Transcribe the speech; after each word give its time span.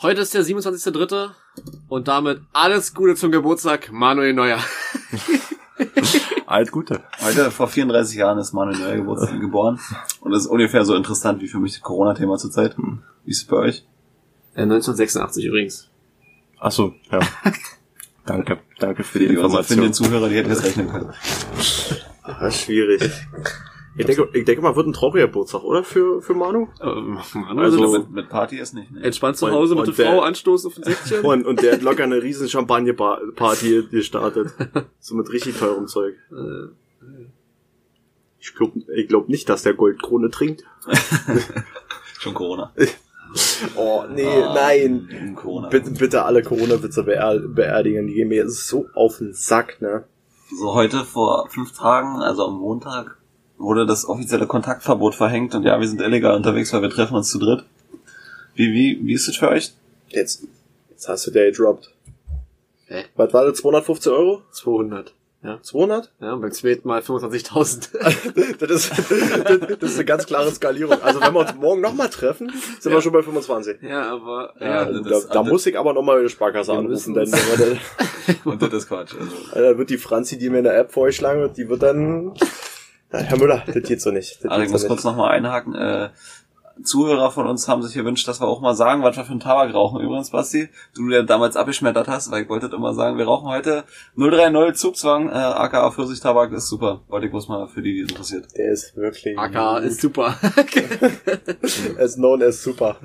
Heute 0.00 0.20
ist 0.20 0.32
der 0.32 0.44
27.3. 0.44 1.30
und 1.88 2.06
damit 2.06 2.40
alles 2.52 2.94
Gute 2.94 3.16
zum 3.16 3.32
Geburtstag, 3.32 3.90
Manuel 3.90 4.32
Neuer. 4.32 4.60
Alt 6.46 6.70
Gute. 6.70 7.02
Heute 7.20 7.50
vor 7.50 7.66
34 7.66 8.16
Jahren 8.16 8.38
ist 8.38 8.52
Manuel 8.52 8.78
Neuer 8.78 8.96
Geburtstag 8.96 9.40
geboren. 9.40 9.80
Und 10.20 10.30
das 10.30 10.42
ist 10.42 10.46
ungefähr 10.48 10.84
so 10.84 10.94
interessant 10.94 11.42
wie 11.42 11.48
für 11.48 11.58
mich 11.58 11.72
das 11.72 11.82
Corona-Thema 11.82 12.36
zurzeit. 12.38 12.76
Wie 13.24 13.30
ist 13.30 13.38
es 13.42 13.44
bei 13.46 13.56
euch? 13.56 13.86
Äh, 14.54 14.62
1986 14.62 15.44
übrigens. 15.44 15.88
Ach 16.60 16.70
so, 16.72 16.94
ja. 17.10 17.18
danke, 18.24 18.60
danke 18.78 19.02
für 19.02 19.18
die 19.18 19.28
Die 19.28 19.36
unsere 19.36 19.46
Information. 19.46 19.78
finden 19.78 19.94
Zuhörer, 19.94 20.28
die 20.28 20.36
hätten 20.36 20.50
das 20.50 20.62
rechnen 20.62 20.88
können. 20.90 21.12
Ah, 22.22 22.50
schwierig. 22.50 23.10
Ich 23.98 24.06
denke, 24.06 24.28
ich 24.32 24.44
denke 24.44 24.62
mal, 24.62 24.74
wird 24.76 24.86
ein 24.86 24.92
trauriger 24.92 25.26
Geburtstag, 25.26 25.62
oder? 25.64 25.82
Für, 25.84 26.22
für 26.22 26.32
Manu? 26.34 26.68
Ähm, 26.80 27.18
Manuel, 27.34 27.64
Also 27.64 27.82
also, 27.82 27.98
mit, 27.98 28.10
mit 28.10 28.28
Party 28.28 28.58
ist 28.58 28.72
nicht. 28.74 28.90
Ne? 28.92 29.02
entspannt 29.02 29.36
zu 29.36 29.46
und- 29.46 29.52
Hause 29.52 29.74
mit 29.74 29.88
und 29.88 29.98
der 29.98 30.06
Frau 30.06 30.20
anstoßen 30.20 30.68
auf 30.68 30.74
den 30.74 30.84
Säckchen. 30.84 31.20
Und, 31.24 31.46
und 31.46 31.62
der 31.62 31.72
hat 31.74 31.82
locker 31.82 32.04
eine 32.04 32.22
riesen 32.22 32.48
Champagner-Party 32.48 33.88
gestartet. 33.90 34.52
So 35.00 35.14
mit 35.16 35.30
richtig 35.32 35.58
teurem 35.58 35.86
Zeug. 35.88 36.14
Ich 38.40 38.54
glaube 38.54 38.80
ich 38.94 39.08
glaub 39.08 39.28
nicht, 39.28 39.48
dass 39.48 39.62
der 39.62 39.74
Goldkrone 39.74 40.30
trinkt. 40.30 40.64
Schon 42.18 42.34
Corona. 42.34 42.72
Oh, 43.76 44.04
nee, 44.10 44.24
Ah, 44.26 44.54
nein. 44.54 45.34
Corona. 45.36 45.68
Bitte, 45.68 45.90
bitte 45.90 46.24
alle 46.24 46.42
Corona-Witze 46.42 47.02
beer 47.02 47.38
beerdigen. 47.46 48.06
Die 48.06 48.14
gehen 48.14 48.28
mir 48.28 48.48
so 48.48 48.86
auf 48.94 49.18
den 49.18 49.34
Sack, 49.34 49.80
ne? 49.82 50.04
So 50.58 50.72
heute 50.74 51.04
vor 51.04 51.46
fünf 51.50 51.72
Tagen, 51.72 52.20
also 52.22 52.46
am 52.46 52.58
Montag, 52.58 53.17
wurde 53.58 53.86
das 53.86 54.08
offizielle 54.08 54.46
Kontaktverbot 54.46 55.14
verhängt 55.14 55.54
und 55.54 55.64
ja, 55.64 55.78
wir 55.80 55.86
sind 55.88 56.00
illegal 56.00 56.34
unterwegs, 56.36 56.72
weil 56.72 56.82
wir 56.82 56.90
treffen 56.90 57.16
uns 57.16 57.30
zu 57.30 57.38
dritt. 57.38 57.64
Wie, 58.54 58.72
wie, 58.72 59.00
wie 59.04 59.12
ist 59.12 59.28
es 59.28 59.36
für 59.36 59.48
euch? 59.48 59.72
Jetzt, 60.08 60.44
jetzt 60.90 61.08
hast 61.08 61.26
du 61.26 61.30
der 61.30 61.50
gedroppt. 61.50 61.90
Hä? 62.86 63.04
Was 63.16 63.32
war 63.34 63.44
das? 63.44 63.58
250 63.58 64.10
Euro? 64.12 64.42
200. 64.52 65.12
Ja. 65.42 65.60
200? 65.62 66.10
Ja, 66.20 66.32
und 66.32 66.40
beim 66.40 66.50
zweiten 66.50 66.88
Mal 66.88 67.00
25.000. 67.00 67.88
Das 68.58 68.70
ist, 68.70 68.90
das, 68.90 69.78
das 69.78 69.90
ist 69.90 69.94
eine 69.96 70.04
ganz 70.04 70.26
klare 70.26 70.50
Skalierung. 70.50 71.00
Also 71.00 71.20
wenn 71.20 71.32
wir 71.32 71.40
uns 71.40 71.54
morgen 71.54 71.80
nochmal 71.80 72.08
treffen, 72.08 72.50
sind 72.80 72.92
wir 72.92 73.00
schon 73.00 73.12
bei 73.12 73.22
25. 73.22 73.82
ja, 73.82 74.10
aber, 74.10 74.52
Ja, 74.58 74.66
ja, 74.66 74.84
das- 75.00 75.28
da, 75.28 75.34
da 75.34 75.42
das- 75.42 75.52
muss 75.52 75.66
ich 75.66 75.78
aber 75.78 75.92
nochmal 75.92 76.22
die 76.22 76.28
Sparkasse 76.28 76.72
anrufen, 76.72 77.14
denn 77.14 77.32
Und 78.44 78.62
das 78.62 78.72
ist 78.72 78.88
Quatsch. 78.88 79.14
Also, 79.14 79.30
da, 79.54 79.60
da 79.60 79.78
wird 79.78 79.90
die 79.90 79.98
Franzi, 79.98 80.38
die 80.38 80.50
mir 80.50 80.58
eine 80.58 80.72
App 80.72 80.90
vorgeschlagen 80.92 81.40
wird, 81.40 81.56
die 81.56 81.68
wird 81.68 81.82
dann... 81.82 82.32
Ja, 83.12 83.20
Herr 83.20 83.38
Müller, 83.38 83.62
das 83.66 83.82
geht 83.82 84.00
so 84.02 84.10
nicht. 84.10 84.44
Das 84.44 84.50
also 84.50 84.64
ich 84.64 84.70
muss 84.70 84.82
so 84.82 84.88
kurz 84.88 85.04
nochmal 85.04 85.30
einhaken. 85.30 85.74
Äh, 85.74 86.10
Zuhörer 86.84 87.30
von 87.30 87.46
uns 87.46 87.66
haben 87.66 87.82
sich 87.82 87.94
gewünscht, 87.94 88.28
dass 88.28 88.40
wir 88.40 88.46
auch 88.46 88.60
mal 88.60 88.74
sagen, 88.74 89.02
was 89.02 89.16
wir 89.16 89.24
für 89.24 89.32
einen 89.32 89.40
Tabak 89.40 89.74
rauchen. 89.74 90.00
Übrigens, 90.00 90.30
Basti, 90.30 90.68
du 90.94 91.08
der 91.08 91.24
damals 91.24 91.56
abgeschmettert 91.56 92.06
hast, 92.06 92.30
weil 92.30 92.44
ich 92.44 92.48
wollte 92.48 92.66
immer 92.66 92.94
sagen, 92.94 93.18
wir 93.18 93.24
rauchen 93.24 93.48
heute 93.48 93.84
030 94.16 94.78
Zugzwang, 94.78 95.28
äh, 95.28 95.32
aka 95.32 95.90
Pfirsichtabak 95.90 96.52
ist 96.52 96.68
super. 96.68 97.02
Wollte 97.08 97.26
ich 97.26 97.32
bloß 97.32 97.48
mal 97.48 97.66
für 97.66 97.82
die, 97.82 97.94
die 97.94 98.00
es 98.02 98.10
interessiert. 98.10 98.46
Der 98.56 98.70
ist 98.72 98.96
wirklich... 98.96 99.36
AK 99.38 99.82
ist 99.82 100.00
super. 100.00 100.36
as 101.98 102.14
known 102.14 102.42
as 102.42 102.62
super. 102.62 102.96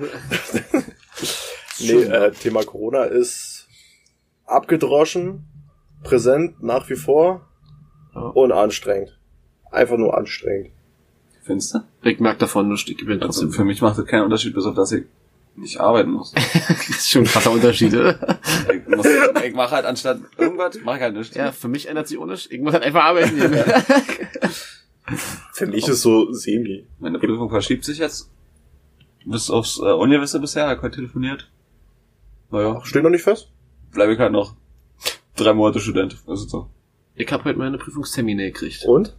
nee, 1.80 2.02
äh, 2.02 2.30
Thema 2.32 2.62
Corona 2.62 3.04
ist 3.04 3.66
abgedroschen, 4.46 5.46
präsent 6.02 6.62
nach 6.62 6.88
wie 6.88 6.96
vor 6.96 7.48
Ja. 8.14 8.20
und 8.20 8.52
anstrengend. 8.52 9.13
Einfach 9.74 9.96
nur 9.98 10.16
anstrengend. 10.16 10.70
Findest 11.42 11.74
du? 11.74 11.80
ich 12.08 12.20
merke 12.20 12.38
davon 12.40 12.68
nur 12.68 12.78
ich 12.78 12.96
bin 12.96 13.08
Also 13.22 13.26
trotzdem. 13.42 13.52
für 13.52 13.64
mich 13.64 13.82
macht 13.82 13.98
das 13.98 14.06
keinen 14.06 14.22
Unterschied, 14.24 14.54
bis 14.54 14.64
auf 14.64 14.74
dass 14.74 14.92
ich 14.92 15.04
nicht 15.56 15.78
arbeiten 15.80 16.10
muss. 16.12 16.32
Das 16.68 16.88
ist 16.88 17.10
schon 17.10 17.22
ein 17.22 17.28
krasser 17.28 17.50
Unterschied, 17.50 17.92
oder? 17.94 18.38
Ich, 18.72 18.86
muss, 18.88 19.06
ich 19.44 19.54
mache 19.54 19.70
halt 19.74 19.84
anstatt 19.84 20.20
irgendwas, 20.38 20.80
mache 20.82 20.96
ich 20.96 21.02
halt 21.02 21.14
nichts. 21.16 21.34
Ja, 21.36 21.52
für 21.52 21.68
mich 21.68 21.88
ändert 21.88 22.08
sich 22.08 22.18
ohne 22.18 22.34
Ich 22.34 22.60
muss 22.60 22.72
halt 22.72 22.82
einfach 22.82 23.04
arbeiten. 23.04 23.36
Für 25.52 25.66
mich 25.66 25.86
ist 25.86 26.00
so 26.00 26.32
semi. 26.32 26.86
Meine 26.98 27.18
Prüfung 27.18 27.50
verschiebt 27.50 27.84
sich 27.84 27.98
jetzt 27.98 28.30
bis 29.26 29.50
aufs 29.50 29.78
äh, 29.78 29.92
Ungewisse 29.92 30.40
bisher, 30.40 30.66
hab 30.68 30.82
heute 30.82 30.96
telefoniert. 30.96 31.50
Naja, 32.50 32.80
Steht 32.84 33.02
noch 33.02 33.10
nicht 33.10 33.22
fest? 33.22 33.50
bleibe 33.92 34.14
ich 34.14 34.18
halt 34.18 34.32
noch 34.32 34.54
drei 35.36 35.52
Monate 35.52 35.80
Student. 35.80 36.16
Das 36.26 36.40
ist 36.40 36.50
so. 36.50 36.68
Ich 37.14 37.30
habe 37.30 37.44
heute 37.44 37.58
meine 37.58 37.78
Prüfungstermine 37.78 38.50
gekriegt. 38.50 38.84
Und? 38.86 39.14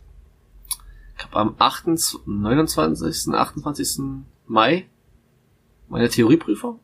Ich 1.17 1.23
habe 1.23 1.35
am 1.37 1.55
8., 1.57 1.87
29., 2.25 3.33
28. 3.33 3.99
Mai 4.47 4.85
meine 5.87 6.09
Theorieprüfung. 6.09 6.79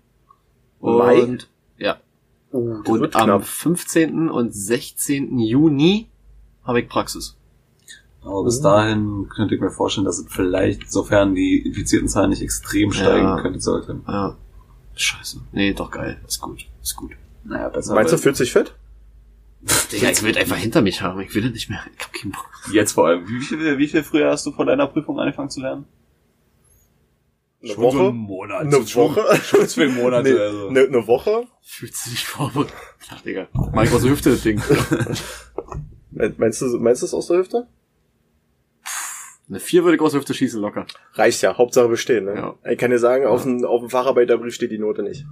Mai? 0.80 1.22
Und, 1.24 1.50
ja. 1.78 1.97
Uh, 2.52 2.81
das 2.84 2.90
Und 2.94 3.16
am 3.16 3.25
knapp. 3.25 3.44
15. 3.46 4.30
und 4.30 4.53
16. 4.53 5.40
Juni 5.40 6.09
habe 6.64 6.81
ich 6.81 6.90
Praxis. 6.90 7.38
Aber 8.24 8.44
bis 8.44 8.62
dahin 8.62 9.28
könnte 9.30 9.56
ich 9.56 9.62
mir 9.62 9.72
vorstellen, 9.72 10.06
dass 10.06 10.19
es 10.19 10.25
vielleicht, 10.30 10.92
sofern 10.92 11.34
die 11.34 11.58
infizierten 11.66 12.08
Zahlen 12.08 12.30
nicht 12.30 12.42
extrem 12.44 12.92
steigen, 12.92 13.25
Ja. 13.28 13.42
könnte 13.42 13.59
sollte. 13.59 14.00
Ja. 14.08 14.38
Scheiße. 14.96 15.40
Nee, 15.53 15.74
doch 15.74 15.90
geil. 15.90 16.22
Ist 16.28 16.40
gut. 16.40 16.68
Ist 16.84 16.96
gut. 16.96 17.12
Naja, 17.44 17.69
besser. 17.69 17.96
Meinst 17.96 18.13
du, 18.13 18.18
fühlt 18.18 18.36
sich 18.38 18.52
fit? 18.52 18.75
Digga, 19.92 20.10
ich 20.10 20.24
will 20.24 20.38
einfach 20.38 20.56
hinter 20.58 20.82
mich 20.82 21.02
haben. 21.02 21.22
Ich 21.22 21.36
will 21.36 21.44
das 21.44 21.52
nicht 21.52 21.70
mehr. 21.70 21.84
Ich 21.98 22.04
hab 22.04 22.14
keinen 22.14 22.32
Bock. 22.32 22.50
Jetzt 22.72 22.94
vor 22.94 23.08
allem. 23.08 23.28
Wie 23.28 23.40
viel, 23.42 23.78
wie 23.78 23.88
viel 23.88 24.04
früher 24.04 24.32
hast 24.32 24.46
du 24.46 24.52
vor 24.52 24.66
deiner 24.66 24.88
Prüfung 24.88 25.20
angefangen 25.20 25.50
zu 25.50 25.62
lernen? 25.62 25.86
Eine 27.64 27.78
Woche? 27.78 28.12
Monat. 28.12 28.62
Eine 28.62 28.74
Woche? 28.96 29.24
Schon 29.44 29.68
zwei 29.68 29.88
Monate. 29.88 30.32
Nee, 30.34 30.40
also. 30.40 30.68
eine, 30.70 30.80
eine 30.82 31.06
Woche? 31.08 31.46
Fühlt 31.62 31.96
sich 31.96 32.14
nicht 32.14 32.26
vorbereitet. 32.26 32.74
Ach, 33.12 33.22
Digga. 33.22 33.48
Mach 33.54 33.84
ich 33.84 33.92
aus 33.92 34.02
der 34.02 34.12
Hüfte 34.12 34.32
das 34.32 34.42
Ding. 34.42 34.60
Me- 36.12 36.34
Meinst 36.38 36.62
du, 36.62 36.66
meinst 36.80 37.04
du 37.04 37.06
es 37.06 37.14
aus 37.14 37.28
der 37.28 37.38
Hüfte? 37.38 37.68
Eine 39.48 39.60
4 39.60 39.84
würde 39.84 39.96
ich 39.98 40.02
aus 40.02 40.12
der 40.14 40.22
Hüfte 40.22 40.34
schießen 40.34 40.60
locker. 40.62 40.88
Reicht 41.14 41.42
ja, 41.44 41.56
Hauptsache 41.58 41.88
bestehen, 41.90 42.26
ne? 42.26 42.36
Ja. 42.36 42.56
Ich 42.72 42.78
kann 42.80 42.90
dir 42.90 43.00
sagen, 43.00 43.26
auf 43.28 43.44
dem, 43.44 43.64
auf 43.66 43.82
dem 43.82 43.90
Facharbeiterbrief 43.90 44.56
steht 44.56 44.72
die 44.72 44.80
Note 44.80 45.04
nicht. 45.04 45.26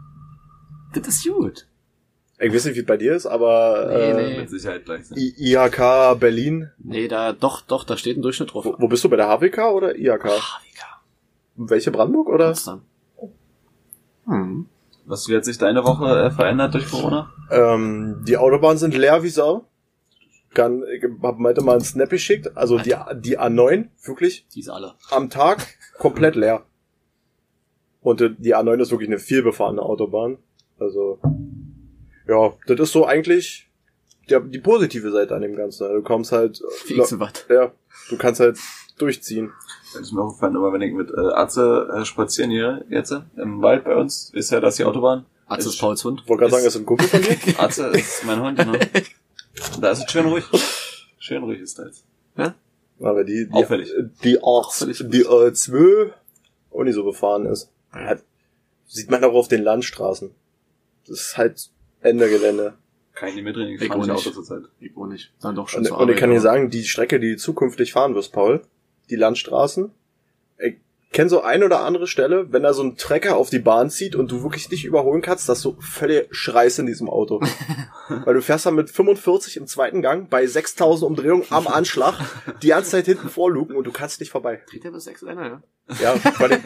Das 0.93 1.07
ist 1.07 1.25
gut. 1.27 1.67
Ich 2.41 2.53
weiß 2.53 2.65
nicht, 2.65 2.75
wie 2.75 2.79
es 2.79 2.85
bei 2.85 2.95
dir 2.97 3.15
ist, 3.15 3.25
aber 3.25 3.87
Nee, 3.89 3.93
äh, 4.11 4.13
nee. 4.33 4.37
Mit 4.39 4.49
Sicherheit 4.49 4.85
gleich. 4.85 5.05
sein. 5.07 5.17
I- 5.17 5.33
IHK 5.37 6.15
Berlin. 6.19 6.71
Nee, 6.77 7.07
da, 7.09 7.33
doch, 7.33 7.61
doch, 7.61 7.83
da 7.83 7.97
steht 7.97 8.17
ein 8.17 8.21
Durchschnitt 8.21 8.53
drauf. 8.53 8.63
Wo, 8.65 8.75
wo 8.79 8.87
bist 8.87 9.03
du 9.03 9.09
bei 9.09 9.17
der 9.17 9.27
HWK 9.27 9.71
oder 9.73 9.95
IHK? 9.95 10.23
Digga. 10.23 10.85
Welche 11.55 11.91
Brandenburg 11.91 12.29
oder? 12.29 12.47
Potsdam. 12.47 12.83
Hm. 14.25 14.67
Was 15.05 15.27
wie 15.27 15.35
hat 15.35 15.43
sich 15.45 15.57
deine 15.57 15.83
Woche 15.83 16.05
äh, 16.25 16.31
verändert 16.31 16.73
durch 16.75 16.89
Corona? 16.89 17.31
Ähm, 17.51 18.23
die 18.27 18.37
Autobahnen 18.37 18.77
sind 18.77 18.95
leer 18.95 19.23
wie 19.23 19.29
Sau. 19.29 19.65
Kann, 20.53 20.83
ich 20.95 21.03
hab 21.21 21.39
heute 21.39 21.61
mal 21.61 21.73
einen 21.73 21.81
Snap 21.83 22.09
geschickt. 22.09 22.55
Also 22.55 22.77
die, 22.77 22.95
die 23.15 23.39
A9, 23.39 23.87
wirklich, 24.03 24.47
Die 24.55 24.61
ist 24.61 24.69
alle. 24.69 24.93
am 25.11 25.29
Tag 25.29 25.67
komplett 25.97 26.35
leer. 26.35 26.63
Und 28.01 28.21
äh, 28.21 28.29
die 28.37 28.55
A9 28.55 28.79
ist 28.81 28.91
wirklich 28.91 29.09
eine 29.09 29.19
vielbefahrene 29.19 29.81
Autobahn. 29.81 30.37
Also, 30.79 31.19
ja, 32.29 32.53
das 32.67 32.79
ist 32.79 32.91
so 32.91 33.05
eigentlich 33.05 33.67
der, 34.29 34.39
die 34.41 34.59
positive 34.59 35.11
Seite 35.11 35.35
an 35.35 35.41
dem 35.41 35.55
Ganzen. 35.55 35.89
Du 35.91 36.01
kommst 36.03 36.31
halt, 36.31 36.61
äh, 36.61 36.85
Viel 36.85 37.03
zu 37.03 37.19
was. 37.19 37.33
ja, 37.49 37.71
du 38.09 38.17
kannst 38.17 38.39
halt 38.39 38.57
durchziehen. 38.97 39.51
Das 39.93 40.03
ist 40.03 40.11
mir 40.13 40.21
aufgefallen, 40.21 40.55
immer 40.55 40.71
wenn 40.71 40.81
ich 40.81 40.93
mit 40.93 41.09
äh, 41.09 41.19
Atze 41.33 41.89
äh, 41.95 42.05
spazieren 42.05 42.51
hier 42.51 42.85
jetzt 42.89 43.11
äh, 43.11 43.21
im 43.37 43.61
Wald 43.61 43.83
bei 43.85 43.95
uns, 43.95 44.29
ist 44.33 44.51
ja 44.51 44.59
das 44.59 44.75
die 44.75 44.85
Autobahn. 44.85 45.25
Arzt 45.47 45.65
ist 45.65 45.73
Ist- 45.73 45.79
Pauls 45.79 46.03
Hund. 46.05 46.23
Wollte 46.27 46.41
gerade 46.47 46.47
Ist- 46.47 46.51
sagen, 46.51 46.65
das 46.65 46.75
ist 46.75 46.81
ein 46.81 46.85
Kumpel 46.85 47.07
von 47.07 47.21
dir. 47.23 47.37
Atze 47.59 47.87
ist 47.87 48.23
mein 48.25 48.41
Hund, 48.41 48.57
ne? 48.59 48.79
Da 49.81 49.91
ist 49.91 49.99
es 50.05 50.11
schön 50.11 50.25
ruhig. 50.27 50.45
Schön 51.17 51.43
ruhig 51.43 51.59
ist 51.59 51.79
da 51.79 51.85
jetzt. 51.85 52.03
Aber 53.01 53.23
die, 53.23 53.47
die, 53.47 53.53
Auffällig. 53.53 53.89
die, 54.23 54.39
Auffällig. 54.41 54.97
die 55.09 55.25
A2 55.25 56.11
auch 56.71 56.83
nicht 56.83 56.95
so 56.95 57.03
befahren 57.05 57.45
ist. 57.45 57.69
Hat, 57.91 58.21
sieht 58.87 59.09
man 59.09 59.23
auch 59.23 59.33
auf 59.33 59.47
den 59.47 59.63
Landstraßen. 59.63 60.31
Das 61.07 61.19
ist 61.19 61.37
halt 61.37 61.69
Ende 62.01 62.29
Gelände. 62.29 62.75
Kann 63.13 63.29
ich 63.29 63.35
nicht 63.35 63.43
mitreden, 63.43 63.73
ich 63.73 63.81
Ich 63.81 63.87
fahre 63.87 63.99
nicht. 63.99 64.11
Auto 64.11 64.29
zurzeit. 64.29 64.63
Ich 64.79 64.95
wohl 64.95 65.09
nicht. 65.09 65.33
Dann 65.41 65.55
doch 65.55 65.67
schon 65.67 65.79
Und, 65.79 65.87
zur 65.87 65.97
und 65.97 66.09
ich 66.09 66.17
kann 66.17 66.29
dir 66.29 66.39
sagen, 66.39 66.69
die 66.69 66.85
Strecke, 66.85 67.19
die 67.19 67.31
du 67.31 67.37
zukünftig 67.37 67.91
fahren 67.91 68.15
wirst, 68.15 68.31
Paul, 68.31 68.61
die 69.09 69.17
Landstraßen, 69.17 69.91
ich 70.57 70.75
kenne 71.11 71.29
so 71.29 71.41
ein 71.41 71.63
oder 71.63 71.81
andere 71.81 72.07
Stelle, 72.07 72.53
wenn 72.53 72.63
da 72.63 72.71
so 72.71 72.83
ein 72.83 72.95
Trecker 72.95 73.35
auf 73.35 73.49
die 73.49 73.59
Bahn 73.59 73.89
zieht 73.89 74.15
und 74.15 74.31
du 74.31 74.43
wirklich 74.43 74.69
nicht 74.69 74.85
überholen 74.85 75.21
kannst, 75.21 75.49
dass 75.49 75.61
du 75.61 75.75
völlig 75.81 76.27
schreist 76.31 76.79
in 76.79 76.85
diesem 76.85 77.09
Auto. 77.09 77.41
Weil 78.07 78.35
du 78.35 78.41
fährst 78.41 78.65
dann 78.65 78.75
mit 78.75 78.89
45 78.89 79.57
im 79.57 79.67
zweiten 79.67 80.01
Gang 80.01 80.29
bei 80.29 80.45
6000 80.45 81.09
Umdrehungen 81.09 81.43
am 81.49 81.67
Anschlag 81.67 82.15
die 82.61 82.67
ganze 82.67 82.91
Zeit 82.91 83.05
hinten 83.05 83.27
vorluken 83.29 83.75
und 83.75 83.85
du 83.85 83.91
kannst 83.91 84.19
nicht 84.19 84.31
vorbei. 84.31 84.61
Dreht 84.69 84.85
er 84.85 84.91
bis 84.91 85.05
sechs 85.05 85.23
einer, 85.23 85.45
ja? 85.45 85.61
Ja, 86.01 86.15
bei 86.39 86.47
dem 86.47 86.61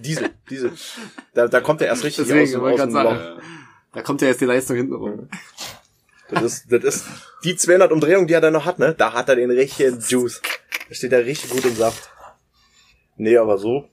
Diesel, 0.00 0.30
Diesel. 0.48 0.72
Da, 1.34 1.48
da 1.48 1.60
kommt 1.60 1.80
er 1.80 1.88
erst 1.88 2.04
richtig 2.04 2.26
Deswegen, 2.28 2.60
aus, 2.60 2.80
aus 2.80 2.80
dem 2.80 2.92
Loch. 2.94 3.40
Da 3.92 4.02
kommt 4.02 4.22
ja 4.22 4.28
jetzt 4.28 4.40
die 4.40 4.44
Leistung 4.46 4.76
hinten 4.76 4.94
rum. 4.94 5.28
Das 6.28 6.42
ist, 6.42 6.72
das 6.72 6.84
ist 6.84 7.04
die 7.42 7.56
200 7.56 7.90
Umdrehungen, 7.90 8.26
die 8.28 8.34
er 8.34 8.40
da 8.40 8.50
noch 8.50 8.64
hat, 8.64 8.78
ne? 8.78 8.94
Da 8.96 9.12
hat 9.12 9.28
er 9.28 9.36
den 9.36 9.50
richtigen 9.50 9.98
Juice. 10.06 10.40
Da 10.88 10.94
steht 10.94 11.12
er 11.12 11.24
richtig 11.26 11.50
gut 11.50 11.64
im 11.64 11.74
Saft. 11.74 12.10
Nee, 13.16 13.36
aber 13.36 13.58
so. 13.58 13.88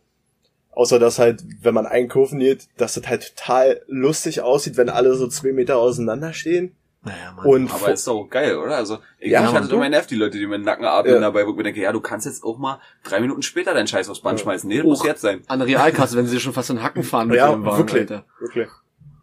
Außer 0.71 0.99
dass 0.99 1.17
halt, 1.17 1.43
wenn 1.61 1.73
man 1.73 1.87
einen 1.87 2.07
Kurven 2.07 2.37
geht, 2.39 2.67
dass 2.77 2.93
das 2.93 3.07
halt 3.07 3.35
total 3.35 3.81
lustig 3.87 4.41
aussieht, 4.41 4.77
wenn 4.77 4.89
alle 4.89 5.15
so 5.15 5.27
zwei 5.27 5.51
Meter 5.51 5.77
auseinander 5.77 6.33
stehen. 6.33 6.75
Naja, 7.01 7.31
Mann. 7.35 7.45
Und 7.45 7.73
Aber 7.73 7.91
ist 7.91 8.05
doch 8.05 8.25
geil, 8.29 8.57
oder? 8.57 8.75
Also, 8.75 8.99
ich, 9.17 9.31
Ja, 9.31 9.51
hatte 9.51 9.73
immer 9.73 9.89
nervt 9.89 10.11
die 10.11 10.15
Leute, 10.15 10.37
die 10.37 10.45
mir 10.45 10.57
den 10.59 10.65
Nacken 10.65 10.85
atmen 10.85 11.15
Ja. 11.15 11.19
dabei, 11.19 11.45
wo 11.47 11.51
ich 11.51 11.55
mir 11.57 11.63
denke, 11.63 11.81
ja, 11.81 11.91
du 11.91 12.01
kannst 12.01 12.25
jetzt 12.27 12.43
auch 12.43 12.57
mal 12.59 12.79
drei 13.03 13.19
Minuten 13.21 13.41
später 13.41 13.73
deinen 13.73 13.87
Scheiß 13.87 14.09
aufs 14.09 14.21
Band 14.21 14.39
Ja. 14.39 14.43
schmeißen. 14.43 14.67
Nee, 14.67 14.77
das 14.77 14.85
muss 14.85 15.01
Och. 15.01 15.05
jetzt 15.05 15.21
sein. 15.21 15.41
An 15.47 15.59
der 15.59 15.67
Realkasse, 15.67 16.15
wenn 16.17 16.27
sie 16.27 16.39
schon 16.39 16.53
fast 16.53 16.69
in 16.69 16.83
Hacken 16.83 17.03
fahren 17.03 17.29
mit 17.29 17.37
ja, 17.37 17.49
ihrem 17.49 17.65
Wagen, 17.65 17.77
wirklich, 17.79 18.01
Alter. 18.01 18.25
wirklich. 18.39 18.67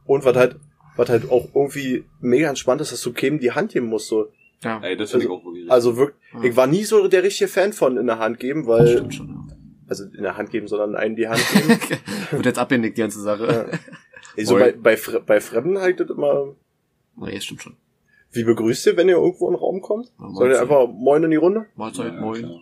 Und 0.07 0.25
was 0.25 0.37
halt, 0.37 0.57
was 0.97 1.09
halt 1.09 1.31
auch 1.31 1.49
irgendwie 1.55 2.05
mega 2.21 2.49
entspannt 2.49 2.81
ist, 2.81 2.93
dass 2.93 3.01
du 3.03 3.13
Kämen 3.13 3.39
die 3.41 3.53
Hand 3.53 3.73
geben 3.73 3.87
musst, 3.87 4.09
so. 4.09 4.29
Ja, 4.63 4.81
Ey, 4.83 4.97
das 4.97 5.11
finde 5.11 5.27
ich 5.27 5.31
auch 5.31 5.45
wirklich 5.45 5.71
Also 5.71 5.97
wirklich, 5.97 6.17
Ja. 6.33 6.43
ich 6.45 6.57
war 6.57 6.67
nie 6.67 6.85
so 6.85 7.07
der 7.09 7.23
richtige 7.23 7.49
Fan 7.49 7.73
von 7.73 7.97
in 7.99 8.07
der 8.07 8.19
Hand 8.19 8.39
geben, 8.41 8.67
weil, 8.67 8.89
stimmt 8.89 9.15
schon. 9.15 9.29
Ja. 9.29 9.57
also 9.89 10.05
in 10.05 10.23
der 10.23 10.37
Hand 10.37 10.51
geben, 10.51 10.69
sondern 10.69 10.95
einen 10.97 11.17
die 11.17 11.29
Hand 11.29 11.43
geben. 11.53 11.79
Wird 12.31 12.47
jetzt 12.47 12.59
abgenickt, 12.59 12.97
die 12.97 13.03
ganze 13.03 13.21
Sache. 13.21 13.79
Ich 14.37 14.47
so 14.47 14.55
Voll. 14.57 14.73
bei, 14.73 14.79
bei, 14.79 14.97
Fre 14.97 15.21
bei 15.21 15.41
Fremden 15.41 15.79
halt 15.79 16.01
das 16.01 16.09
immer, 16.11 16.55
Nee, 17.17 17.41
stimmt 17.41 17.63
schon. 17.63 17.77
wie 18.33 18.43
begrüßt 18.45 18.87
ihr, 18.87 18.97
wenn 18.97 19.09
ihr 19.09 19.17
irgendwo 19.17 19.47
in 19.49 19.55
den 19.55 19.61
Raum 19.61 19.81
kommt? 19.81 20.11
Ja, 20.19 20.29
Soll 20.31 20.51
ihr 20.51 20.61
einfach 20.61 20.89
moin 20.89 21.23
in 21.25 21.31
die 21.31 21.37
Runde? 21.37 21.67
Mahlzeit, 21.77 22.15
Ja, 22.15 22.21
moin. 22.21 22.43
klar. 22.43 22.61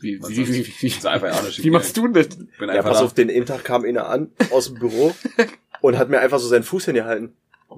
Wie, 0.00 0.18
wie, 0.20 0.36
wie, 0.36 0.48
wie, 0.48 0.66
wie, 0.80 0.88
ja 0.88 1.42
nicht 1.42 1.62
wie 1.62 1.70
machst 1.70 1.96
du 1.96 2.08
denn 2.08 2.14
das? 2.14 2.28
Bin 2.36 2.68
Ja, 2.68 2.82
pass 2.82 2.98
da. 2.98 3.04
auf, 3.04 3.14
den 3.14 3.30
einen 3.30 3.46
Tag 3.46 3.62
kam 3.62 3.84
einer 3.84 4.08
an 4.08 4.32
aus 4.50 4.66
dem 4.66 4.78
Büro 4.80 5.14
und 5.82 5.98
hat 5.98 6.08
mir 6.08 6.20
einfach 6.20 6.38
so 6.38 6.48
seinen 6.48 6.62
Fuß 6.62 6.86
hingehalten. 6.86 7.34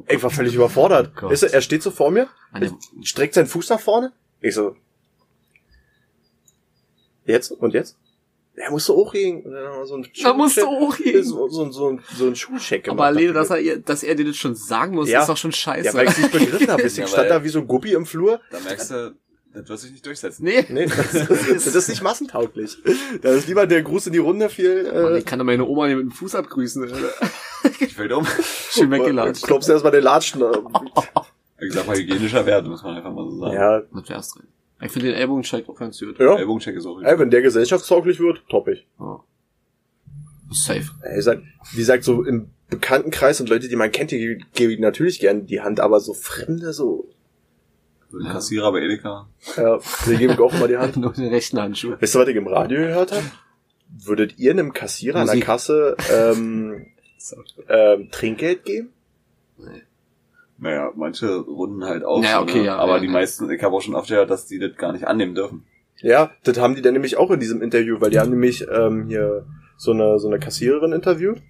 Ich 0.08 0.22
war 0.22 0.30
völlig 0.30 0.54
überfordert. 0.54 1.12
Oh. 1.22 1.30
Weißt 1.30 1.42
du, 1.44 1.52
er 1.52 1.60
steht 1.60 1.82
so 1.82 1.90
vor 1.90 2.10
mir, 2.10 2.28
streckt 3.02 3.34
seinen 3.34 3.46
Fuß 3.46 3.70
nach 3.70 3.80
vorne. 3.80 4.12
Ich 4.40 4.54
so. 4.54 4.76
Jetzt? 7.26 7.50
Und 7.52 7.74
jetzt? 7.74 7.96
Er 8.56 8.70
musste 8.70 8.92
hochgehen. 8.94 9.42
Und 9.42 9.52
dann 9.52 9.66
haben 9.66 9.78
wir 9.80 9.86
so 9.86 9.94
einen 9.94 10.06
da 10.22 10.32
musst 10.34 10.56
du 10.56 10.60
Schuhcheck- 10.62 10.78
hochgehen. 10.80 11.24
So, 11.24 11.48
so, 11.48 11.70
so, 11.72 11.98
so 12.16 12.24
einen 12.26 12.36
Schuhcheck 12.36 12.88
Aber 12.88 13.04
alleine, 13.06 13.32
dass 13.32 13.50
er, 13.50 13.58
ihr- 13.60 13.78
dass 13.80 14.02
er 14.04 14.14
dir 14.14 14.24
das 14.26 14.36
schon 14.36 14.54
sagen 14.54 14.94
muss, 14.94 15.08
Ja. 15.08 15.20
ist 15.22 15.28
doch 15.28 15.36
schon 15.36 15.50
scheiße. 15.52 15.86
Ja, 15.86 15.94
weil 15.94 16.08
ich 16.08 16.18
nicht 16.18 16.30
begriffen 16.32 16.68
habe. 16.68 16.82
Deswegen 16.82 17.06
Ja, 17.08 17.12
stand 17.12 17.30
da 17.30 17.42
wie 17.42 17.48
so 17.48 17.58
ein 17.60 17.66
Guppi 17.66 17.92
im 17.94 18.06
Flur. 18.06 18.40
Da 18.50 18.60
merkst 18.60 18.90
du, 18.92 19.14
das 19.54 19.68
wird 19.68 19.78
sich 19.80 19.90
nicht 19.92 20.04
durchsetzen. 20.06 20.44
nee. 20.44 20.64
Nee, 20.68 20.86
das 20.86 21.14
ist, 21.14 21.66
das 21.66 21.74
ist 21.74 21.88
nicht 21.88 22.02
massentauglich. 22.02 22.76
Da 23.22 23.30
ist 23.30 23.46
lieber 23.48 23.66
der 23.66 23.82
Gruß 23.82 24.08
in 24.08 24.12
die 24.12 24.18
Runde 24.18 24.48
viel. 24.48 24.84
Mann, 24.84 25.14
Äh, 25.14 25.18
ich 25.18 25.24
kann 25.24 25.38
doch 25.38 25.46
meine 25.46 25.64
Oma 25.64 25.86
nicht 25.86 25.96
mit 25.96 26.04
dem 26.06 26.10
Fuß 26.12 26.34
abgrüßen. 26.34 26.86
Ich 27.80 27.96
will 27.98 28.12
um. 28.12 28.26
Schön 28.70 28.90
weggelatscht. 28.90 29.44
Klopfst 29.44 29.68
erstmal 29.70 29.92
den 29.92 30.02
Latschen. 30.04 30.42
Ich 31.60 31.72
sag 31.72 31.86
mal, 31.86 31.96
hygienischer 31.96 32.44
Wert, 32.44 32.66
muss 32.66 32.82
man 32.82 32.96
einfach 32.96 33.12
mal 33.12 33.30
so 33.30 33.38
sagen. 33.38 33.54
Ja, 33.54 33.80
Das 33.80 34.08
wär's 34.10 34.30
drin. 34.32 34.48
Ich 34.82 34.90
finde 34.90 35.06
den 35.12 35.16
Ellbogencheck 35.16 35.66
auch 35.68 35.76
ganz 35.78 35.98
gut. 35.98 36.18
ja. 36.18 36.36
Ellbogencheck 36.36 36.74
ist 36.76 36.84
auch 36.84 37.00
Ey, 37.00 37.18
wenn 37.18 37.30
der 37.30 37.40
gesellschaftstauglich 37.42 38.18
wird, 38.20 38.42
toppig. 38.50 38.86
Ja. 38.98 39.20
Safe. 40.50 40.84
Ey, 41.02 41.22
sagt, 41.22 41.42
wie 41.72 41.78
gesagt, 41.78 42.04
so 42.04 42.22
im 42.24 42.50
Bekanntenkreis 42.68 43.40
und 43.40 43.48
Leute, 43.48 43.68
die 43.68 43.76
man 43.76 43.90
kennt, 43.92 44.10
die 44.10 44.38
gebe 44.52 44.72
ich 44.72 44.78
natürlich 44.80 45.20
gern 45.20 45.46
die 45.46 45.60
Hand, 45.62 45.80
aber 45.80 46.00
so 46.00 46.12
Fremde, 46.12 46.72
so, 46.72 47.08
So 48.14 48.24
ein 48.24 48.32
Kassierer 48.32 48.70
bei 48.70 48.82
Edeka. 48.82 49.26
ja, 49.56 49.78
die 50.06 50.16
gebe 50.16 50.34
ich 50.34 50.38
auch 50.38 50.54
immer 50.54 50.68
die 50.68 50.76
Hand. 50.76 50.96
Nur 50.98 51.12
den 51.12 51.28
rechten 51.28 51.58
Handschuh. 51.58 51.96
Weißt 52.00 52.14
du, 52.14 52.20
was 52.20 52.28
ich 52.28 52.36
im 52.36 52.46
Radio 52.46 52.78
gehört 52.78 53.10
habe? 53.10 53.24
Würdet 53.88 54.38
ihr 54.38 54.52
einem 54.52 54.72
Kassierer 54.72 55.20
an 55.20 55.26
der 55.26 55.34
Musik. 55.34 55.46
Kasse 55.46 55.96
ähm, 56.12 56.86
ähm, 57.68 58.08
Trinkgeld 58.12 58.64
geben? 58.64 58.92
Naja, 60.58 60.92
manche 60.94 61.38
runden 61.38 61.84
halt 61.84 62.04
auf. 62.04 62.24
Ja, 62.24 62.36
so, 62.36 62.42
okay, 62.42 62.58
ne? 62.58 62.66
ja, 62.66 62.76
Aber 62.76 62.94
ja, 62.94 63.00
die 63.00 63.06
ja. 63.06 63.12
meisten, 63.12 63.50
ich 63.50 63.62
habe 63.62 63.74
auch 63.74 63.82
schon 63.82 63.96
oft 63.96 64.08
gehört, 64.08 64.30
dass 64.30 64.46
die 64.46 64.60
das 64.60 64.76
gar 64.76 64.92
nicht 64.92 65.08
annehmen 65.08 65.34
dürfen. 65.34 65.64
Ja, 66.00 66.30
das 66.44 66.58
haben 66.58 66.76
die 66.76 66.82
dann 66.82 66.92
nämlich 66.92 67.16
auch 67.16 67.32
in 67.32 67.40
diesem 67.40 67.62
Interview, 67.62 68.00
weil 68.00 68.10
die 68.10 68.20
haben 68.20 68.30
nämlich 68.30 68.64
ähm, 68.70 69.08
hier 69.08 69.44
so 69.76 69.90
eine 69.90 70.20
so 70.20 70.28
eine 70.28 70.38
Kassiererin 70.38 70.92
interviewt 70.92 71.42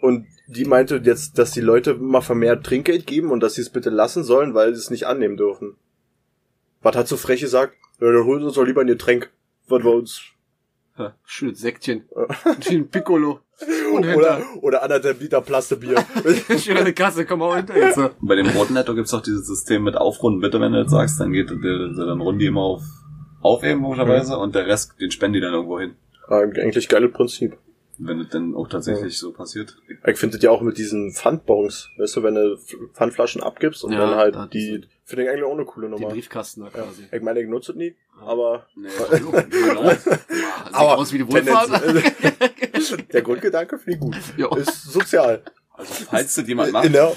und 0.00 0.26
die 0.46 0.64
meinte 0.64 1.00
jetzt, 1.02 1.38
dass 1.38 1.50
die 1.50 1.60
Leute 1.60 1.94
mal 1.94 2.20
vermehrt 2.20 2.64
Trinkgeld 2.64 3.06
geben 3.06 3.30
und 3.30 3.42
dass 3.42 3.54
sie 3.54 3.62
es 3.62 3.70
bitte 3.70 3.90
lassen 3.90 4.24
sollen, 4.24 4.54
weil 4.54 4.74
sie 4.74 4.80
es 4.80 4.90
nicht 4.90 5.06
annehmen 5.06 5.36
dürfen. 5.36 5.76
Was 6.86 6.94
hat 6.94 7.08
so 7.08 7.16
frech 7.16 7.40
gesagt? 7.40 7.74
Ja, 8.00 8.12
dann 8.12 8.24
holen 8.24 8.38
sie 8.38 8.46
uns 8.46 8.54
doch 8.54 8.62
lieber 8.64 8.80
ein 8.82 8.86
Getränk, 8.86 9.32
was 9.66 9.82
wir 9.82 9.92
uns 9.92 10.22
Schönes 11.24 11.58
Säckchen. 11.60 12.04
Schön 12.60 12.88
Piccolo. 12.88 13.40
Oder 13.92 14.40
oder 14.62 14.82
anderthalb 14.84 15.20
Liter 15.20 15.40
Plastebier. 15.40 15.96
Schön 16.58 16.84
die 16.84 16.92
Kasse, 16.92 17.26
komm 17.26 17.40
mal 17.40 17.56
hinter 17.56 17.76
jetzt. 17.76 17.98
Bei 18.20 18.36
dem 18.36 18.46
Brotnetto 18.46 18.94
gibt's 18.94 19.12
auch 19.12 19.20
dieses 19.20 19.48
System 19.48 19.82
mit 19.82 19.96
Aufrunden. 19.96 20.40
Bitte, 20.40 20.60
wenn 20.60 20.72
du 20.72 20.84
das 20.84 20.92
sagst, 20.92 21.18
dann 21.18 21.32
geht, 21.32 21.50
dann 21.50 22.20
runden 22.20 22.38
die 22.38 22.46
immer 22.46 22.62
auf 22.62 22.82
aufheben, 23.42 23.82
logischerweise, 23.82 24.38
und 24.38 24.54
der 24.54 24.66
Rest, 24.66 24.94
den 25.00 25.10
spenden 25.10 25.34
die 25.34 25.40
dann 25.40 25.54
irgendwo 25.54 25.80
hin. 25.80 25.96
Ah, 26.28 26.38
Eigentlich 26.38 26.88
geiles 26.88 27.12
Prinzip. 27.12 27.56
Wenn 27.98 28.18
das 28.20 28.28
dann 28.28 28.54
auch 28.54 28.68
tatsächlich 28.68 29.18
so 29.18 29.32
passiert. 29.32 29.76
Ich 30.06 30.18
finde 30.18 30.36
das 30.36 30.42
ja 30.44 30.50
auch 30.50 30.60
mit 30.62 30.78
diesen 30.78 31.12
Pfandbons, 31.12 31.90
weißt 31.98 32.16
du, 32.16 32.22
wenn 32.22 32.34
du 32.36 32.56
Pfandflaschen 32.94 33.42
abgibst 33.42 33.82
und 33.84 33.92
Ja, 33.92 33.98
dann 33.98 34.14
halt 34.16 34.52
die, 34.52 34.86
finde 35.06 35.22
ich 35.24 35.30
eigentlich 35.30 35.44
auch 35.44 35.52
eine 35.52 35.64
coole 35.64 35.86
Den 35.88 35.92
Nummer. 36.00 36.08
Briefkasten 36.12 36.60
da 36.60 36.66
Ja. 36.66 36.72
quasi. 36.84 37.04
Ich 37.10 37.22
meine, 37.22 37.40
ich 37.40 37.48
nutze 37.48 37.72
es 37.72 37.78
nie, 37.78 37.94
aber 38.20 38.66
Nee, 38.74 38.88
genau. 39.50 39.90
Sieht 39.94 40.18
Aber 40.74 40.98
aus 40.98 41.12
wie 41.12 41.18
die 41.18 41.26
Wohlfahrt. 41.26 41.82
Der 43.12 43.22
Grundgedanke 43.22 43.78
finde 43.78 43.92
ich 43.94 44.00
gut. 44.00 44.16
Ja. 44.36 44.54
Ist 44.56 44.82
sozial. 44.92 45.42
Also, 45.72 45.92
falls 46.10 46.34
das 46.34 46.46
jemand 46.48 46.72
macht, 46.72 46.92
der, 46.92 47.12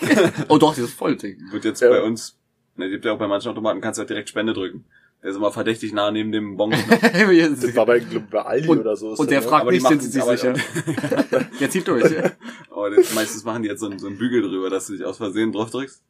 oh 0.48 0.58
doch, 0.58 0.74
dieses 0.74 0.92
Vollding. 0.92 1.38
wird 1.50 1.64
jetzt 1.64 1.80
Ja. 1.80 1.88
bei 1.88 2.02
uns, 2.02 2.36
ne, 2.76 2.90
gibt 2.90 3.04
ja 3.04 3.12
auch 3.12 3.18
bei 3.18 3.26
manchen 3.26 3.50
Automaten, 3.50 3.80
kannst 3.80 3.98
du 3.98 4.00
halt 4.02 4.10
direkt 4.10 4.28
Spende 4.28 4.52
drücken. 4.52 4.84
Der 5.22 5.30
ist 5.30 5.36
immer 5.36 5.50
verdächtig 5.50 5.94
nah 5.94 6.10
neben 6.10 6.30
dem 6.30 6.56
Bon. 6.58 6.70
das 6.70 7.74
war 7.74 7.86
bei, 7.86 8.00
glaub, 8.00 8.28
bei 8.28 8.42
Aldi 8.42 8.68
und, 8.68 8.80
oder 8.80 8.94
so. 8.94 9.08
und 9.14 9.30
der 9.30 9.38
das, 9.38 9.44
ne? 9.46 9.50
fragt 9.50 9.66
die 9.70 9.74
nicht, 9.76 9.88
sind 9.88 10.02
sie 10.02 10.10
sich 10.10 10.22
sicher. 10.22 10.52
Der 11.60 11.70
zieht 11.70 11.88
durch. 11.88 12.10
Ja. 12.12 12.30
Aber 12.70 12.90
das, 12.90 13.14
meistens 13.14 13.42
machen 13.42 13.62
die 13.62 13.70
jetzt 13.70 13.80
so, 13.80 13.90
so 13.96 14.06
einen 14.06 14.18
Bügel 14.18 14.42
drüber, 14.42 14.68
dass 14.68 14.86
du 14.88 14.92
dich 14.92 15.04
aus 15.04 15.16
Versehen 15.16 15.50
drauf 15.52 15.70
drückst. 15.70 16.02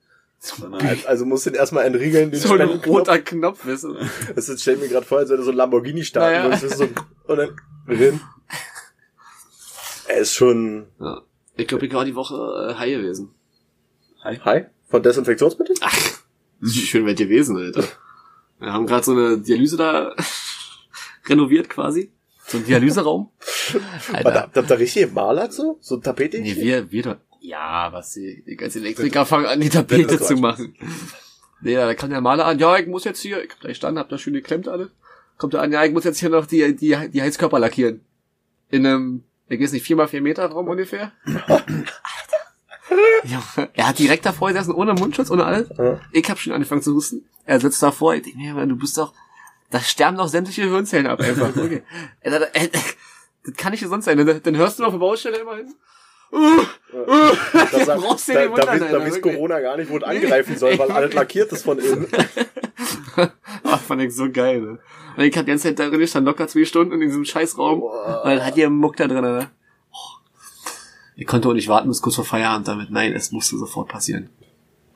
Sondern 0.46 0.82
halt, 0.82 1.06
Also 1.06 1.24
musst 1.24 1.46
du 1.46 1.50
den 1.50 1.58
erstmal 1.58 1.86
entriegeln, 1.86 2.30
den 2.30 2.38
So 2.38 2.52
ein 2.52 2.60
roter 2.68 3.18
Knopf, 3.18 3.62
du. 3.64 3.96
Das 4.34 4.48
ist, 4.48 4.60
stell 4.60 4.76
mir 4.76 4.88
gerade 4.88 5.06
vor, 5.06 5.18
als 5.18 5.30
wenn 5.30 5.38
du 5.38 5.42
so 5.42 5.50
ein 5.52 5.56
Lamborghini 5.56 6.04
starten 6.04 6.32
Naja. 6.34 6.44
würdest. 6.44 6.64
das 6.64 6.72
ist 6.72 6.78
So, 6.78 7.32
und 7.32 7.36
dann 7.38 7.56
drin. 7.88 8.20
Er 10.06 10.18
ist 10.18 10.34
schon 10.34 10.86
Ja. 11.00 11.22
Ich 11.56 11.66
glaube, 11.66 11.86
ich 11.86 11.92
war 11.94 12.04
die 12.04 12.14
Woche 12.14 12.34
äh, 12.70 12.74
high 12.74 12.90
gewesen. 12.96 13.30
Hi? 14.22 14.66
Von 14.88 15.02
Desinfektionsmitteln? 15.02 15.78
Das 15.80 16.22
ist 16.76 16.76
schön 16.88 17.06
weit 17.06 17.16
gewesen, 17.16 17.56
Alter. 17.56 17.84
Wir 18.58 18.72
haben 18.72 18.86
gerade 18.86 19.04
so 19.04 19.12
eine 19.12 19.38
Dialyse 19.38 19.76
da 19.78 20.14
renoviert 21.26 21.70
quasi. 21.70 22.12
So 22.46 22.58
ein 22.58 22.66
Dialyseraum. 22.66 23.30
Warte, 23.72 24.26
Alter. 24.26 24.40
habt 24.42 24.56
ihr 24.58 24.62
da 24.62 24.74
richtig 24.74 25.08
gemalert 25.08 25.54
so? 25.54 25.78
So 25.80 25.96
Tapete? 25.96 26.38
Nee, 26.40 26.54
wir, 26.56 26.90
wir 26.92 27.02
doch. 27.02 27.16
Ja, 27.44 27.92
was 27.92 28.14
die, 28.14 28.42
die 28.46 28.56
ganzen 28.56 28.82
Elektriker 28.82 29.26
fangen 29.26 29.44
an, 29.44 29.60
die 29.60 29.68
Tapete 29.68 30.18
zu 30.18 30.36
machen. 30.36 30.74
Nee, 31.60 31.74
da 31.74 31.94
kam 31.94 32.08
der 32.08 32.22
Maler 32.22 32.46
an, 32.46 32.58
ja, 32.58 32.78
ich 32.78 32.86
muss 32.86 33.04
jetzt 33.04 33.20
hier, 33.20 33.44
ich 33.44 33.50
hab 33.50 33.60
da 33.60 33.68
gestanden, 33.68 33.98
hab 33.98 34.08
da 34.08 34.16
schön 34.16 34.32
geklemmt 34.32 34.66
alle. 34.66 34.90
Kommt 35.36 35.52
er 35.52 35.60
an, 35.60 35.70
ja, 35.70 35.84
ich 35.84 35.92
muss 35.92 36.04
jetzt 36.04 36.20
hier 36.20 36.30
noch 36.30 36.46
die, 36.46 36.74
die, 36.74 36.96
die 37.10 37.22
Heizkörper 37.22 37.58
lackieren. 37.58 38.00
In 38.70 38.86
einem, 38.86 39.24
ich 39.48 39.60
weiß 39.60 39.72
nicht, 39.72 39.84
vier 39.84 39.94
mal 39.94 40.08
vier 40.08 40.22
Meter 40.22 40.46
Raum 40.46 40.68
ungefähr. 40.68 41.12
Ja, 43.24 43.42
er 43.74 43.88
hat 43.88 43.98
direkt 43.98 44.24
davor 44.24 44.48
gesessen, 44.48 44.72
ohne 44.72 44.94
Mundschutz, 44.94 45.30
ohne 45.30 45.44
alles. 45.44 45.68
Ja. 45.76 46.00
Ich 46.12 46.30
hab 46.30 46.38
schon 46.38 46.54
angefangen 46.54 46.80
zu 46.82 46.94
husten. 46.94 47.26
Er 47.44 47.60
sitzt 47.60 47.82
davor, 47.82 48.14
ich 48.14 48.22
denke 48.22 48.38
mir, 48.38 48.66
du 48.66 48.76
bist 48.76 48.96
doch, 48.96 49.12
da 49.70 49.80
sterben 49.80 50.16
doch 50.16 50.28
sämtliche 50.28 50.62
Hirnzellen 50.62 51.06
ab 51.06 51.20
einfach. 51.20 51.54
Okay. 51.56 51.82
Sagt, 52.24 52.56
äh, 52.56 52.68
das 53.44 53.54
kann 53.56 53.72
nicht 53.72 53.86
sonst 53.86 54.06
sein. 54.06 54.16
Dann, 54.16 54.42
dann 54.42 54.56
hörst 54.56 54.78
du 54.78 54.84
auf 54.84 54.92
der 54.92 54.98
Baustelle 54.98 55.36
immerhin. 55.38 55.74
Da, 57.72 57.84
sagt- 57.84 58.00
brauchst 58.02 58.28
dir 58.28 58.34
da, 58.34 58.40
nicht 58.46 58.50
da, 58.58 58.62
wundern, 58.62 58.68
weiß- 58.68 58.78
da 58.78 58.84
Alter, 58.86 59.00
weiß 59.00 59.14
wirklich. 59.14 59.34
Corona 59.34 59.60
gar 59.60 59.76
nicht, 59.76 59.90
wo 59.90 59.96
es 59.96 60.02
angreifen 60.02 60.56
soll, 60.56 60.78
weil 60.78 60.90
alles 60.92 61.14
lackiert 61.14 61.52
ist 61.52 61.64
von 61.64 61.78
innen. 61.78 62.06
Ach, 63.64 63.80
fand 63.80 64.02
ich 64.02 64.14
so 64.14 64.30
geil, 64.30 64.60
ne? 64.60 64.78
Und 65.16 65.22
ich 65.24 65.36
hab 65.36 65.44
die 65.44 65.50
ganze 65.52 65.68
Zeit 65.68 65.78
da 65.78 65.88
drin, 65.88 66.00
ich 66.00 66.10
stand 66.10 66.26
locker 66.26 66.48
zwei 66.48 66.64
Stunden 66.64 66.94
in 66.94 67.00
diesem 67.00 67.24
Scheißraum. 67.24 67.82
Und 67.82 67.92
dann 68.24 68.44
hat 68.44 68.56
ihr 68.56 68.68
Muck 68.70 68.96
da 68.96 69.06
drin, 69.06 69.22
ne? 69.22 69.50
Oh. 69.92 69.96
Ich 71.16 71.26
konnte 71.26 71.48
auch 71.48 71.52
nicht 71.52 71.68
warten 71.68 71.88
bis 71.88 72.02
kurz 72.02 72.16
vor 72.16 72.24
Feierabend 72.24 72.66
damit. 72.68 72.90
Nein, 72.90 73.12
es 73.12 73.30
musste 73.32 73.56
sofort 73.56 73.88
passieren. 73.88 74.30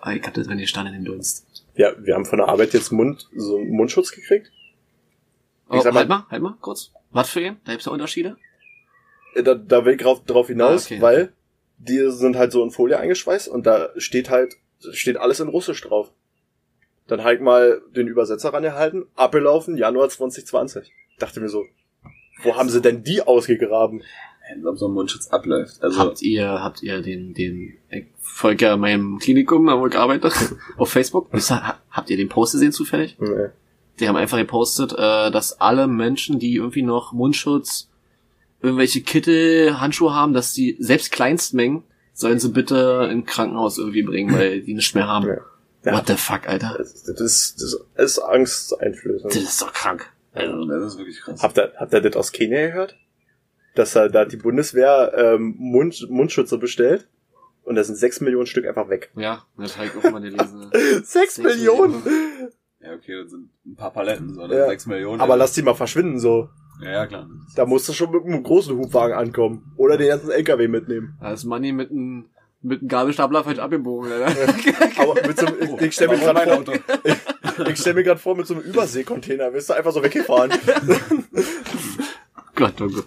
Aber 0.00 0.14
ich 0.14 0.22
hab 0.24 0.34
da 0.34 0.42
drin 0.42 0.58
gestanden 0.58 0.94
in 0.94 1.04
den 1.04 1.12
Dunst. 1.12 1.46
Ja, 1.74 1.92
wir 1.98 2.14
haben 2.14 2.24
von 2.24 2.38
der 2.38 2.48
Arbeit 2.48 2.72
jetzt 2.74 2.90
Mund, 2.92 3.28
so 3.36 3.58
einen 3.58 3.70
Mundschutz 3.70 4.10
gekriegt. 4.10 4.50
Oh, 5.68 5.80
sag 5.80 5.92
mal- 5.92 6.00
halt 6.00 6.08
mal, 6.08 6.26
halt 6.30 6.42
mal, 6.42 6.54
kurz. 6.60 6.90
Was 7.10 7.30
für 7.30 7.40
ihn? 7.40 7.56
Da 7.64 7.72
gibt's 7.72 7.86
ja 7.86 7.92
Unterschiede? 7.92 8.36
Äh, 9.34 9.42
Da, 9.42 9.54
da 9.54 9.84
will 9.84 9.94
ich 9.94 10.00
drauf, 10.02 10.24
drauf 10.24 10.48
hinaus, 10.48 10.84
Ah, 10.84 10.94
okay. 10.94 11.00
weil 11.02 11.32
die 11.78 12.10
sind 12.10 12.36
halt 12.36 12.52
so 12.52 12.62
in 12.64 12.70
Folie 12.70 12.98
eingeschweißt 12.98 13.48
und 13.48 13.66
da 13.66 13.88
steht 13.96 14.30
halt, 14.30 14.54
steht 14.92 15.16
alles 15.16 15.40
in 15.40 15.48
Russisch 15.48 15.80
drauf. 15.82 16.12
Dann 17.06 17.24
halt 17.24 17.40
mal 17.40 17.80
den 17.94 18.06
Übersetzer 18.08 18.52
rangehalten, 18.52 19.06
abgelaufen, 19.14 19.76
Januar 19.76 20.08
2020. 20.08 20.90
Dachte 21.18 21.40
mir 21.40 21.48
so, 21.48 21.64
wo 22.42 22.56
haben 22.56 22.68
sie 22.68 22.80
denn 22.82 23.02
die 23.02 23.22
ausgegraben? 23.22 24.02
ob 24.64 24.78
so 24.78 24.88
ein 24.88 24.94
Mundschutz 24.94 25.28
abläuft. 25.28 25.82
Also, 25.82 25.98
Habt 25.98 26.22
ihr, 26.22 26.48
habt 26.48 26.82
ihr 26.82 27.02
den, 27.02 27.34
den, 27.34 27.76
ich 27.90 28.06
folge 28.18 28.64
ja 28.64 28.76
meinem 28.78 29.18
Klinikum, 29.18 29.66
wo 29.66 29.86
ich 29.86 29.94
arbeite, 29.94 30.30
auf 30.78 30.88
Facebook. 30.90 31.28
Habt 31.90 32.08
ihr 32.08 32.16
den 32.16 32.30
Post 32.30 32.52
gesehen 32.52 32.72
zufällig? 32.72 33.18
Nee. 33.20 33.48
Die 34.00 34.08
haben 34.08 34.16
einfach 34.16 34.38
gepostet, 34.38 34.92
äh, 34.94 35.30
dass 35.30 35.60
alle 35.60 35.86
Menschen, 35.86 36.38
die 36.38 36.54
irgendwie 36.54 36.80
noch 36.80 37.12
Mundschutz 37.12 37.87
irgendwelche 38.60 39.02
Kittel, 39.02 39.80
Handschuhe 39.80 40.14
haben, 40.14 40.32
dass 40.32 40.52
die 40.52 40.76
selbst 40.78 41.12
Kleinstmengen 41.12 41.84
sollen 42.12 42.38
sie 42.40 42.48
bitte 42.50 43.08
in 43.10 43.18
ein 43.18 43.24
Krankenhaus 43.26 43.78
irgendwie 43.78 44.02
bringen, 44.02 44.34
weil 44.34 44.62
die 44.62 44.74
nichts 44.74 44.94
mehr 44.94 45.06
haben. 45.06 45.28
Ja. 45.84 45.92
What 45.92 46.08
the 46.08 46.16
fuck, 46.16 46.48
Alter? 46.48 46.74
Das, 46.76 47.04
das, 47.04 47.20
ist, 47.20 47.62
das 47.62 47.74
ist 47.96 48.18
angsteinflößend. 48.18 49.32
Das 49.32 49.42
ist 49.42 49.62
doch 49.62 49.72
krank. 49.72 50.10
Also, 50.32 50.66
Das 50.66 50.92
ist 50.92 50.98
wirklich 50.98 51.20
krass. 51.20 51.42
Habt 51.42 51.58
ihr, 51.58 51.72
habt 51.76 51.92
ihr 51.92 52.00
das 52.00 52.16
aus 52.16 52.32
Kenia 52.32 52.66
gehört? 52.66 52.96
Dass 53.74 53.92
da, 53.92 54.08
da 54.08 54.24
die 54.24 54.36
Bundeswehr 54.36 55.12
ähm, 55.16 55.54
Mund, 55.56 56.10
Mundschütze 56.10 56.58
bestellt 56.58 57.08
und 57.62 57.76
da 57.76 57.84
sind 57.84 57.96
sechs 57.96 58.20
Millionen 58.20 58.46
Stück 58.46 58.66
einfach 58.66 58.88
weg. 58.88 59.10
ja, 59.14 59.44
das 59.56 59.76
habe 59.76 59.86
ich 59.86 59.96
auch 59.96 60.10
mal 60.10 60.20
gelesen. 60.20 60.70
Sechs 60.72 61.36
Sechs 61.36 61.38
Millionen? 61.38 62.02
Ja, 62.80 62.94
okay, 62.94 63.22
das 63.22 63.30
sind 63.30 63.50
ein 63.66 63.76
paar 63.76 63.92
Paletten, 63.92 64.34
so, 64.34 64.46
ne? 64.46 64.56
Ja. 64.56 64.68
Sechs 64.68 64.86
Millionen. 64.86 65.20
Aber 65.20 65.36
lass 65.36 65.52
die 65.52 65.62
mal 65.62 65.74
verschwinden 65.74 66.18
so. 66.18 66.48
Ja, 66.80 66.90
ja, 66.90 67.06
klar. 67.06 67.28
Da 67.56 67.66
musst 67.66 67.88
du 67.88 67.92
schon 67.92 68.10
mit 68.10 68.24
einem 68.24 68.42
großen 68.42 68.76
Hubwagen 68.76 69.16
ankommen. 69.16 69.72
Oder 69.76 69.96
den 69.96 70.08
ganzen 70.08 70.30
LKW 70.30 70.68
mitnehmen. 70.68 71.18
Da 71.20 71.32
ist 71.32 71.44
Money 71.44 71.72
mit 71.72 71.90
einem 71.90 72.26
mit 72.60 72.80
einem 72.80 72.88
Gabelstapler 72.88 73.44
falsch 73.44 73.60
abgebogen, 73.60 74.10
Alter. 74.10 74.32
Aber 75.00 75.14
mit 75.26 75.38
so 75.38 75.46
einem, 75.46 75.56
ich, 75.60 75.80
ich 75.82 75.94
stell 75.94 76.08
mir 76.08 76.18
gerade 76.18 76.40
vor, 76.40 76.58
Auto? 76.58 76.72
ich, 77.04 77.68
ich 77.68 77.78
stell 77.78 77.94
mir 77.94 78.02
gerade 78.02 78.20
vor, 78.20 78.36
mit 78.36 78.46
so 78.46 78.54
einem 78.54 78.64
Überseekontainer 78.64 79.52
wirst 79.52 79.70
du 79.70 79.74
einfach 79.74 79.92
so 79.92 80.02
weggefahren. 80.02 80.50
Gott, 82.56 82.80
oh 82.80 82.88
Gott. 82.88 83.06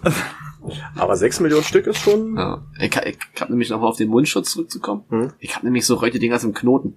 Aber 0.96 1.16
sechs 1.16 1.40
Millionen 1.40 1.64
Stück 1.64 1.86
ist 1.86 1.98
schon, 1.98 2.36
Ja. 2.36 2.64
Ich, 2.78 2.96
ich 2.96 3.18
hab 3.40 3.50
nämlich 3.50 3.68
nochmal 3.68 3.90
auf 3.90 3.96
den 3.96 4.08
Mundschutz 4.08 4.52
zurückzukommen. 4.52 5.04
Hm? 5.10 5.32
Ich 5.38 5.54
hab 5.54 5.64
nämlich 5.64 5.84
so 5.84 6.00
heute 6.00 6.18
Dinger 6.18 6.42
im 6.42 6.54
Knoten. 6.54 6.96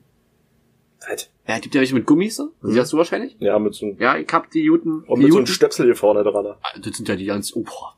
Halt. 1.06 1.30
Ja, 1.48 1.60
gibt 1.60 1.76
ja 1.76 1.82
welche 1.82 1.94
mit 1.94 2.06
Gummis 2.08 2.36
so. 2.38 2.52
Die 2.64 2.80
hast 2.80 2.92
du 2.94 2.98
wahrscheinlich? 2.98 3.36
ja, 3.40 3.58
mit 3.60 3.74
so 3.76 3.86
einem, 3.86 3.98
Ja, 4.00 4.18
ich 4.18 4.28
hab 4.32 4.50
die 4.52 4.62
Juten. 4.64 5.04
und 5.04 5.20
die 5.20 5.26
mit 5.26 5.32
so 5.34 5.38
einem 5.38 5.46
Juten. 5.46 5.48
Stöpsel 5.48 5.86
hier 5.86 5.96
vorne 5.96 6.24
dran. 6.24 6.46
Ah, 6.48 6.80
das 6.80 6.98
sind 6.98 7.08
ja 7.08 7.16
die 7.16 7.26
ganz, 7.26 7.54
oh, 7.56 7.62
boah. 7.64 7.96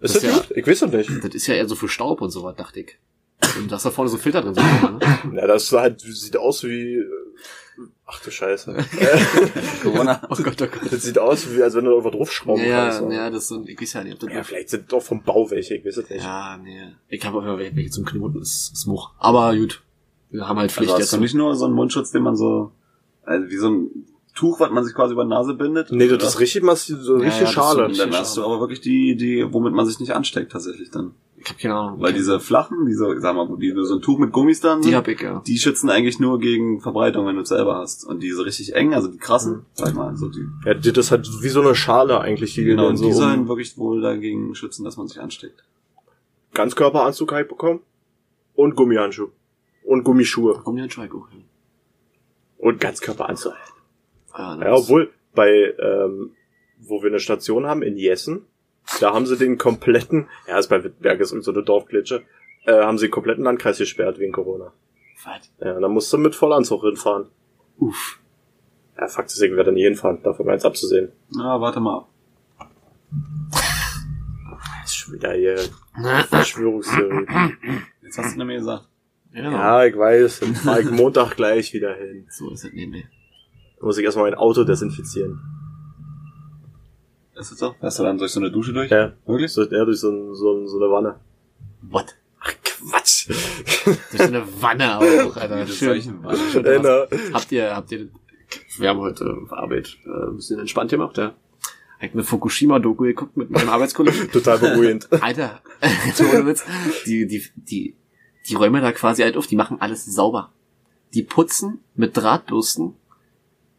Ist 0.00 0.14
Das 0.16 0.22
das, 0.22 0.22
ist 0.24 0.30
ja- 0.30 0.36
gut? 0.42 0.56
Ich 0.56 0.66
weiß 0.66 0.82
es 0.82 0.92
nicht. 0.92 1.24
Das 1.24 1.34
ist 1.34 1.46
ja 1.46 1.54
eher 1.54 1.68
so 1.68 1.76
für 1.76 1.88
Staub 1.88 2.20
und 2.22 2.30
sowas, 2.30 2.56
dachte 2.56 2.80
ich. 2.80 2.98
Und 3.58 3.70
dass 3.70 3.82
da 3.84 3.90
vorne 3.90 4.10
so 4.10 4.16
Filter 4.18 4.42
drin 4.42 4.54
sind. 4.54 4.64
Ne? 4.64 4.98
Ja, 5.40 5.46
das 5.46 5.70
halt, 5.72 6.00
sieht 6.00 6.36
aus 6.36 6.64
wie, 6.64 6.96
äh, 6.96 7.04
ach 8.06 8.20
du 8.22 8.30
Scheiße. 8.30 8.76
Corona. 9.82 10.20
Oh 10.28 10.34
Gott, 10.42 10.60
oh 10.62 10.66
Gott. 10.66 10.92
Das 10.92 11.02
sieht 11.02 11.18
aus 11.18 11.46
wie, 11.54 11.62
als 11.62 11.74
wenn 11.74 11.84
du 11.84 11.90
irgendwas 11.92 12.12
draufschrauben 12.12 12.64
Ja, 12.64 12.88
kannst. 12.90 13.00
ja, 13.02 13.10
ja, 13.12 13.30
das 13.30 13.42
ist 13.44 13.48
so 13.48 13.56
ein, 13.56 13.66
ich 13.66 13.80
weiß 13.80 13.92
ja 13.94 14.04
nicht, 14.04 14.14
ob 14.14 14.20
das 14.20 14.32
Ja, 14.32 14.42
vielleicht 14.42 14.68
sind 14.70 14.92
doch 14.92 15.02
vom 15.02 15.22
Bau 15.22 15.50
welche, 15.50 15.76
ich 15.76 15.84
weiß 15.84 15.96
es 15.98 16.10
nicht. 16.10 16.22
Ja, 16.22 16.58
nee. 16.62 16.92
Ich 17.08 17.24
habe 17.24 17.38
aber 17.38 17.58
welche 17.58 17.76
welche 17.76 17.90
zum 17.90 18.04
Knoten, 18.04 18.40
ist, 18.40 18.72
ist 18.72 18.86
Much. 18.86 19.10
Aber 19.18 19.54
gut. 19.56 19.82
Wir 20.30 20.48
haben 20.48 20.58
halt 20.58 20.72
Pflicht 20.72 20.90
Also 20.92 21.02
hast 21.02 21.12
du 21.12 21.18
nicht 21.18 21.34
nur 21.34 21.54
so 21.56 21.66
einen 21.66 21.74
Mundschutz, 21.74 22.10
den 22.10 22.22
man 22.22 22.36
so, 22.36 22.72
also 23.24 23.48
wie 23.50 23.56
so 23.56 23.68
ein 23.70 23.90
Tuch, 24.34 24.60
was 24.60 24.70
man 24.70 24.84
sich 24.84 24.94
quasi 24.94 25.12
über 25.12 25.24
die 25.24 25.30
Nase 25.30 25.54
bindet? 25.54 25.90
Nee, 25.90 26.06
das 26.06 26.14
oder? 26.18 26.26
ist 26.26 26.40
richtig 26.40 26.62
massiv, 26.62 26.98
so 27.00 27.14
eine 27.14 27.24
Ja, 27.24 27.28
richtige 27.28 27.46
ja, 27.46 27.52
Schale. 27.52 27.92
dann 27.92 28.12
hast 28.12 28.36
du 28.36 28.44
aber 28.44 28.60
wirklich 28.60 28.80
die, 28.80 29.16
die, 29.16 29.46
womit 29.50 29.72
man 29.72 29.86
sich 29.86 29.98
nicht 29.98 30.12
ansteckt 30.12 30.52
tatsächlich 30.52 30.90
dann. 30.90 31.12
Ich 31.36 31.48
hab 31.48 31.58
keine 31.58 31.74
Ahnung. 31.74 32.00
Weil 32.00 32.12
diese 32.12 32.38
flachen, 32.38 32.86
diese, 32.86 33.18
sag 33.20 33.34
mal, 33.34 33.48
wo 33.48 33.56
die 33.56 33.74
so 33.82 33.94
ein 33.94 34.02
Tuch 34.02 34.18
mit 34.18 34.30
Gummis 34.30 34.60
dann 34.60 34.82
die 34.82 34.94
hab 34.94 35.08
ich, 35.08 35.20
ja. 35.20 35.42
die 35.46 35.58
schützen 35.58 35.88
eigentlich 35.88 36.20
nur 36.20 36.38
gegen 36.38 36.80
Verbreitung, 36.80 37.26
wenn 37.26 37.36
du 37.36 37.42
es 37.42 37.48
selber 37.48 37.76
hast. 37.76 38.04
Und 38.04 38.22
diese 38.22 38.44
richtig 38.44 38.74
eng, 38.74 38.94
also 38.94 39.08
die 39.08 39.18
krassen, 39.18 39.64
sag 39.72 39.94
mal, 39.94 40.16
so 40.16 40.28
die, 40.28 40.46
Ja, 40.66 40.74
das 40.74 40.86
ist 40.96 41.10
halt 41.10 41.28
wie 41.42 41.48
so 41.48 41.62
eine 41.62 41.74
Schale 41.74 42.20
eigentlich, 42.20 42.54
die 42.54 42.64
genau, 42.64 42.88
und 42.88 42.98
so 42.98 43.06
die 43.06 43.12
sollen 43.12 43.40
um 43.40 43.48
wirklich 43.48 43.76
wohl 43.78 44.02
dagegen 44.02 44.54
schützen, 44.54 44.84
dass 44.84 44.96
man 44.96 45.08
sich 45.08 45.18
ansteckt. 45.18 45.64
Ganzkörperanzug 46.54 47.32
halt 47.32 47.48
bekommen. 47.48 47.80
Und 48.54 48.76
Gummihandschuhe. 48.76 49.30
Und 49.82 50.04
Gummischuhe. 50.04 50.62
Schweig 50.88 51.12
hoch. 51.12 51.28
Und 52.58 52.80
Ganzkörperanzug. 52.80 53.54
Ja, 54.36 54.60
Ja, 54.60 54.74
obwohl, 54.74 55.12
bei, 55.34 55.74
ähm, 55.78 56.32
wo 56.78 57.02
wir 57.02 57.08
eine 57.10 57.20
Station 57.20 57.66
haben, 57.66 57.82
in 57.82 57.96
Jessen, 57.96 58.46
da 59.00 59.12
haben 59.14 59.26
sie 59.26 59.36
den 59.36 59.58
kompletten, 59.58 60.28
ja, 60.46 60.58
ist 60.58 60.68
bei 60.68 60.82
Wittberg 60.84 61.20
ist 61.20 61.30
so 61.30 61.52
eine 61.52 61.62
Dorfklitsche, 61.62 62.22
äh, 62.66 62.72
haben 62.72 62.98
sie 62.98 63.06
den 63.06 63.12
kompletten 63.12 63.44
Landkreis 63.44 63.78
gesperrt 63.78 64.18
wegen 64.18 64.32
Corona. 64.32 64.72
Was? 65.24 65.50
Ja, 65.60 65.78
dann 65.78 65.92
musst 65.92 66.12
du 66.12 66.18
mit 66.18 66.34
Vollanzug 66.34 66.82
hinfahren. 66.82 67.26
Uff. 67.78 68.18
Ja, 68.98 69.08
Fakt 69.08 69.30
ist, 69.30 69.40
ich 69.40 69.50
werde 69.50 69.64
da 69.64 69.72
nie 69.72 69.84
hinfahren, 69.84 70.22
davon 70.22 70.46
ganz 70.46 70.64
abzusehen. 70.64 71.12
Na, 71.30 71.60
warte 71.60 71.80
mal. 71.80 72.06
Das 74.82 74.90
ist 74.90 74.94
schon 74.96 75.14
wieder 75.14 75.32
hier 75.32 75.58
Verschwörungstheorie. 76.28 77.26
Jetzt 78.02 78.18
hast 78.18 78.34
du 78.34 78.38
nämlich 78.38 78.58
gesagt. 78.58 78.88
Ja, 79.32 79.50
Ja, 79.50 79.84
ich 79.84 79.96
weiß, 79.96 80.40
dann 80.40 80.54
fahr 80.54 80.80
ich 80.80 80.90
Montag 80.90 81.36
gleich 81.36 81.72
wieder 81.72 81.94
hin. 81.94 82.26
so 82.30 82.50
ist 82.50 82.64
es 82.64 82.72
mehr. 82.72 82.86
Dann 82.86 83.86
muss 83.86 83.96
ich 83.98 84.04
erstmal 84.04 84.30
mein 84.30 84.38
Auto 84.38 84.64
desinfizieren. 84.64 85.40
Ist 87.38 87.52
das 87.52 87.58
so? 87.58 87.74
Fährst 87.80 87.98
du 87.98 88.02
dann 88.02 88.18
durch 88.18 88.32
so 88.32 88.40
eine 88.40 88.50
Dusche 88.50 88.72
durch? 88.72 88.90
Ja, 88.90 89.12
Wirklich? 89.26 89.50
so, 89.52 89.62
ja 89.62 89.84
durch 89.84 89.98
so, 90.00 90.10
ein, 90.10 90.34
so, 90.34 90.66
so 90.66 90.76
eine 90.82 90.92
Wanne. 90.92 91.14
What? 91.82 92.14
Ach, 92.40 92.52
Quatsch. 92.62 93.28
Durch 93.86 93.96
so 94.12 94.22
eine 94.24 94.44
Wanne 94.60 94.98
auch, 94.98 95.36
Alter. 95.36 95.56
Das 95.66 95.74
Schön. 95.76 96.22
War- 96.22 96.36
Schön 96.36 96.62
na, 96.82 97.06
Habt 97.32 97.52
ihr, 97.52 97.74
habt 97.76 97.92
ihr, 97.92 98.08
wir 98.78 98.88
haben 98.88 99.00
heute 99.00 99.24
auf 99.42 99.52
Arbeit 99.52 99.96
äh, 100.04 100.28
ein 100.28 100.36
bisschen 100.36 100.58
entspannt 100.60 100.90
gemacht, 100.90 101.16
ja. 101.18 101.34
Ich 102.00 102.08
hab 102.08 102.14
eine 102.14 102.24
Fukushima-Doku 102.24 103.04
geguckt 103.04 103.36
mit 103.36 103.50
meinem 103.50 103.68
Arbeitskollegen. 103.68 104.30
total 104.32 104.58
beruhigend. 104.58 105.08
Alter, 105.22 105.60
die, 107.06 107.26
die, 107.26 107.42
die, 107.54 107.96
die 108.50 108.54
räumen 108.56 108.82
da 108.82 108.92
quasi 108.92 109.22
halt 109.22 109.36
auf, 109.36 109.46
die 109.46 109.56
machen 109.56 109.80
alles 109.80 110.04
sauber. 110.04 110.52
Die 111.14 111.22
putzen 111.22 111.80
mit 111.94 112.16
Drahtbürsten 112.16 112.94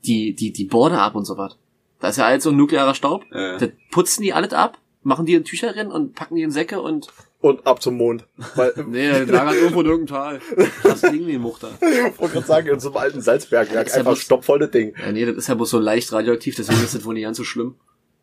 die, 0.05 0.33
die, 0.33 0.51
die 0.51 0.65
Borde 0.65 0.97
ab 0.99 1.15
und 1.15 1.25
so 1.25 1.37
was. 1.37 1.57
Da 1.99 2.09
ist 2.09 2.17
ja 2.17 2.25
alles 2.25 2.43
so 2.43 2.49
ein 2.49 2.57
nuklearer 2.57 2.95
Staub. 2.95 3.23
Äh, 3.31 3.57
Da 3.59 3.67
putzen 3.91 4.23
die 4.23 4.33
alles 4.33 4.53
ab, 4.53 4.79
machen 5.03 5.25
die 5.27 5.35
in 5.35 5.43
Tücher 5.43 5.75
rein 5.75 5.91
und 5.91 6.15
packen 6.15 6.35
die 6.35 6.41
in 6.41 6.49
Säcke 6.51 6.81
und, 6.81 7.07
Und 7.41 7.65
ab 7.67 7.81
zum 7.81 7.97
Mond. 7.97 8.25
Weil, 8.55 8.73
nee, 8.87 9.09
lagern 9.09 9.53
irgendwo 9.55 9.81
in 9.81 9.87
irgendeinem 9.87 10.39
Tal. 10.41 10.67
Das 10.83 11.03
liegen 11.03 11.27
die 11.27 11.37
Muchter. 11.37 11.69
ich 11.81 12.19
wollte 12.19 12.33
gerade 12.33 12.47
sagen, 12.47 12.67
in 12.69 12.79
so 12.79 12.89
einem 12.89 12.97
alten 12.97 13.21
Salzbergwerk, 13.21 13.85
ist 13.87 13.93
ja 13.93 13.99
einfach 13.99 14.13
bloß- 14.13 14.21
stoppvolles 14.21 14.71
Ding. 14.71 14.93
Ja, 14.99 15.11
nee, 15.11 15.25
das 15.25 15.35
ist 15.35 15.47
ja 15.47 15.53
bloß 15.55 15.69
so 15.69 15.79
leicht 15.79 16.11
radioaktiv, 16.11 16.55
deswegen 16.55 16.81
ist 16.83 16.95
das 16.95 17.05
wohl 17.05 17.13
nicht 17.13 17.23
ganz 17.23 17.37
so 17.37 17.43
schlimm. 17.43 17.75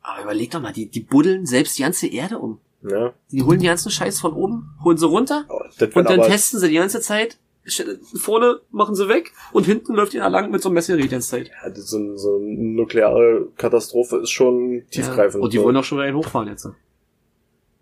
Aber 0.02 0.23
überleg 0.25 0.50
doch 0.50 0.61
mal, 0.61 0.73
die, 0.73 0.87
die 0.90 1.00
buddeln 1.00 1.47
selbst 1.47 1.78
die 1.78 1.83
ganze 1.83 2.07
Erde 2.09 2.38
um. 2.38 2.59
Ja. 2.83 3.13
Die 3.33 3.43
holen 3.43 3.59
die 3.61 3.67
ganzen 3.67 3.91
Scheiß 3.91 4.21
von 4.21 4.33
oben, 4.33 4.71
holen 4.85 4.97
sie 4.97 5.07
runter 5.07 5.45
Das 5.79 5.95
und 5.95 6.09
dann 6.09 6.23
testen 6.23 6.61
sie 6.61 6.69
die 6.69 6.75
ganze 6.77 7.01
Zeit. 7.01 7.39
Vorne 8.15 8.61
machen 8.71 8.95
sie 8.95 9.09
weg 9.09 9.33
und 9.53 9.65
hinten 9.67 9.95
läuft 9.95 10.15
da 10.15 10.29
lang 10.29 10.51
mit 10.51 10.63
so 10.63 10.69
einem 10.71 10.75
Messgerät 10.75 11.05
die 11.05 11.09
ganze 11.09 11.29
Zeit. 11.31 11.49
ja, 11.63 11.75
so, 11.75 12.17
so 12.17 12.37
eine 12.37 12.47
nukleare 12.55 13.49
Katastrophe 13.57 14.19
ist 14.19 14.31
schon 14.31 14.85
tiefgreifend. 14.91 15.41
Ja. 15.41 15.45
Und 15.45 15.53
die 15.53 15.59
so. 15.59 15.65
wollen 15.65 15.77
auch 15.77 15.85
schon 15.85 15.99
wieder 15.99 16.07
einen 16.07 16.17
hochfahren 16.17 16.49
jetzt. 16.49 16.67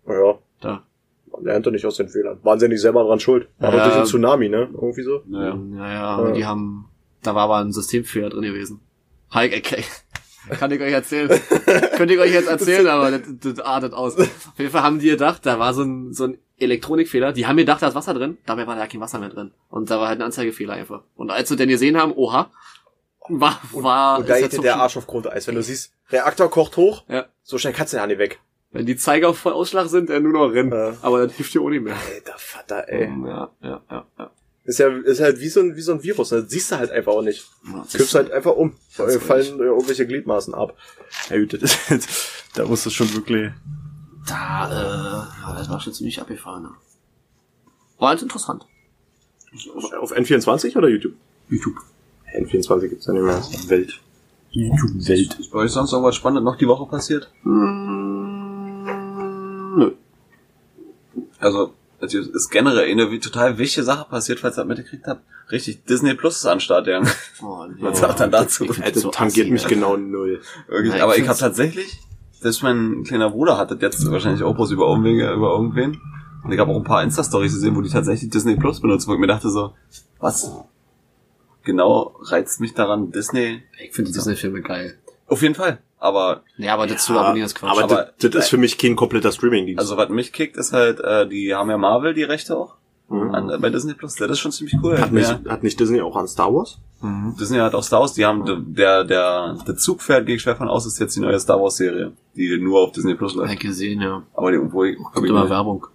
Ja, 0.07 0.39
Da. 0.61 0.83
man 1.31 1.43
lernt 1.43 1.65
doch 1.65 1.71
nicht 1.71 1.85
aus 1.85 1.95
den 1.97 2.09
Fehlern. 2.09 2.39
Waren 2.43 2.59
sie 2.59 2.65
ja 2.65 2.69
nicht 2.69 2.81
selber 2.81 3.03
dran 3.03 3.19
schuld. 3.19 3.47
War 3.59 3.71
doch 3.71 3.77
Ja. 3.77 3.83
durch 3.85 3.95
den 3.97 4.05
Tsunami, 4.05 4.49
ne? 4.49 4.69
Irgendwie 4.73 5.03
so. 5.03 5.21
naja. 5.25 5.55
Naja, 5.55 6.03
aber 6.03 6.27
Ja. 6.29 6.33
die 6.33 6.45
haben, 6.45 6.89
da 7.23 7.35
war 7.35 7.43
aber 7.43 7.57
ein 7.57 7.71
Systemfehler 7.71 8.29
drin 8.29 8.41
gewesen. 8.43 8.81
Hi, 9.31 9.47
okay. 9.57 9.83
Kann 10.49 10.71
ich 10.71 10.81
euch 10.81 10.91
erzählen. 10.93 11.29
Könnte 11.97 12.13
ich 12.13 12.19
euch 12.19 12.31
jetzt 12.33 12.47
erzählen, 12.47 12.87
aber 12.87 13.11
das, 13.11 13.21
das 13.41 13.59
artet 13.59 13.93
aus. 13.93 14.17
Auf 14.17 14.29
jeden 14.57 14.71
Fall 14.71 14.83
haben 14.83 14.99
die 14.99 15.09
gedacht, 15.09 15.45
da 15.45 15.59
war 15.59 15.73
so 15.73 15.83
ein, 15.83 16.13
so 16.13 16.25
ein 16.25 16.37
Elektronikfehler. 16.59 17.33
Die 17.33 17.45
haben 17.47 17.57
gedacht, 17.57 17.81
da 17.81 17.87
ist 17.89 17.95
Wasser 17.95 18.13
drin. 18.13 18.37
Dabei 18.45 18.65
war 18.67 18.75
da 18.75 18.87
kein 18.87 19.01
Wasser 19.01 19.19
mehr 19.19 19.29
drin. 19.29 19.51
Und 19.69 19.89
da 19.89 19.99
war 19.99 20.07
halt 20.07 20.19
ein 20.19 20.23
Anzeigefehler 20.23 20.73
einfach. 20.73 21.01
Und 21.15 21.29
als 21.31 21.49
sie 21.49 21.55
denn 21.55 21.69
gesehen 21.69 21.97
haben, 21.97 22.13
oha, 22.15 22.49
war, 23.29 23.59
war, 23.73 24.19
Und 24.19 24.29
da 24.29 24.35
ist 24.35 24.43
geht 24.43 24.53
Zug 24.53 24.63
der 24.63 24.77
Arsch 24.77 24.97
auf 24.97 25.05
Grundeis. 25.07 25.47
Wenn 25.47 25.55
du 25.55 25.63
siehst, 25.63 25.91
Reaktor 26.09 26.49
kocht 26.49 26.77
hoch, 26.77 27.03
Ja. 27.09 27.25
so 27.43 27.57
schnell 27.57 27.73
kannst 27.73 27.93
du 27.93 27.97
ja 27.97 28.07
nicht 28.07 28.19
weg. 28.19 28.39
Wenn 28.71 28.85
die 28.85 28.95
Zeiger 28.97 29.33
voll 29.33 29.53
Ausschlag 29.53 29.87
sind, 29.87 30.09
dann 30.09 30.23
nur 30.23 30.33
noch 30.33 30.47
rennen. 30.53 30.71
Ja. 30.71 30.93
Aber 31.01 31.25
das 31.25 31.35
hilft 31.35 31.53
dir 31.53 31.61
auch 31.61 31.69
nicht 31.69 31.83
mehr. 31.83 31.95
Alter 31.95 32.35
Vater, 32.37 32.87
ey. 32.89 33.09
Ja, 33.25 33.49
ja, 33.61 33.81
ja, 33.89 34.05
ja. 34.17 34.31
Ist 34.67 34.79
ja, 34.79 34.89
ist 34.89 35.21
halt 35.21 35.39
wie 35.39 35.47
so 35.47 35.61
ein, 35.61 35.77
wie 35.77 35.81
so 35.81 35.93
ein 35.93 36.03
Virus. 36.03 36.31
Ne? 36.31 36.41
Das 36.41 36.51
siehst 36.51 36.69
du 36.69 36.77
halt 36.77 36.91
einfach 36.91 37.13
auch 37.13 37.21
nicht. 37.21 37.47
ja 37.65 37.85
Kippst 37.89 38.15
halt 38.15 38.31
einfach 38.31 38.53
um. 38.53 38.75
Fallen 38.89 39.61
äh, 39.61 39.63
irgendwelche 39.63 40.05
Gliedmaßen 40.05 40.53
ab. 40.53 40.77
Ja, 41.29 41.39
gut, 41.39 41.53
das 41.53 41.61
ist 41.61 41.89
jetzt, 41.89 42.09
da 42.53 42.65
musst 42.65 42.85
du 42.85 42.89
schon 42.89 43.13
wirklich. 43.13 43.49
Da, 44.27 44.67
äh, 44.69 45.41
ja, 45.41 45.55
das 45.57 45.69
war 45.69 45.79
schon 45.79 45.93
ziemlich 45.93 46.19
abgefahren. 46.19 46.63
Ne? 46.63 46.71
War 47.97 48.09
halt 48.09 48.21
interessant. 48.21 48.67
Auf 50.01 50.11
N24 50.11 50.75
oder 50.75 50.89
YouTube? 50.89 51.13
YouTube. 51.47 51.77
N24 52.37 52.89
gibt's 52.89 53.05
ja 53.05 53.13
nicht 53.13 53.23
mehr. 53.23 53.41
Welt. 53.69 54.01
YouTube-Welt. 54.51 55.39
Ist 55.39 55.51
bei 55.51 55.59
euch 55.59 55.71
sonst 55.71 55.93
irgendwas 55.93 56.17
Spannendes 56.17 56.43
noch 56.43 56.57
die 56.57 56.67
Woche 56.67 56.85
passiert? 56.87 57.31
Hm, 57.43 58.83
nö. 59.77 59.93
Also, 61.39 61.73
es 61.99 62.13
ist 62.13 62.49
generell 62.49 62.89
eine 62.89 63.11
wie 63.11 63.19
total 63.19 63.57
wichtige 63.57 63.83
Sache 63.83 64.07
passiert, 64.09 64.39
falls 64.39 64.57
ihr 64.57 64.63
das 64.63 64.67
mitgekriegt 64.67 65.07
habt. 65.07 65.21
Richtig, 65.51 65.85
Disney 65.85 66.13
Plus 66.13 66.37
ist 66.37 66.45
an 66.45 66.59
Start, 66.59 66.87
ja. 66.87 67.01
Oh, 67.41 67.65
nee. 67.67 67.75
Was 67.79 67.99
sagt 67.99 68.19
er 68.19 68.27
dazu? 68.27 68.65
Ich 68.65 68.77
das 68.77 69.03
tangiert 69.11 69.49
mich 69.49 69.65
genau 69.67 69.97
null. 69.97 70.41
Wirklich, 70.67 70.95
ich 70.95 71.01
aber 71.01 71.17
ich 71.17 71.27
habe 71.27 71.39
tatsächlich, 71.39 71.99
selbst 72.39 72.61
mein 72.63 73.03
kleiner 73.03 73.31
Bruder 73.31 73.57
hat 73.57 73.71
das 73.71 73.79
jetzt 73.81 74.11
wahrscheinlich 74.11 74.43
auch 74.43 74.53
bloß 74.53 74.71
über 74.71 74.89
Umwege, 74.89 75.31
über 75.31 75.51
irgendwen. 75.51 75.99
Und 76.43 76.51
ich 76.51 76.59
habe 76.59 76.71
auch 76.71 76.77
ein 76.77 76.83
paar 76.83 77.03
Insta-Stories 77.03 77.53
gesehen, 77.53 77.75
wo 77.75 77.81
die 77.81 77.89
tatsächlich 77.89 78.29
Disney 78.29 78.55
Plus 78.55 78.79
benutzen, 78.79 79.09
wo 79.09 79.13
ich 79.13 79.19
mir 79.19 79.27
dachte 79.27 79.49
so, 79.49 79.73
was 80.19 80.51
genau 81.63 82.15
reizt 82.21 82.59
mich 82.61 82.73
daran, 82.73 83.11
Disney? 83.11 83.63
Ich 83.83 83.93
finde 83.93 84.11
die 84.11 84.17
Disney-Filme 84.17 84.61
geil. 84.61 84.97
Auf 85.27 85.41
jeden 85.41 85.55
Fall. 85.55 85.79
Aber 85.99 86.43
Ja, 86.57 86.73
aber 86.75 86.85
das 86.87 87.05
zu 87.05 87.13
Ja, 87.13 87.21
abonnieren 87.21 87.45
ist 87.47 87.55
Quatsch. 87.55 87.71
aber, 87.71 87.83
Aber- 87.83 88.09
das, 88.19 88.31
das 88.31 88.43
ist 88.45 88.49
für 88.49 88.57
mich 88.57 88.77
kein 88.77 88.95
kompletter 88.95 89.31
Streaming-Dienst. 89.31 89.79
also 89.79 89.97
was 89.97 90.09
mich 90.09 90.31
kickt, 90.31 90.55
ist 90.57 90.71
halt, 90.73 90.99
äh, 90.99 91.27
die 91.27 91.53
haben 91.55 91.69
ja 91.69 91.77
Marvel 91.77 92.13
die 92.13 92.23
Rechte 92.23 92.55
auch 92.57 92.75
Mhm. 93.09 93.33
an, 93.35 93.49
äh, 93.49 93.57
bei 93.57 93.69
Disney 93.69 93.93
Plus. 93.93 94.15
Das 94.15 94.29
ist 94.29 94.39
schon 94.39 94.51
ziemlich 94.51 94.75
cool. 94.83 94.99
hat, 94.99 95.11
nicht, 95.11 95.29
ja. 95.29 95.39
hat 95.51 95.63
nicht 95.63 95.79
Disney 95.79 96.01
auch 96.01 96.15
an 96.15 96.27
Star 96.27 96.53
Wars? 96.53 96.77
Disney 97.39 97.57
hat 97.59 97.73
auch 97.75 97.83
Star 97.83 98.01
Wars, 98.01 98.13
die 98.13 98.25
haben 98.25 98.73
der 98.75 99.03
der 99.05 99.53
der 99.67 99.75
Zug 99.77 100.01
fährt, 100.01 100.25
gehe 100.25 100.35
ich 100.35 100.41
schwer 100.41 100.55
von 100.55 100.67
aus, 100.67 100.85
ist 100.85 100.99
jetzt 100.99 101.15
die 101.15 101.19
neue 101.21 101.39
Star 101.39 101.61
Wars 101.61 101.77
Serie, 101.77 102.11
die 102.35 102.57
nur 102.59 102.79
auf 102.81 102.91
Disney 102.91 103.13
Plus 103.15 103.33
Hab 103.33 103.37
läuft. 103.41 103.53
ich 103.53 103.59
gesehen, 103.59 104.01
ja. 104.01 104.23
Aber 104.33 104.51
die, 104.51 104.59
wo 104.71 104.83
ich, 104.83 104.97
Kommt 104.97 105.27
immer 105.27 105.49
Werbung. 105.49 105.87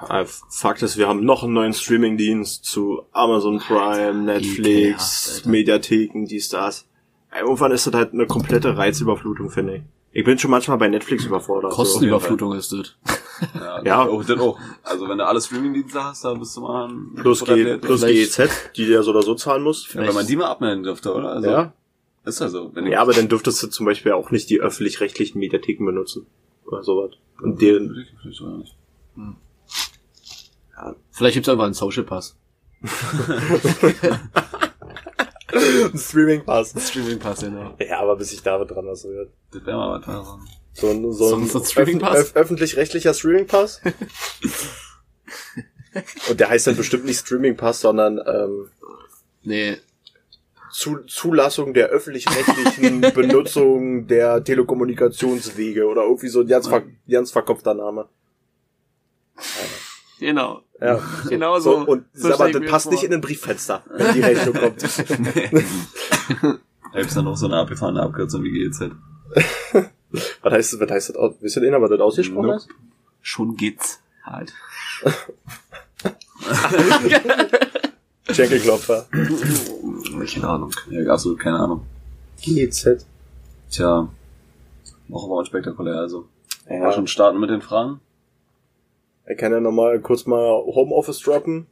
Ah, 0.00 0.24
Fakt 0.48 0.80
ist, 0.82 0.96
wir 0.96 1.08
haben 1.08 1.24
noch 1.24 1.42
einen 1.42 1.52
neuen 1.54 1.72
Streaming-Dienst 1.74 2.64
zu 2.64 3.02
Amazon 3.12 3.58
Prime, 3.58 4.14
Netflix, 4.22 4.58
ekelhaft, 4.64 5.36
Alter. 5.38 5.48
Mediatheken, 5.50 6.24
dies, 6.26 6.48
das. 6.50 6.86
Irgendwann 7.36 7.72
ist 7.72 7.86
das 7.86 7.94
halt 7.94 8.12
eine 8.12 8.26
komplette 8.26 8.76
Reizüberflutung, 8.76 9.50
finde 9.50 9.76
ich. 9.76 9.82
Ich 10.12 10.24
bin 10.24 10.38
schon 10.38 10.50
manchmal 10.50 10.78
bei 10.78 10.88
Netflix 10.88 11.24
überfordert. 11.26 11.72
Kostenüberflutung 11.72 12.54
ist 12.54 12.72
das. 12.72 12.96
ja, 13.54 13.82
Ja. 13.84 14.02
Auch, 14.02 14.24
das 14.24 14.40
auch. 14.40 14.58
Also 14.82 15.08
wenn 15.08 15.18
du 15.18 15.26
alle 15.26 15.40
Streaming-Dienste 15.40 16.02
hast, 16.02 16.24
dann 16.24 16.38
bist 16.40 16.56
du 16.56 16.62
mal 16.62 16.88
ein 16.88 17.12
So. 17.16 17.22
Plus, 17.22 17.44
G, 17.44 17.76
plus 17.76 18.00
GEZ, 18.04 18.72
die 18.76 18.86
du 18.86 18.92
ja 18.92 19.02
so 19.02 19.10
oder 19.10 19.22
so 19.22 19.34
zahlen 19.34 19.62
musst. 19.62 19.92
ja, 19.94 20.00
wenn 20.00 20.14
man 20.14 20.26
die 20.26 20.36
mal 20.36 20.46
abmelden 20.46 20.82
dürfte, 20.82 21.14
oder? 21.14 21.32
Also, 21.32 21.50
Ja. 21.50 21.72
Ist 22.24 22.40
ja 22.40 22.48
so. 22.48 22.72
Ja, 22.84 23.00
aber 23.00 23.12
dann 23.12 23.28
dürftest 23.28 23.62
du 23.62 23.68
zum 23.68 23.86
Beispiel 23.86 24.12
auch 24.12 24.30
nicht 24.30 24.50
die 24.50 24.60
öffentlich-rechtlichen 24.60 25.38
Mediatheken 25.38 25.84
benutzen. 25.84 26.26
Oder 26.66 26.82
sowas. 26.82 27.12
Und 27.40 27.60
den, 27.62 28.06
Vielleicht 28.20 28.42
auch 28.42 28.56
nicht. 28.58 28.74
Vielleicht 31.10 31.34
gibt's 31.34 31.48
einfach 31.48 31.64
einen 31.64 31.74
Social 31.74 32.04
Pass. 32.04 32.36
Streaming 35.96 36.44
Pass. 36.44 36.74
Streaming 36.78 37.18
Pass, 37.18 37.40
genau. 37.40 37.74
Ja, 37.80 38.00
aber 38.00 38.16
bis 38.16 38.32
ich 38.32 38.42
da 38.42 38.62
dran 38.64 38.86
was 38.86 39.04
wird. 39.04 39.30
Das 39.52 39.64
wäre 39.64 39.76
mal 39.76 40.00
was. 40.00 40.08
Also. 40.08 40.38
So 40.74 40.88
ein, 40.90 41.12
so 41.12 41.34
ein, 41.36 41.46
So 41.48 41.58
ein 41.58 41.64
Streaming 41.64 41.98
Pass? 41.98 42.18
öff- 42.18 42.36
öffentlich-rechtlicher 42.36 43.14
Streaming 43.14 43.46
Pass. 43.46 43.80
Und 46.30 46.38
der 46.38 46.50
heißt 46.50 46.66
dann 46.66 46.76
bestimmt 46.76 47.04
nicht 47.06 47.18
Streaming 47.20 47.56
Pass, 47.56 47.80
sondern 47.80 48.18
ähm, 48.26 48.68
Nee, 49.42 49.78
Zu 50.70 50.98
Zulassung 51.06 51.72
der 51.74 51.88
öffentlich-rechtlichen 51.88 53.00
Benutzung 53.14 54.06
der 54.06 54.44
Telekommunikationswege 54.44 55.86
oder 55.86 56.02
irgendwie 56.02 56.28
so 56.28 56.40
ein 56.42 56.46
ganz, 56.46 56.68
ver 56.68 56.82
ganz 57.10 57.30
verkopfter 57.32 57.74
Name. 57.74 58.06
Genau. 60.18 60.62
Ja. 60.80 61.00
Genau 61.28 61.58
So, 61.58 61.80
so. 61.84 61.86
und 61.90 62.04
so 62.12 62.32
aber 62.32 62.50
das 62.52 62.70
passt 62.70 62.84
vor. 62.84 62.92
nicht 62.92 63.02
in 63.04 63.12
ein 63.12 63.20
Brieffenster, 63.20 63.82
wenn 63.90 64.14
die 64.14 64.20
Rechnung 64.20 64.54
kommt. 64.54 64.82
Da 66.90 67.00
gibt's 67.00 67.14
dann 67.14 67.26
noch 67.26 67.36
so 67.36 67.44
eine 67.46 67.56
abgefahrene 67.58 68.00
Abkürzung 68.02 68.42
wie 68.44 68.50
GEZ. 68.50 68.80
was 70.42 70.52
heißt 70.52 70.72
das, 70.72 70.80
was 70.80 70.90
heißt 70.90 71.08
das 71.10 71.16
aus? 71.16 71.34
Wisst 71.40 71.56
ihr 71.56 71.60
denn, 71.60 71.74
was 71.82 71.90
das 71.90 72.00
ausgesprochen 72.00 72.46
Nope. 72.46 72.56
ist? 72.56 72.68
Schon 73.20 73.56
geht's 73.56 74.00
halt. 74.24 74.54
Schenkelklopfer. 78.30 79.06
Keine 79.12 80.48
Ahnung. 80.48 80.70
Ja, 80.90 81.12
absolut 81.12 81.38
keine 81.40 81.58
Ahnung. 81.58 81.86
GZ. 82.42 83.04
Tja, 83.70 84.08
machen 85.08 85.28
wir 85.30 85.36
mal 85.36 85.44
spektakulär. 85.44 85.96
Also, 85.96 86.26
wollen 86.66 86.80
wir 86.80 86.88
Ja. 86.88 86.92
schon 86.92 87.06
starten 87.06 87.38
mit 87.40 87.50
den 87.50 87.60
Fragen? 87.62 88.00
Er 89.28 89.34
kann 89.34 89.52
ja 89.52 89.60
nochmal 89.60 90.00
kurz 90.00 90.24
mal 90.24 90.40
Homeoffice 90.64 91.20
droppen. 91.20 91.66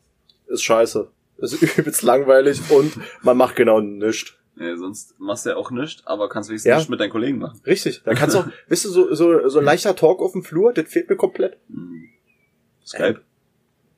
Ist 0.47 0.63
scheiße. 0.63 1.09
Ist 1.39 1.63
übelst 1.79 2.03
langweilig 2.03 2.61
und 2.71 2.99
man 3.23 3.37
macht 3.39 3.57
genau 3.57 3.81
nichts. 3.81 4.35
Nee, 4.57 4.75
sonst 4.77 5.19
machst 5.19 5.47
du 5.47 5.51
ja 5.51 5.57
auch 5.57 5.71
nichts, 5.71 6.07
aber 6.07 6.29
kannst 6.29 6.51
wenigstens 6.51 6.69
Ja. 6.69 6.77
nichts 6.77 6.91
mit 6.91 7.01
deinen 7.01 7.11
Kollegen 7.11 7.39
machen. 7.39 7.59
Richtig. 7.67 8.03
Da 8.05 8.13
kannst 8.15 8.37
du 8.37 8.41
auch, 8.41 8.47
wisst 8.69 8.85
du, 8.85 8.91
so, 8.91 9.15
so, 9.15 9.49
so 9.49 9.59
ein 9.59 9.65
leichter 9.65 9.97
Talk 9.97 10.21
auf 10.21 10.33
dem 10.33 10.43
Flur, 10.43 10.75
das 10.75 10.87
fehlt 10.89 11.09
mir 11.09 11.17
komplett. 11.17 11.57
Hm. 11.69 12.09
Skype 12.87 13.21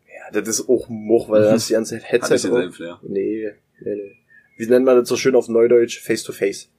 Ja, 0.07 0.41
das 0.41 0.49
ist 0.49 0.69
auch 0.69 0.88
Moch, 0.88 1.29
weil 1.29 1.43
das 1.43 1.67
die 1.67 1.73
ganze 1.73 1.97
hat 1.97 2.03
nicht 2.03 2.12
Headset 2.12 2.49
denselben. 2.49 2.73
Flair. 2.73 3.00
Nee, 3.03 3.53
nee, 3.81 3.95
nee. 3.95 4.17
Wie 4.57 4.67
nennt 4.67 4.87
man 4.87 4.97
das 4.97 5.09
so 5.09 5.17
schön 5.17 5.35
auf 5.35 5.49
Neudeutsch? 5.49 6.00
Face 6.00 6.23
to 6.23 6.32
face. 6.32 6.71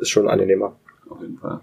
Ist 0.00 0.10
schon 0.10 0.28
angenehmer. 0.28 0.78
Auf 1.08 1.20
jeden 1.20 1.38
Fall. 1.38 1.60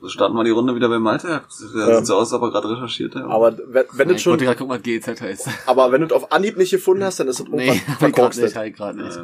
So 0.00 0.08
starten 0.08 0.34
wir 0.36 0.44
die 0.44 0.50
Runde 0.50 0.74
wieder 0.76 0.88
bei 0.88 0.98
Malte. 0.98 1.42
Das 1.46 1.64
Ja. 1.74 1.96
sieht 1.96 2.06
so 2.06 2.14
aus, 2.16 2.32
als 2.32 2.40
ob 2.40 2.42
er 2.42 2.50
gerade 2.52 2.70
recherchiert 2.70 3.14
hat. 3.16 3.24
Aber 3.24 3.56
wenn, 3.58 4.08
du 4.08 4.18
schon, 4.18 4.32
wollte 4.32 4.44
gerade 4.44 4.56
gucken, 4.58 4.74
was 4.76 4.82
GZ 4.82 5.20
heißt. 5.20 5.48
aber 5.66 5.90
wenn 5.90 6.06
du 6.06 6.14
auf 6.14 6.30
Anhieb 6.30 6.56
nicht 6.56 6.70
gefunden 6.70 7.02
hast, 7.04 7.18
dann 7.20 7.26
ist 7.28 7.40
es 7.40 7.48
Nee, 7.48 7.66
grad 7.86 7.98
verkorkst. 7.98 8.40
nicht, 8.40 8.54
halt 8.56 8.76
grad 8.76 8.94
nicht. 8.96 9.16
Äh, 9.16 9.22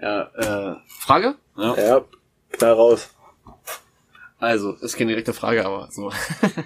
Ja, 0.00 0.22
äh, 0.34 0.76
Frage? 0.86 1.34
ja. 1.56 1.76
Ja, 1.76 2.00
knall 2.52 2.72
raus. 2.72 3.10
Also, 4.38 4.72
ist 4.72 4.96
keine 4.96 5.10
direkte 5.10 5.32
Frage, 5.32 5.64
aber 5.64 5.88
so. 5.92 6.10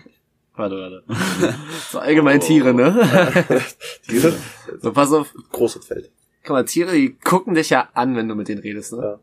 warte, 0.57 0.77
warte. 0.79 1.05
So 1.91 1.99
allgemein 1.99 2.41
Tiere, 2.41 2.73
ne? 2.73 3.61
Diese 4.11 4.35
so, 4.81 4.93
pass 4.93 5.13
auf. 5.13 5.35
großes 5.53 5.85
Feld. 5.85 6.11
Guck 6.43 6.51
mal, 6.53 6.65
Tiere, 6.65 6.93
die 6.93 7.13
gucken 7.15 7.55
dich 7.55 7.69
ja 7.71 7.89
an, 7.93 8.17
wenn 8.17 8.29
du 8.29 8.35
mit 8.35 8.49
denen 8.49 8.63
redest, 8.63 8.95
ne? 8.95 9.03
Ja. 9.03 9.19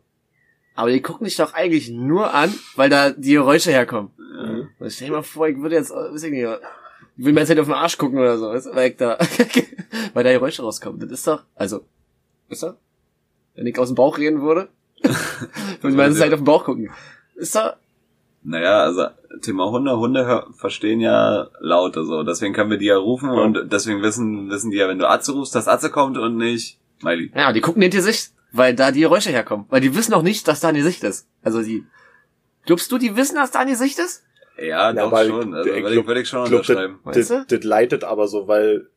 Aber 0.75 0.91
die 0.91 1.01
gucken 1.01 1.25
dich 1.25 1.35
doch 1.35 1.53
eigentlich 1.53 1.89
nur 1.89 2.33
an, 2.33 2.53
weil 2.75 2.89
da 2.89 3.11
die 3.11 3.33
Geräusche 3.33 3.71
herkommen. 3.71 4.11
Mhm. 4.17 4.69
Und 4.79 4.91
stell 4.91 5.07
dir 5.07 5.13
mal 5.13 5.21
vor, 5.23 5.47
ich 5.47 5.57
würde 5.57 5.75
jetzt, 5.75 5.91
weiß 5.91 6.23
ich 6.23 6.31
nicht, 6.31 6.47
ich 7.17 7.25
will 7.25 7.33
mir 7.33 7.41
jetzt 7.41 7.49
halt 7.49 7.59
auf 7.59 7.67
den 7.67 7.75
Arsch 7.75 7.97
gucken 7.97 8.17
oder 8.17 8.37
so, 8.37 8.47
weißt 8.49 8.67
du, 8.67 8.75
weil 8.75 8.91
ich 8.91 8.97
da, 8.97 9.17
weil 10.13 10.23
da 10.23 10.31
Geräusche 10.31 10.63
rauskommen. 10.63 10.99
Das 10.99 11.11
ist 11.11 11.27
doch, 11.27 11.43
also, 11.55 11.81
ist 12.49 12.63
doch, 12.63 12.75
wenn 13.55 13.67
ich 13.67 13.77
aus 13.77 13.89
dem 13.89 13.95
Bauch 13.95 14.17
reden 14.17 14.41
würde, 14.41 14.69
würde 15.01 15.89
ich 15.89 15.95
meine 15.95 16.15
Zeit 16.15 16.33
auf 16.33 16.39
den 16.39 16.45
Bauch 16.45 16.63
gucken. 16.63 16.89
Ist 17.35 17.55
doch, 17.55 17.75
Naja, 18.43 18.83
also 18.83 19.07
Thema 19.41 19.69
Hunde. 19.69 19.97
Hunde 19.97 20.45
verstehen 20.55 20.99
ja 20.99 21.47
Laute 21.59 22.03
so. 22.03 22.23
Deswegen 22.23 22.53
können 22.53 22.69
wir 22.69 22.77
die 22.77 22.85
ja 22.85 22.97
rufen 22.97 23.29
und 23.29 23.71
deswegen 23.71 24.01
wissen, 24.01 24.49
wissen 24.49 24.71
die 24.71 24.77
ja, 24.77 24.87
wenn 24.87 24.99
du 24.99 25.09
Atze 25.09 25.33
rufst, 25.33 25.55
dass 25.55 25.67
Atze 25.67 25.89
kommt 25.89 26.17
und 26.17 26.37
nicht 26.37 26.77
Miley. 27.01 27.31
ja, 27.35 27.51
die 27.53 27.61
gucken 27.61 27.81
in 27.81 27.91
die 27.91 28.01
Sicht, 28.01 28.31
weil 28.53 28.73
da 28.75 28.91
die 28.91 29.01
Geräusche 29.01 29.29
herkommen. 29.31 29.65
Weil 29.69 29.81
die 29.81 29.93
wissen 29.95 30.13
auch 30.13 30.21
nicht, 30.23 30.47
dass 30.47 30.61
da 30.61 30.69
eine 30.69 30.83
Sicht 30.83 31.03
ist. 31.03 31.27
Also 31.43 31.61
die, 31.61 31.85
glaubst 32.65 32.91
du, 32.91 32.97
die 32.97 33.15
wissen, 33.17 33.35
dass 33.35 33.51
da 33.51 33.59
eine 33.59 33.75
Sicht 33.75 33.99
ist? 33.99 34.23
Ja, 34.57 34.91
Ja, 34.91 34.93
doch 34.93 35.09
schon. 35.25 35.53
Also 35.53 35.69
ich 35.69 35.75
würde 35.75 35.81
glaub- 35.81 35.91
ich, 36.03 36.07
würde 36.07 36.21
ich 36.21 36.27
schon 36.29 36.45
glaub, 36.47 36.59
unterschreiben. 36.61 36.99
das, 37.05 37.27
das, 37.27 37.47
du? 37.47 37.57
das 37.57 37.63
leitet 37.65 38.03
aber 38.03 38.27
so, 38.27 38.47
weil 38.47 38.87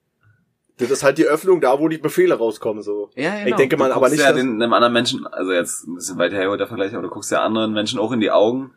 das 0.78 0.90
ist 0.90 1.02
halt 1.02 1.16
die 1.16 1.24
Öffnung 1.24 1.62
da, 1.62 1.78
wo 1.80 1.88
die 1.88 1.96
Befehle 1.96 2.34
rauskommen, 2.34 2.82
so. 2.82 3.10
Ja, 3.14 3.34
genau. 3.36 3.48
Ich 3.48 3.54
denke 3.56 3.78
mal, 3.78 3.88
Du 3.88 3.92
aber 3.94 4.00
guckst 4.10 4.12
nicht, 4.16 4.22
ja 4.22 4.32
dass, 4.32 4.40
den, 4.42 4.60
einem 4.62 4.72
anderen 4.74 4.92
Menschen, 4.92 5.26
also 5.26 5.50
jetzt 5.52 5.86
ein 5.86 5.94
bisschen 5.94 6.18
weiter 6.18 6.36
herholt 6.36 6.60
der 6.60 6.66
Vergleich, 6.66 6.92
aber 6.92 7.02
du 7.04 7.08
guckst 7.08 7.30
ja 7.32 7.42
anderen 7.42 7.72
Menschen 7.72 7.98
auch 7.98 8.12
in 8.12 8.20
die 8.20 8.30
Augen, 8.30 8.72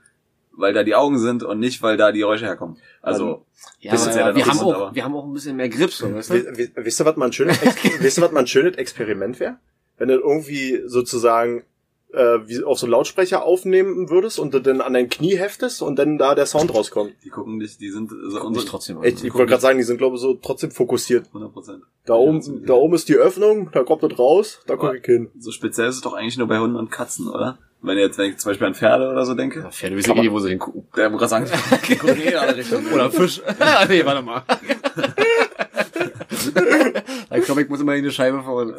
weil 0.54 0.72
da 0.74 0.84
die 0.84 0.96
Augen 0.96 1.20
sind 1.20 1.44
und 1.44 1.60
nicht, 1.60 1.82
weil 1.84 1.98
da 1.98 2.14
die 2.14 2.20
Geräusche 2.20 2.46
herkommen. 2.46 2.78
Also, 3.02 3.46
ja, 3.82 3.92
das 3.92 4.08
ist 4.08 4.16
ja 4.16 4.34
wir, 4.34 4.46
haben 4.46 4.60
auch, 4.62 4.74
aber- 4.76 4.96
wir 4.96 5.04
haben 5.04 5.14
auch 5.16 5.26
ein 5.26 5.34
bisschen 5.34 5.58
mehr 5.58 5.68
Grips, 5.68 5.98
so, 5.98 6.14
weißt 6.16 6.30
du? 6.30 6.70
wisst 6.76 7.02
ihr, 7.02 7.06
was 7.06 7.18
mal 7.18 7.26
ein 7.26 7.34
schönes, 7.34 7.62
Ex 7.62 7.76
wisst 8.00 8.18
ihr, 8.18 8.24
was 8.24 8.32
mal 8.32 8.40
ein 8.40 8.48
schönes 8.48 8.78
Experiment 8.78 9.38
wäre? 9.42 9.58
Wenn 10.00 10.08
du 10.08 10.16
irgendwie 10.16 10.82
sozusagen 10.86 11.64
äh, 12.12 12.40
wie 12.48 12.64
auf 12.64 12.80
so 12.80 12.88
einen 12.88 12.92
Lautsprecher 12.92 13.44
aufnehmen 13.44 14.10
würdest 14.10 14.40
und 14.40 14.54
du 14.54 14.60
dann 14.60 14.82
an 14.82 14.94
dein 14.94 15.10
Knie 15.10 15.38
heftest 15.38 15.82
und 15.82 15.98
dann 15.98 16.18
da 16.18 16.34
der 16.34 16.48
Sound 16.48 16.74
rauskommt. 16.74 17.14
die 17.24 17.30
gucken 17.30 17.60
dich, 17.60 17.78
die 17.78 17.92
sind 17.92 18.10
so 18.10 18.42
unsere, 18.42 18.66
trotzdem 18.66 18.98
an. 18.98 19.04
Ich, 19.04 19.24
ich 19.24 19.34
wollte 19.34 19.50
gerade 19.50 19.62
sagen, 19.62 19.78
die 19.78 19.84
sind 19.84 19.98
glaube 19.98 20.16
ich 20.16 20.22
so 20.22 20.34
trotzdem 20.34 20.72
fokussiert. 20.72 21.28
100 21.28 21.54
Prozent. 21.54 21.84
Da 22.06 22.16
oben, 22.16 22.66
da 22.66 22.74
oben 22.74 22.96
ist 22.96 23.10
die 23.10 23.16
Öffnung, 23.16 23.70
da 23.72 23.84
kommt 23.84 24.02
das 24.02 24.18
raus, 24.18 24.62
da 24.66 24.76
guck 24.76 24.96
ich 24.96 25.06
hin. 25.06 25.30
So 25.38 25.52
speziell 25.52 25.90
ist 25.90 25.98
es 25.98 26.02
doch 26.02 26.14
eigentlich 26.14 26.38
nur 26.38 26.48
bei 26.48 26.58
Hunden 26.58 26.78
und 26.78 26.90
Katzen, 26.90 27.28
oder? 27.28 27.60
Wenn 27.82 27.98
jetzt, 27.98 28.18
wenn 28.18 28.32
ich 28.32 28.38
zum 28.38 28.50
Beispiel 28.50 28.68
an 28.68 28.76
Pferde 28.76 29.10
oder 29.10 29.26
so 29.26 29.36
denke, 29.36 29.62
Ja, 29.62 29.72
Pferde 29.72 29.96
wissen 29.96 30.18
eh 30.18 30.22
nicht, 30.22 30.32
wo 30.32 30.40
sie 30.40 30.50
hingucken. 30.50 30.86
der 30.98 31.10
muss 31.10 31.20
gerade 31.20 31.30
sagen, 31.30 31.50
die 31.88 31.96
gucken 31.96 32.20
eh 32.20 32.30
in 32.30 32.36
alle 32.36 32.58
Richtungen. 32.58 32.92
Oder 32.92 33.10
Fisch. 33.10 33.42
ah, 33.60 33.86
nee, 33.88 34.04
warte 34.04 34.22
mal. 34.22 34.44
ich 37.38 37.46
glaube, 37.46 37.62
ich 37.62 37.70
muss 37.70 37.80
immer 37.80 37.96
in 37.96 38.04
die 38.04 38.12
Scheibe 38.12 38.44
vorne. 38.44 38.76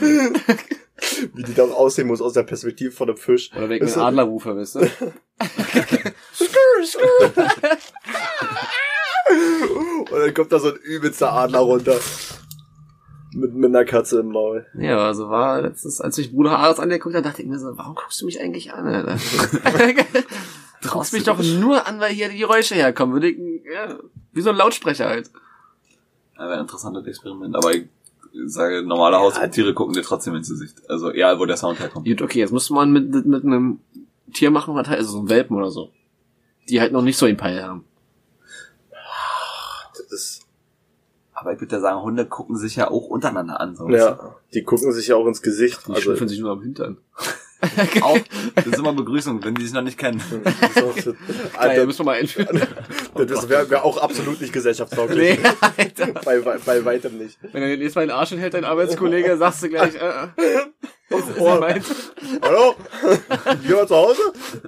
Wie 0.00 1.42
die 1.42 1.54
dann 1.54 1.70
aussehen 1.72 2.06
muss 2.08 2.20
aus 2.22 2.32
der 2.34 2.42
Perspektive 2.44 2.90
von 2.92 3.08
einem 3.08 3.18
Fisch. 3.18 3.50
Oder 3.56 3.68
wenn 3.68 3.76
ich 3.76 3.82
Ist 3.82 3.92
einen 3.96 4.00
so- 4.02 4.06
Adler 4.06 4.22
rufe, 4.24 4.56
weißt 4.56 4.74
du? 4.76 4.80
Und 10.10 10.20
dann 10.20 10.34
kommt 10.34 10.52
da 10.52 10.58
so 10.58 10.68
ein 10.68 10.76
übelster 10.76 11.32
Adler 11.32 11.60
runter. 11.60 11.98
Mit, 13.32 13.52
mit 13.54 13.68
einer 13.70 13.84
Katze 13.84 14.20
im 14.20 14.28
Maul. 14.28 14.64
Ja, 14.78 14.98
also 15.06 15.28
war 15.28 15.60
letztens, 15.62 16.00
als 16.00 16.16
ich 16.18 16.32
Bruder 16.32 16.56
Ares 16.58 16.78
angeguckt 16.78 17.16
habe, 17.16 17.24
dachte 17.26 17.42
ich 17.42 17.48
mir 17.48 17.58
so, 17.58 17.76
warum 17.76 17.96
guckst 17.96 18.20
du 18.20 18.26
mich 18.26 18.40
eigentlich 18.40 18.72
an, 18.72 18.86
Alter? 18.86 19.16
du 20.82 20.88
guckst 20.88 21.12
mich 21.12 21.24
doch 21.24 21.42
nur 21.42 21.84
an, 21.86 21.98
weil 21.98 22.12
hier 22.12 22.28
die 22.28 22.38
Geräusche 22.38 22.76
herkommen. 22.76 23.12
Würde 23.12 23.30
ich, 23.30 23.38
ja, 23.64 23.98
wie 24.32 24.40
so 24.40 24.50
ein 24.50 24.56
Lautsprecher 24.56 25.08
halt. 25.08 25.30
Ja, 26.36 26.42
wäre 26.44 26.54
ein 26.54 26.60
interessantes 26.60 27.04
Experiment. 27.06 27.56
Aber 27.56 27.74
ich 27.74 27.86
sage, 28.46 28.82
normale 28.82 29.18
Haustiere 29.18 29.74
gucken 29.74 29.94
dir 29.94 30.02
trotzdem 30.02 30.34
ins 30.34 30.48
Gesicht. 30.48 30.88
Also 30.88 31.10
egal, 31.10 31.38
wo 31.38 31.46
der 31.46 31.56
Sound 31.56 31.78
herkommt. 31.78 32.06
Gut, 32.06 32.22
okay, 32.22 32.40
jetzt 32.40 32.52
müsste 32.52 32.74
man 32.74 32.92
mit, 32.92 33.12
mit, 33.12 33.26
mit 33.26 33.44
einem 33.44 33.80
Tier 34.32 34.50
machen, 34.50 34.74
was 34.74 34.88
halt, 34.88 34.98
also 34.98 35.12
so 35.12 35.18
ein 35.20 35.28
Welpen 35.28 35.56
oder 35.56 35.70
so. 35.70 35.90
Die 36.68 36.80
halt 36.80 36.92
noch 36.92 37.02
nicht 37.02 37.16
so 37.16 37.26
einen 37.26 37.36
Peil 37.36 37.62
haben. 37.62 37.84
Das 39.92 40.12
ist, 40.12 40.42
Aber 41.32 41.52
ich 41.52 41.60
würde 41.60 41.76
ja 41.76 41.80
sagen, 41.80 42.02
Hunde 42.02 42.26
gucken 42.26 42.56
sich 42.56 42.76
ja 42.76 42.90
auch 42.90 43.06
untereinander 43.06 43.60
an. 43.60 43.76
So. 43.76 43.88
Ja, 43.88 44.34
die 44.52 44.62
gucken 44.62 44.92
sich 44.92 45.08
ja 45.08 45.16
auch 45.16 45.26
ins 45.26 45.42
Gesicht. 45.42 45.80
Die 45.86 45.92
Also, 45.92 46.02
schnüffeln 46.02 46.28
sich 46.28 46.40
nur 46.40 46.50
am 46.52 46.62
Hintern. 46.62 46.98
Auch, 48.02 48.18
das 48.54 48.66
ist 48.66 48.78
immer 48.78 48.92
Begrüßung, 48.92 49.42
wenn 49.44 49.54
die 49.54 49.64
sich 49.64 49.72
noch 49.72 49.82
nicht 49.82 49.98
kennen. 49.98 50.20
so, 50.74 50.92
Geil, 50.94 51.16
Alter, 51.56 51.86
müssen 51.86 52.00
wir 52.00 52.04
mal 52.04 52.16
einführen. 52.18 52.60
das 53.26 53.48
wäre 53.48 53.68
wär 53.70 53.84
auch 53.84 53.98
absolut 53.98 54.40
nicht 54.40 54.52
gesellschaftstauglich. 54.52 55.38
nee, 55.38 55.48
Alter. 55.76 56.06
Bei, 56.24 56.40
bei, 56.40 56.58
bei 56.58 56.84
weitem 56.84 57.18
nicht. 57.18 57.38
Wenn 57.52 57.62
er 57.62 57.74
jetzt 57.74 57.94
mal 57.96 58.06
den 58.06 58.10
Arsch 58.10 58.30
hinhält, 58.30 58.54
dein 58.54 58.64
Arbeitskollege, 58.64 59.36
sagst 59.36 59.62
du 59.62 59.68
gleich, 59.68 59.94
äh, 59.94 59.98
äh, 59.98 60.66
was 61.10 61.28
ist 61.28 61.38
Oh. 61.38 61.60
Hallo? 62.42 62.74
Gehen 63.62 63.76
wir 63.76 63.86
zu 63.86 63.94
Hause? 63.94 64.20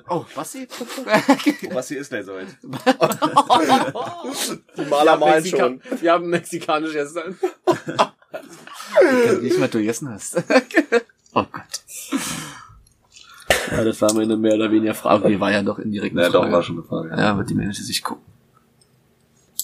Oh, 0.09 0.24
Basti? 0.35 0.68
Was 1.72 1.88
hier 1.88 2.00
ist 2.00 2.11
gleich 2.11 2.24
soweit. 2.26 2.46
Die 4.76 4.85
Maler 4.85 5.16
malen 5.16 5.42
Mexika- 5.42 5.59
schon. 5.59 5.80
Wir 6.00 6.12
haben 6.12 6.28
mexikanisch 6.28 6.94
Essen. 6.94 7.38
Ich 7.66 9.26
kann 9.26 9.42
nicht, 9.42 9.61
was 9.61 9.70
du 9.70 9.78
gegessen 9.78 10.09
hast. 10.11 10.37
oh 11.35 11.44
Gott. 11.50 11.82
Ja, 13.70 13.85
das 13.85 14.00
war 14.02 14.12
meine 14.14 14.37
mehr 14.37 14.55
oder 14.55 14.70
weniger 14.70 14.94
Frage. 14.94 15.29
Die 15.29 15.40
war 15.40 15.50
ja 15.52 15.62
doch 15.62 15.79
indirekt 15.79 16.14
eine 16.16 16.22
Ja, 16.26 16.31
doch, 16.31 16.40
Frage. 16.42 16.52
war 16.52 16.62
schon 16.62 16.76
eine 16.76 16.85
Frage. 16.85 17.11
Ja, 17.11 17.37
wird 17.37 17.50
die 17.50 17.55
Menschen 17.55 17.85
sich 17.85 18.02
gucken. 18.02 18.24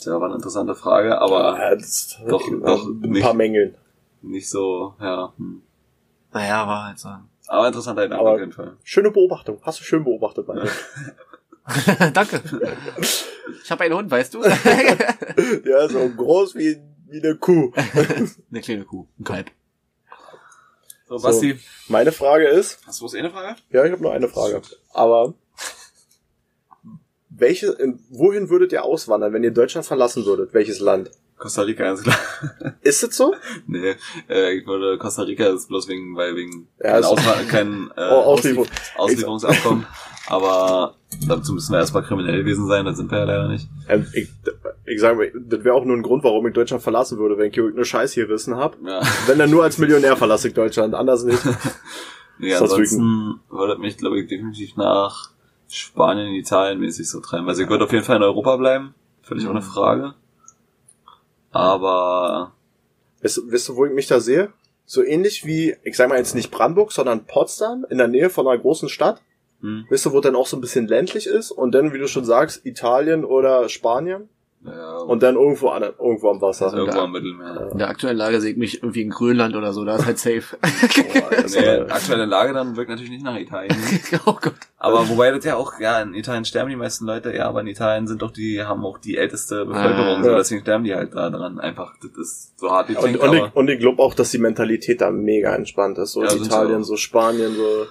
Ja, 0.04 0.18
war 0.20 0.26
eine 0.26 0.34
interessante 0.36 0.74
Frage, 0.74 1.20
aber 1.20 1.58
Ja, 1.58 1.74
das 1.76 2.18
Doch, 2.28 2.42
doch, 2.64 2.86
ein 2.88 3.00
nicht. 3.10 3.22
paar 3.22 3.34
Mängeln. 3.34 3.74
nicht 4.22 4.48
so, 4.50 4.94
ja. 5.00 5.32
Hm. 5.38 5.62
Naja, 6.32 6.66
war 6.66 6.86
halt 6.86 6.98
so. 6.98 7.08
Aber 7.48 7.66
interessanter 7.66 8.02
Gedanke 8.04 8.24
auf 8.24 8.38
jeden 8.40 8.52
Fall. 8.52 8.76
Schöne 8.82 9.10
Beobachtung. 9.10 9.58
Hast 9.62 9.80
du 9.80 9.84
schön 9.84 10.02
beobachtet, 10.04 10.48
meine. 10.48 10.64
Danke. 12.12 12.40
Ich 13.62 13.70
habe 13.70 13.84
einen 13.84 13.94
Hund, 13.94 14.10
weißt 14.10 14.34
du? 14.34 14.42
Ja, 15.64 15.88
so 15.88 16.08
groß 16.08 16.54
wie, 16.56 16.78
wie 17.08 17.22
eine 17.22 17.36
Kuh. 17.36 17.72
Eine 18.50 18.60
kleine 18.60 18.84
Kuh, 18.84 19.06
ein 19.20 19.24
Kalb. 19.24 19.50
So, 21.08 21.18
Basti, 21.18 21.58
Meine 21.88 22.12
Frage 22.12 22.46
ist, 22.48 22.78
hast 22.86 23.00
du 23.00 23.04
was 23.04 23.14
eh 23.14 23.18
eine 23.18 23.30
Frage? 23.30 23.56
ja, 23.70 23.84
ich 23.84 23.92
habe 23.92 24.02
nur 24.02 24.12
eine 24.12 24.28
Frage. 24.28 24.62
Aber 24.92 25.34
welche, 27.28 27.72
in, 27.72 27.98
wohin 28.10 28.48
würdet 28.50 28.72
ihr 28.72 28.84
auswandern, 28.84 29.32
wenn 29.32 29.44
ihr 29.44 29.50
Deutschland 29.50 29.86
verlassen 29.86 30.24
würdet? 30.26 30.52
Welches 30.54 30.80
Land? 30.80 31.10
Costa 31.38 31.62
Rica, 31.62 31.82
ganz 31.82 32.02
klar. 32.02 32.18
Ist 32.82 33.02
es 33.02 33.16
so? 33.16 33.34
nee, 33.66 33.96
äh, 34.28 34.52
ich 34.54 34.66
würde 34.66 34.96
Costa 34.98 35.22
Rica 35.22 35.46
ist 35.48 35.66
bloß 35.66 35.88
wegen, 35.88 36.14
weil 36.16 36.36
wegen 36.36 36.68
Ja, 36.78 36.92
kein, 36.92 37.04
Ausla 37.04 37.34
kein 37.48 37.90
äh, 37.96 38.00
Oh, 38.12 38.22
Auslieferung. 38.22 38.68
Auslieferungsabkommen. 38.96 39.86
Aber 40.28 40.94
dazu 41.28 41.52
müssen 41.52 41.72
wir 41.72 41.78
erstmal 41.80 42.02
kriminell 42.04 42.38
gewesen 42.38 42.66
sein, 42.66 42.84
das 42.84 42.96
sind 42.96 43.10
wir 43.10 43.18
ja 43.18 43.24
leider 43.24 43.48
nicht. 43.48 43.68
Ähm, 43.88 44.06
ich, 44.14 44.28
ich 44.86 45.00
sage 45.00 45.16
mal, 45.16 45.32
das 45.34 45.64
wäre 45.64 45.74
auch 45.74 45.84
nur 45.84 45.96
ein 45.96 46.02
Grund, 46.02 46.22
warum 46.24 46.46
ich 46.46 46.54
Deutschland 46.54 46.82
verlassen 46.82 47.18
würde, 47.18 47.36
wenn 47.38 47.50
ich 47.50 47.56
irgendeine 47.56 47.84
Scheiß 47.84 48.12
hier 48.12 48.28
rissen 48.28 48.56
hab. 48.56 48.76
Ja. 48.84 49.02
Wenn 49.26 49.38
dann 49.38 49.50
nur 49.50 49.62
als 49.64 49.78
Millionär 49.78 50.16
verlasse 50.16 50.48
ich 50.48 50.54
Deutschland, 50.54 50.94
anders 50.94 51.24
nicht. 51.24 51.42
Nee, 52.38 52.50
das 52.50 52.62
ansonsten 52.62 53.38
würde 53.50 53.76
mich, 53.78 53.98
glaube 53.98 54.18
ich, 54.18 54.26
definitiv 54.26 54.74
nach 54.76 55.30
Spanien, 55.68 56.34
Italien 56.34 56.80
mäßig 56.80 57.08
so 57.08 57.20
treiben. 57.20 57.46
Also 57.48 57.62
ich 57.62 57.68
würde 57.68 57.84
auf 57.84 57.92
jeden 57.92 58.04
Fall 58.04 58.16
in 58.16 58.22
Europa 58.22 58.56
bleiben, 58.56 58.94
völlig 59.20 59.46
ohne 59.46 59.62
Frage. 59.62 60.14
Aber 61.50 62.52
Weißt, 63.22 63.36
du- 63.36 63.52
weißt 63.52 63.68
du, 63.68 63.76
wo 63.76 63.84
ich 63.86 63.92
mich 63.92 64.08
da 64.08 64.18
sehe? 64.18 64.52
So 64.86 65.04
ähnlich 65.04 65.46
wie, 65.46 65.76
ich 65.84 65.96
sag 65.96 66.08
mal 66.08 66.18
jetzt 66.18 66.34
nicht 66.34 66.50
Brandenburg, 66.50 66.90
sondern 66.90 67.26
Potsdam, 67.26 67.84
in 67.88 67.98
der 67.98 68.08
Nähe 68.08 68.30
von 68.30 68.48
einer 68.48 68.58
großen 68.58 68.88
Stadt. 68.88 69.22
Hm, 69.62 69.86
Weißt 69.88 70.04
du, 70.06 70.12
wo 70.12 70.20
dann 70.20 70.36
auch 70.36 70.46
so 70.46 70.56
ein 70.56 70.60
bisschen 70.60 70.86
ländlich 70.86 71.26
ist 71.26 71.50
und 71.50 71.72
dann, 71.74 71.92
wie 71.94 71.98
du 71.98 72.06
schon 72.06 72.24
sagst, 72.24 72.66
Italien 72.66 73.24
oder 73.24 73.68
Spanien 73.70 74.28
ja, 74.64 74.98
und 74.98 75.24
dann 75.24 75.34
irgendwo 75.34 75.70
an, 75.70 75.82
irgendwo 75.82 76.30
am 76.30 76.40
Wasser. 76.40 76.66
also 76.66 76.76
irgendwo 76.76 77.00
am 77.00 77.10
Mittelmeer. 77.10 77.70
In 77.72 77.78
der 77.78 77.88
aktuellen 77.88 78.16
Lage 78.16 78.40
sehe 78.40 78.52
ich 78.52 78.56
mich 78.56 78.76
irgendwie 78.80 79.02
in 79.02 79.10
Grönland 79.10 79.56
oder 79.56 79.72
so, 79.72 79.84
da 79.84 79.96
ist 79.96 80.06
halt 80.06 80.18
safe. 80.20 80.56
Boah, 80.60 81.44
Nee, 81.48 81.90
aktuelle 81.90 82.26
Lage 82.26 82.52
dann 82.52 82.76
wirkt 82.76 82.88
natürlich 82.90 83.10
nicht 83.10 83.24
nach 83.24 83.36
Italien. 83.36 83.76
oh 84.26 84.36
Gott. 84.40 84.54
Aber 84.78 85.08
wobei 85.08 85.32
das 85.32 85.44
ja 85.44 85.56
auch, 85.56 85.80
ja, 85.80 86.00
in 86.00 86.14
Italien 86.14 86.44
sterben 86.44 86.70
die 86.70 86.76
meisten 86.76 87.06
Leute, 87.06 87.34
ja, 87.34 87.48
aber 87.48 87.62
in 87.62 87.66
Italien 87.66 88.06
sind 88.06 88.22
doch 88.22 88.30
die, 88.30 88.62
haben 88.62 88.84
auch 88.84 88.98
die 88.98 89.16
älteste 89.16 89.64
Bevölkerung, 89.64 90.18
Ah, 90.18 90.22
so 90.22 90.30
ja. 90.30 90.36
deswegen 90.36 90.60
sterben 90.60 90.84
die 90.84 90.94
halt 90.94 91.12
da 91.12 91.28
dran. 91.30 91.58
Einfach, 91.58 91.94
das 92.00 92.12
ist 92.16 92.60
so 92.60 92.70
hart 92.70 92.88
wie 92.88 92.94
und, 92.94 93.02
klingt, 93.02 93.18
und, 93.18 93.32
ich, 93.34 93.42
aber 93.42 93.56
und 93.56 93.68
ich 93.68 93.80
glaube 93.80 94.00
auch, 94.00 94.14
dass 94.14 94.30
die 94.30 94.38
Mentalität 94.38 95.00
da 95.00 95.10
mega 95.10 95.52
entspannt 95.56 95.98
ist. 95.98 96.12
So 96.12 96.22
Ja, 96.22 96.32
Italien, 96.32 96.84
so 96.84 96.96
Spanien, 96.96 97.52
so. 97.56 97.86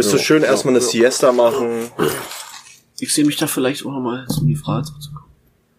Bist 0.00 0.12
du 0.12 0.16
Ja, 0.16 0.22
schön 0.22 0.42
ja, 0.42 0.48
erstmal 0.48 0.74
eine 0.74 0.82
ja. 0.82 0.88
Siesta 0.88 1.32
machen. 1.32 1.90
Ich 3.00 3.12
sehe 3.12 3.24
mich 3.24 3.36
da 3.36 3.46
vielleicht 3.46 3.84
auch 3.84 3.90
nochmal, 3.92 4.26
um 4.40 4.46
die 4.46 4.56
Frage 4.56 4.86
zurückzukommen. 4.86 5.26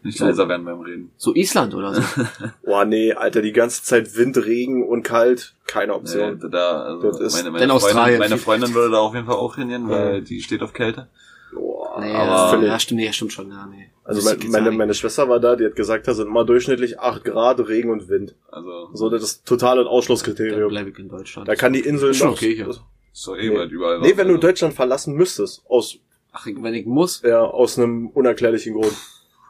nicht 0.03 0.19
leiser 0.19 0.47
werden 0.49 0.65
beim 0.65 0.79
Reden. 0.81 1.11
So 1.17 1.33
Island 1.35 1.73
oder 1.75 1.93
so. 1.95 2.01
Boah, 2.65 2.85
nee, 2.85 3.13
Alter, 3.13 3.41
die 3.41 3.51
ganze 3.51 3.83
Zeit 3.83 4.15
Wind, 4.15 4.37
Regen 4.37 4.87
und 4.87 5.03
kalt. 5.03 5.53
Keine 5.67 5.91
Nee, 5.93 5.97
Option. 5.99 6.49
da, 6.51 6.81
also 6.83 7.11
Das 7.11 7.19
ist- 7.19 7.33
meine, 7.35 7.51
meine, 7.51 7.59
Freundin, 7.67 7.71
Australien. 7.71 8.19
meine 8.19 8.37
Freundin 8.37 8.73
würde 8.73 8.91
da 8.91 8.97
auf 8.99 9.13
jeden 9.13 9.25
Fall 9.27 9.35
auch 9.35 9.55
trainieren, 9.55 9.87
weil 9.89 10.21
die 10.23 10.41
steht 10.41 10.61
auf 10.63 10.73
Kälte. 10.73 11.07
Boah, 11.53 11.99
Nee, 11.99 12.13
aber- 12.13 12.57
ja, 12.61 12.67
ja, 12.73 12.79
stimmt, 12.79 12.99
nee, 13.01 13.11
stimmt 13.13 13.33
schon, 13.33 13.49
ja, 13.49 13.67
nee. 13.67 13.89
Also 14.03 14.27
Das 14.27 14.47
meine, 14.49 14.71
meine, 14.71 14.93
Schwester 14.95 15.29
war 15.29 15.39
da, 15.39 15.55
die 15.55 15.65
hat 15.65 15.75
gesagt, 15.75 16.07
da 16.07 16.13
sind 16.13 16.27
immer 16.27 16.43
durchschnittlich 16.45 16.99
8 16.99 17.23
Grad, 17.23 17.59
Regen 17.67 17.91
und 17.91 18.09
Wind. 18.09 18.35
Also, 18.51 18.89
So, 18.93 19.09
das 19.09 19.21
ist 19.23 19.45
total 19.45 19.79
ein 19.79 19.87
Ausschlusskriterium. 19.87 20.69
bleibe 20.69 20.89
ich 20.89 20.97
in 20.99 21.09
Deutschland. 21.09 21.47
Da 21.47 21.55
kann 21.55 21.73
die 21.73 21.79
Insel 21.81 22.13
Schon 22.13 22.27
noch... 22.29 22.33
okay 22.37 22.55
hier. 22.55 22.73
Ist 23.13 23.27
doch 23.27 23.35
eh 23.37 23.49
Nee. 23.49 23.55
bald 23.55 23.71
überall. 23.71 23.99
Nee, 24.01 24.15
wenn 24.17 24.27
du 24.27 24.35
Also, 24.35 24.47
Deutschland 24.47 24.73
verlassen 24.73 25.15
müsstest, 25.15 25.63
aus, 25.67 25.97
Ach, 26.31 26.45
wenn 26.45 26.73
ich 26.73 26.85
muss. 26.85 27.21
ja, 27.23 27.41
aus 27.41 27.77
einem 27.77 28.07
unerklärlichen 28.09 28.73
Grund. 28.73 28.93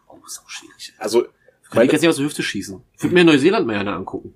Oh, 0.08 0.17
ist 0.26 0.41
auch 0.43 0.50
schwierig. 0.50 0.93
Also, 0.97 1.26
Kann 1.69 1.86
ich 1.86 1.91
jetzt 1.91 2.02
nicht 2.02 2.10
aus 2.10 2.17
der 2.17 2.26
Hüfte 2.26 2.43
schießen. 2.43 2.82
Ich 2.97 3.04
würde 3.04 3.13
mir 3.13 3.24
Neuseeland 3.24 3.65
mal 3.67 3.74
gerne 3.74 3.93
angucken. 3.93 4.34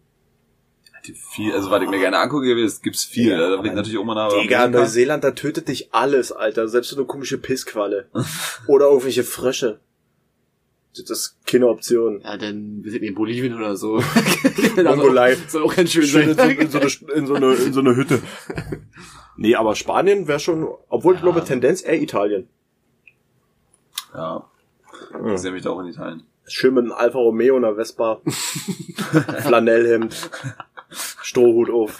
die 1.05 1.13
viel, 1.13 1.53
also, 1.53 1.69
was 1.69 1.83
ich 1.83 1.89
mir 1.89 1.99
gerne 1.99 2.17
angucke, 2.17 2.51
es 2.63 2.81
gibt's 2.81 3.03
viel. 3.03 3.29
Ja, 3.29 3.49
da 3.49 3.59
will 3.61 3.67
ich 3.69 3.75
natürlich 3.75 3.99
auch 3.99 4.05
mal 4.05 4.15
nach 4.15 4.29
Digga. 4.33 4.67
Neuseeland, 4.67 5.23
da 5.23 5.31
tötet 5.31 5.67
dich 5.67 5.93
alles, 5.93 6.31
Alter. 6.31 6.67
Selbst 6.67 6.89
so 6.89 6.95
eine 6.95 7.05
komische 7.05 7.37
Pissqualle. 7.37 8.09
Oder 8.67 8.85
irgendwelche 8.87 9.23
Frösche. 9.23 9.79
Das 10.97 11.09
ist 11.09 11.37
keine 11.45 11.67
Option. 11.67 12.21
Ja, 12.21 12.37
dann 12.37 12.83
wir 12.83 12.91
sind 12.91 13.03
in 13.03 13.15
Bolivien 13.15 13.53
oder 13.55 13.75
so. 13.75 14.01
Mongolei. 14.77 15.35
Soll 15.47 15.63
auch 15.63 15.75
ganz 15.75 15.91
schön 15.91 16.03
Schön 16.03 16.33
sein. 16.33 16.51
in 16.57 16.69
so, 16.69 16.79
in, 16.79 16.87
so 16.89 16.99
eine, 17.03 17.13
in, 17.15 17.27
so 17.27 17.33
eine, 17.35 17.53
in 17.55 17.73
so 17.73 17.79
eine 17.81 17.95
Hütte. 17.95 18.21
Nee, 19.37 19.55
aber 19.55 19.75
Spanien 19.75 20.27
wäre 20.27 20.39
schon, 20.39 20.67
obwohl 20.87 21.15
ich 21.15 21.21
glaube, 21.21 21.43
Tendenz 21.43 21.83
eher 21.83 22.01
Italien. 22.01 22.47
Ja, 24.13 24.49
Mhm. 25.19 25.33
ich 25.33 25.39
sehe 25.41 25.51
mich 25.51 25.63
da 25.63 25.71
auch 25.71 25.79
in 25.81 25.87
Italien. 25.87 26.23
Schön 26.47 26.73
mit 26.73 26.83
einem 26.83 26.93
Alfa 26.93 27.17
Romeo 27.17 27.55
und 27.57 27.65
einer 27.65 27.75
Vespa. 27.75 28.21
Flanellhemd. 29.41 30.29
Strohhut 30.89 31.69
auf. 31.69 31.99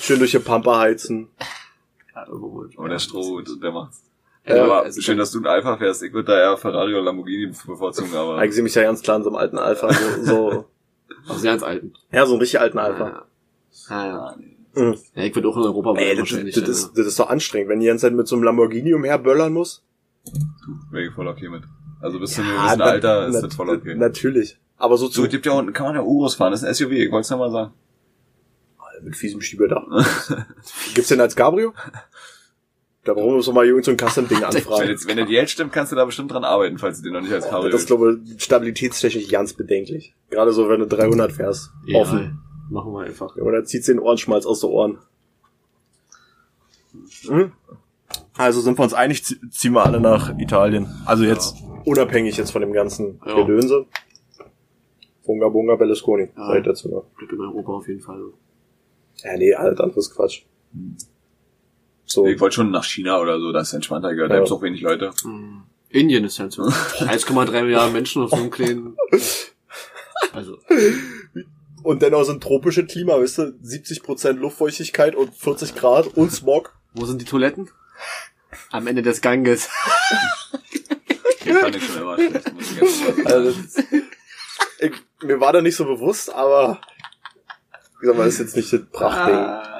Schön 0.00 0.18
durch 0.18 0.32
die 0.32 0.38
Pampa 0.38 0.78
heizen. 0.78 1.28
Ja. 2.14 2.26
Aber 2.76 2.88
der 2.88 2.98
Stroh, 2.98 3.40
der 3.40 3.72
macht's. 3.72 4.02
Ja, 4.46 4.64
aber 4.64 4.82
also- 4.84 5.00
schön, 5.00 5.18
dass 5.18 5.30
du 5.32 5.40
ein 5.40 5.46
Alpha 5.46 5.76
fährst. 5.76 6.02
Ich 6.02 6.12
würde 6.12 6.32
da 6.32 6.38
eher 6.38 6.56
Ferrari 6.56 6.92
oder 6.94 7.02
Lamborghini 7.02 7.46
bevorzugen, 7.66 8.14
aber 8.14 8.36
Eigentlich 8.38 8.54
sehe 8.54 8.62
mich 8.62 8.74
ja 8.74 8.82
ganz 8.82 9.02
klar 9.02 9.16
in 9.16 9.22
so 9.24 9.30
einem 9.30 9.36
alten 9.36 9.58
Alpha. 9.58 9.92
So, 9.92 10.24
so 10.24 10.64
Auch 11.28 11.38
sehr 11.38 11.52
als 11.52 11.62
Alten. 11.62 11.92
ja, 12.12 12.24
so 12.26 12.32
einen 12.34 12.40
richtig 12.40 12.60
alten 12.60 12.78
Alpha. 12.78 13.04
Ja, 13.08 13.24
ja. 13.90 14.06
ja. 14.06 14.18
Ah, 14.20 14.36
nee. 14.38 14.56
Mhm. 14.74 14.94
ja 15.14 15.22
ich 15.24 15.34
würde 15.34 15.48
auch 15.48 15.56
in 15.56 15.62
Europa 15.62 15.90
Ey, 15.90 15.94
bleiben 15.94 16.10
das, 16.10 16.18
wahrscheinlich. 16.30 16.54
das, 16.54 16.68
ist, 16.68 16.92
das 16.98 17.06
ist 17.06 17.18
doch 17.18 17.28
anstrengend, 17.30 17.70
wenn 17.70 17.80
die 17.80 17.86
ganze 17.86 18.02
Zeit 18.02 18.12
mit 18.12 18.28
so 18.28 18.36
einem 18.36 18.44
Lamborghini 18.44 18.92
umherböllern 18.94 19.52
muss. 19.52 19.82
wäre 20.90 21.06
ich 21.06 21.12
voll 21.12 21.26
okay 21.28 21.48
mit. 21.48 21.62
Also 22.00 22.20
bis 22.20 22.34
zu 22.34 22.42
Ja, 22.42 22.46
einem 22.46 22.56
gewissen 22.58 22.78
na- 22.78 22.84
Alter 22.84 23.26
ist 23.28 23.40
das 23.40 23.54
voll 23.54 23.70
okay. 23.70 23.94
Natürlich. 23.94 24.58
Aber 24.76 24.96
so 24.98 25.06
So, 25.06 25.22
zu, 25.22 25.28
gibt 25.28 25.46
ja 25.46 25.52
unten, 25.52 25.72
kann 25.72 25.86
man 25.86 25.94
ja 25.96 26.02
Urus 26.02 26.34
fahren, 26.34 26.50
das 26.52 26.62
ist 26.62 26.68
ein 26.68 26.74
SUV, 26.74 26.90
ich 26.92 27.10
wollte 27.10 27.22
es 27.22 27.30
ja 27.30 27.36
mal 27.38 27.50
sagen. 27.50 27.72
mit 29.02 29.16
fiesem 29.16 29.40
Schiebedach. 29.40 29.84
Gibt's 30.94 31.08
den 31.08 31.20
als 31.20 31.34
Cabrio? 31.34 31.72
Da 33.06 33.14
brauchen 33.14 33.28
wir 33.30 33.36
uns 33.36 33.46
doch 33.46 33.52
mal 33.54 33.64
irgend 33.64 33.84
so 33.84 33.92
ein 33.92 33.96
Custom-Ding 33.96 34.38
Wenn, 34.40 34.44
anfragen. 34.44 34.88
jetzt, 34.88 35.06
wenn 35.08 35.16
der 35.16 35.26
Geld 35.26 35.48
stimmt, 35.48 35.72
kannst 35.72 35.92
du 35.92 35.96
da 35.96 36.04
bestimmt 36.04 36.32
dran 36.32 36.44
arbeiten, 36.44 36.76
falls 36.76 36.98
du 36.98 37.04
den 37.04 37.12
noch 37.14 37.20
nicht 37.22 37.32
als 37.32 37.48
Cabrio 37.48 37.70
Das 37.70 37.82
ist, 37.82 37.86
glaube 37.86 38.20
ich, 38.24 38.42
stabilitätstechnisch 38.42 39.28
ganz 39.28 39.52
bedenklich. 39.54 40.14
Gerade 40.28 40.52
so, 40.52 40.68
wenn 40.68 40.80
du 40.80 40.86
300 40.86 41.32
fährst. 41.32 41.70
Ja, 41.86 42.00
Offen. 42.00 42.40
Machen 42.68 42.92
wir 42.92 43.00
einfach. 43.04 43.36
Oder 43.36 43.64
zieht 43.64 43.86
den 43.86 44.00
Ohrenschmalz 44.00 44.44
aus 44.44 44.60
den 44.60 44.70
Ohren. 44.70 44.98
Hm? 47.28 47.52
Also 48.36 48.60
sind 48.60 48.78
wir 48.78 48.82
uns 48.82 48.92
einig, 48.94 49.22
zie- 49.22 49.38
ziehen 49.50 49.72
wir 49.72 49.84
alle 49.86 50.00
nach 50.00 50.36
Italien. 50.38 50.88
Also 51.06 51.24
jetzt 51.24 51.56
unabhängig 51.84 52.36
jetzt 52.36 52.50
von 52.50 52.60
dem 52.60 52.72
ganzen 52.72 53.20
Ja. 53.24 53.34
Gedönse. 53.36 53.86
Bunga 55.24 55.48
Bunga 55.48 55.76
Berlusconi. 55.76 56.28
Ja. 56.36 56.54
Ich 56.56 56.64
dazu 56.64 56.88
noch. 56.88 57.04
Bleib 57.16 57.32
in 57.32 57.40
Europa 57.40 57.72
auf 57.72 57.88
jeden 57.88 58.00
Fall. 58.00 58.20
Ja, 59.22 59.36
nee, 59.36 59.54
alles 59.54 59.78
anderes 59.80 60.10
Quatsch. 60.14 60.42
So. 62.06 62.26
Ich 62.26 62.40
wollte 62.40 62.54
schon 62.56 62.70
nach 62.70 62.84
China 62.84 63.18
oder 63.18 63.38
so, 63.40 63.52
das 63.52 63.68
ist 63.68 63.74
entspannter, 63.74 64.14
da 64.14 64.26
Ja. 64.26 64.36
gibt's 64.36 64.52
auch 64.52 64.62
wenig 64.62 64.80
Leute. 64.80 65.12
Hm. 65.22 65.64
Indien 65.90 66.24
ist 66.24 66.38
halt 66.38 66.52
so. 66.52 66.62
1,3 66.98 67.62
Milliarden 67.62 67.92
Menschen 67.92 68.22
auf 68.22 68.30
so 68.30 68.36
einem 68.36 68.50
kleinen. 68.50 68.96
Also, 70.32 70.58
Und 71.82 72.02
dennoch 72.02 72.24
sind 72.24 72.42
tropische 72.42 72.84
Klima, 72.86 73.14
weißt 73.20 73.38
du, 73.38 73.42
70% 73.62 74.32
Luftfeuchtigkeit 74.32 75.14
und 75.14 75.34
40 75.34 75.74
Grad 75.74 76.06
und 76.16 76.30
Smog. 76.32 76.72
wo 76.94 77.04
sind 77.06 77.20
die 77.20 77.24
Toiletten? 77.26 77.70
Am 78.70 78.86
Ende 78.86 79.02
des 79.02 79.20
Ganges. 79.20 79.68
Den 81.44 81.56
fand 81.56 81.76
ich 81.76 81.86
schon 81.86 82.02
immer 82.02 82.16
schlecht. 82.16 82.54
muss 82.80 83.18
ich. 83.18 83.26
Also, 83.26 83.54
ich, 84.80 84.92
mir 85.22 85.40
war 85.40 85.52
da 85.52 85.60
nicht 85.62 85.76
so 85.76 85.84
bewusst, 85.84 86.32
aber 86.34 86.80
ich 88.00 88.06
sag 88.08 88.16
mal, 88.16 88.24
das 88.24 88.34
ist 88.34 88.40
jetzt 88.40 88.56
nicht 88.56 88.72
das 88.72 88.80
Prachtding. 88.92 89.34
Ah. 89.36 89.75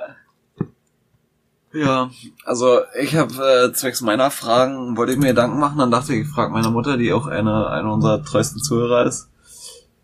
Ja, 1.76 2.10
also 2.46 2.80
ich 2.98 3.16
habe 3.16 3.34
äh, 3.34 3.72
zwecks 3.74 4.00
meiner 4.00 4.30
Fragen, 4.30 4.96
wollte 4.96 5.12
ich 5.12 5.18
mir 5.18 5.28
Gedanken 5.28 5.58
machen, 5.58 5.78
dann 5.78 5.90
dachte 5.90 6.14
ich, 6.14 6.22
ich 6.22 6.28
frage 6.28 6.50
meine 6.50 6.70
Mutter, 6.70 6.96
die 6.96 7.12
auch 7.12 7.26
eine, 7.26 7.68
eine 7.68 7.92
unserer 7.92 8.22
treuesten 8.22 8.62
Zuhörer 8.62 9.04
ist. 9.04 9.28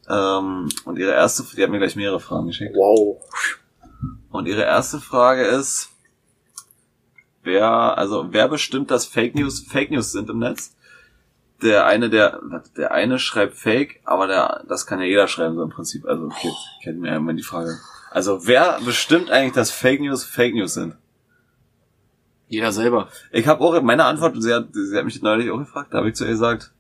Ähm, 0.07 0.69
und 0.85 0.99
ihre 0.99 1.13
erste, 1.13 1.45
die 1.57 1.63
hat 1.63 1.71
mir 1.71 1.79
gleich 1.79 1.97
mehrere 1.97 2.21
Fragen 2.21 2.49
geschickt. 2.49 2.75
Wow. 2.77 3.23
Und 4.31 4.49
ihre 4.49 4.65
erste 4.65 5.01
Frage 5.01 5.45
ist, 5.45 5.89
wer, 7.43 7.97
also 7.97 8.27
wer 8.33 8.49
bestimmt, 8.49 8.91
dass 8.91 9.07
Fake 9.07 9.35
News 9.35 9.61
Fake 9.61 9.91
News 9.91 10.13
sind 10.13 10.29
im 10.29 10.41
Netz? 10.41 10.77
Der 11.63 11.87
eine, 11.87 12.11
der, 12.11 12.41
der 12.77 12.93
eine 12.93 13.19
schreibt 13.19 13.55
Fake, 13.55 14.01
aber 14.05 14.27
der, 14.27 14.65
das 14.69 14.87
kann 14.87 15.01
ja 15.01 15.07
jeder 15.07 15.27
schreiben 15.29 15.57
so 15.57 15.63
im 15.63 15.71
Prinzip. 15.71 16.05
Also 16.05 16.27
okay, 16.27 16.53
kennt 16.83 17.01
mir 17.01 17.17
immer 17.17 17.33
die 17.33 17.43
Frage. 17.43 17.79
Also 18.11 18.47
wer 18.47 18.79
bestimmt 18.85 19.31
eigentlich, 19.31 19.55
dass 19.55 19.71
Fake 19.71 20.03
News 20.03 20.23
Fake 20.23 20.55
News 20.55 20.75
sind? 20.75 20.97
Jeder 22.53 22.71
selber. 22.71 23.09
Ich 23.33 23.47
habe 23.47 23.61
auch 23.65 23.81
meine 23.83 24.05
Antwort, 24.05 24.35
sie 24.43 24.53
hat, 24.53 24.69
sie 24.73 24.95
hat 24.97 25.05
mich 25.07 25.23
neulich 25.23 25.51
auch 25.51 25.59
gefragt, 25.59 25.89
da 25.95 25.99
habe 25.99 26.09
ich 26.11 26.15
zu 26.15 26.25
ihr 26.25 26.31
gesagt, 26.33 26.71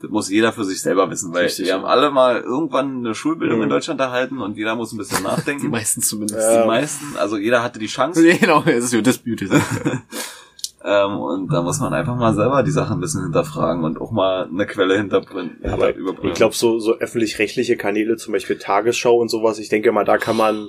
das 0.00 0.10
muss 0.10 0.30
jeder 0.30 0.52
für 0.52 0.64
sich 0.64 0.80
selber 0.80 1.10
wissen, 1.10 1.34
weil 1.34 1.46
Richtig, 1.46 1.66
wir 1.66 1.74
haben 1.74 1.84
alle 1.84 2.12
mal 2.12 2.40
irgendwann 2.40 2.98
eine 2.98 3.16
Schulbildung 3.16 3.58
in 3.62 3.66
Mhm. 3.66 3.70
Deutschland 3.70 4.00
erhalten 4.00 4.40
und 4.40 4.56
jeder 4.56 4.76
muss 4.76 4.92
ein 4.92 4.98
bisschen 4.98 5.18
Die 5.18 5.24
nachdenken. 5.24 5.70
meisten 5.70 6.02
zumindest. 6.02 6.38
Ja. 6.40 6.62
Die 6.62 6.68
meisten, 6.68 7.16
also 7.16 7.36
jeder 7.36 7.64
hatte 7.64 7.80
die 7.80 7.88
Chance. 7.88 8.24
Ja, 8.28 8.36
genau, 8.36 8.62
es 8.64 8.84
ist 8.84 8.92
ja 8.92 9.00
das 9.00 9.18
Beauty. 9.18 9.48
Ähm, 10.84 11.18
und 11.18 11.52
da 11.52 11.60
muss 11.62 11.80
man 11.80 11.92
einfach 11.92 12.14
mal 12.14 12.32
selber 12.34 12.62
die 12.62 12.70
Sachen 12.70 12.98
ein 12.98 13.00
bisschen 13.00 13.24
hinterfragen 13.24 13.82
und 13.82 14.00
auch 14.00 14.12
mal 14.12 14.44
eine 14.46 14.64
Quelle 14.64 14.96
hinterbringen. 14.96 15.56
Ja, 15.64 15.72
aber 15.72 15.92
überprüfen. 15.92 16.28
ich 16.28 16.34
glaube, 16.34 16.54
so, 16.54 16.78
so 16.78 16.94
öffentlich-rechtliche 16.94 17.76
Kanäle, 17.76 18.16
zum 18.16 18.32
Beispiel 18.32 18.56
Tagesschau 18.58 19.16
und 19.18 19.28
sowas, 19.28 19.58
ich 19.58 19.68
denke 19.68 19.90
mal, 19.90 20.04
da 20.04 20.16
kann 20.18 20.36
man, 20.36 20.68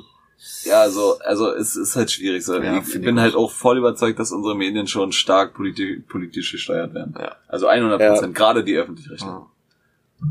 ja, 0.63 0.81
also, 0.81 1.19
also 1.19 1.51
es 1.53 1.75
ist 1.75 1.95
halt 1.95 2.11
schwierig. 2.11 2.45
So. 2.45 2.59
Ja, 2.61 2.77
ich 2.77 2.95
ich 2.95 3.01
bin 3.01 3.17
auch. 3.17 3.21
halt 3.21 3.35
auch 3.35 3.51
voll 3.51 3.77
überzeugt, 3.77 4.19
dass 4.19 4.31
unsere 4.31 4.55
Medien 4.55 4.87
schon 4.87 5.11
stark 5.11 5.53
politi 5.53 6.03
politisch 6.07 6.51
gesteuert 6.51 6.93
werden. 6.93 7.15
Ja. 7.19 7.35
Also 7.47 7.67
100 7.67 7.99
Prozent, 7.99 8.35
gerade 8.35 8.63
die 8.63 8.75
öffentlich-rechtlichen. 8.75 9.35
Ja. 9.35 9.47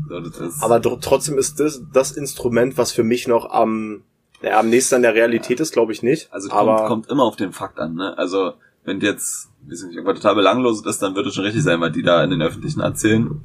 So, 0.07 0.63
aber 0.63 0.81
trotzdem 0.81 1.37
ist 1.37 1.59
das 1.59 1.81
das 1.91 2.11
Instrument, 2.11 2.77
was 2.77 2.91
für 2.91 3.03
mich 3.03 3.27
noch 3.27 3.49
am, 3.49 4.03
ja, 4.41 4.59
am 4.59 4.69
nächsten 4.69 4.95
an 4.95 5.01
der 5.01 5.15
Realität 5.15 5.59
ist, 5.59 5.73
glaube 5.73 5.91
ich 5.91 6.03
nicht. 6.03 6.31
Also 6.31 6.47
es 6.47 6.53
aber 6.53 6.75
kommt, 6.75 6.87
kommt 6.87 7.09
immer 7.09 7.23
auf 7.23 7.35
den 7.35 7.53
Fakt 7.53 7.79
an, 7.79 7.95
ne? 7.95 8.15
Also 8.17 8.53
wenn 8.85 8.99
jetzt, 8.99 9.49
weiß 9.67 9.83
nicht, 9.83 9.95
irgendwas 9.95 10.17
total 10.17 10.35
belanglos 10.35 10.85
ist, 10.85 11.01
dann 11.01 11.15
wird 11.15 11.27
es 11.27 11.33
schon 11.33 11.43
richtig 11.43 11.63
sein, 11.63 11.81
was 11.81 11.91
die 11.91 12.03
da 12.03 12.23
in 12.23 12.29
den 12.29 12.41
Öffentlichen 12.41 12.81
erzählen. 12.81 13.41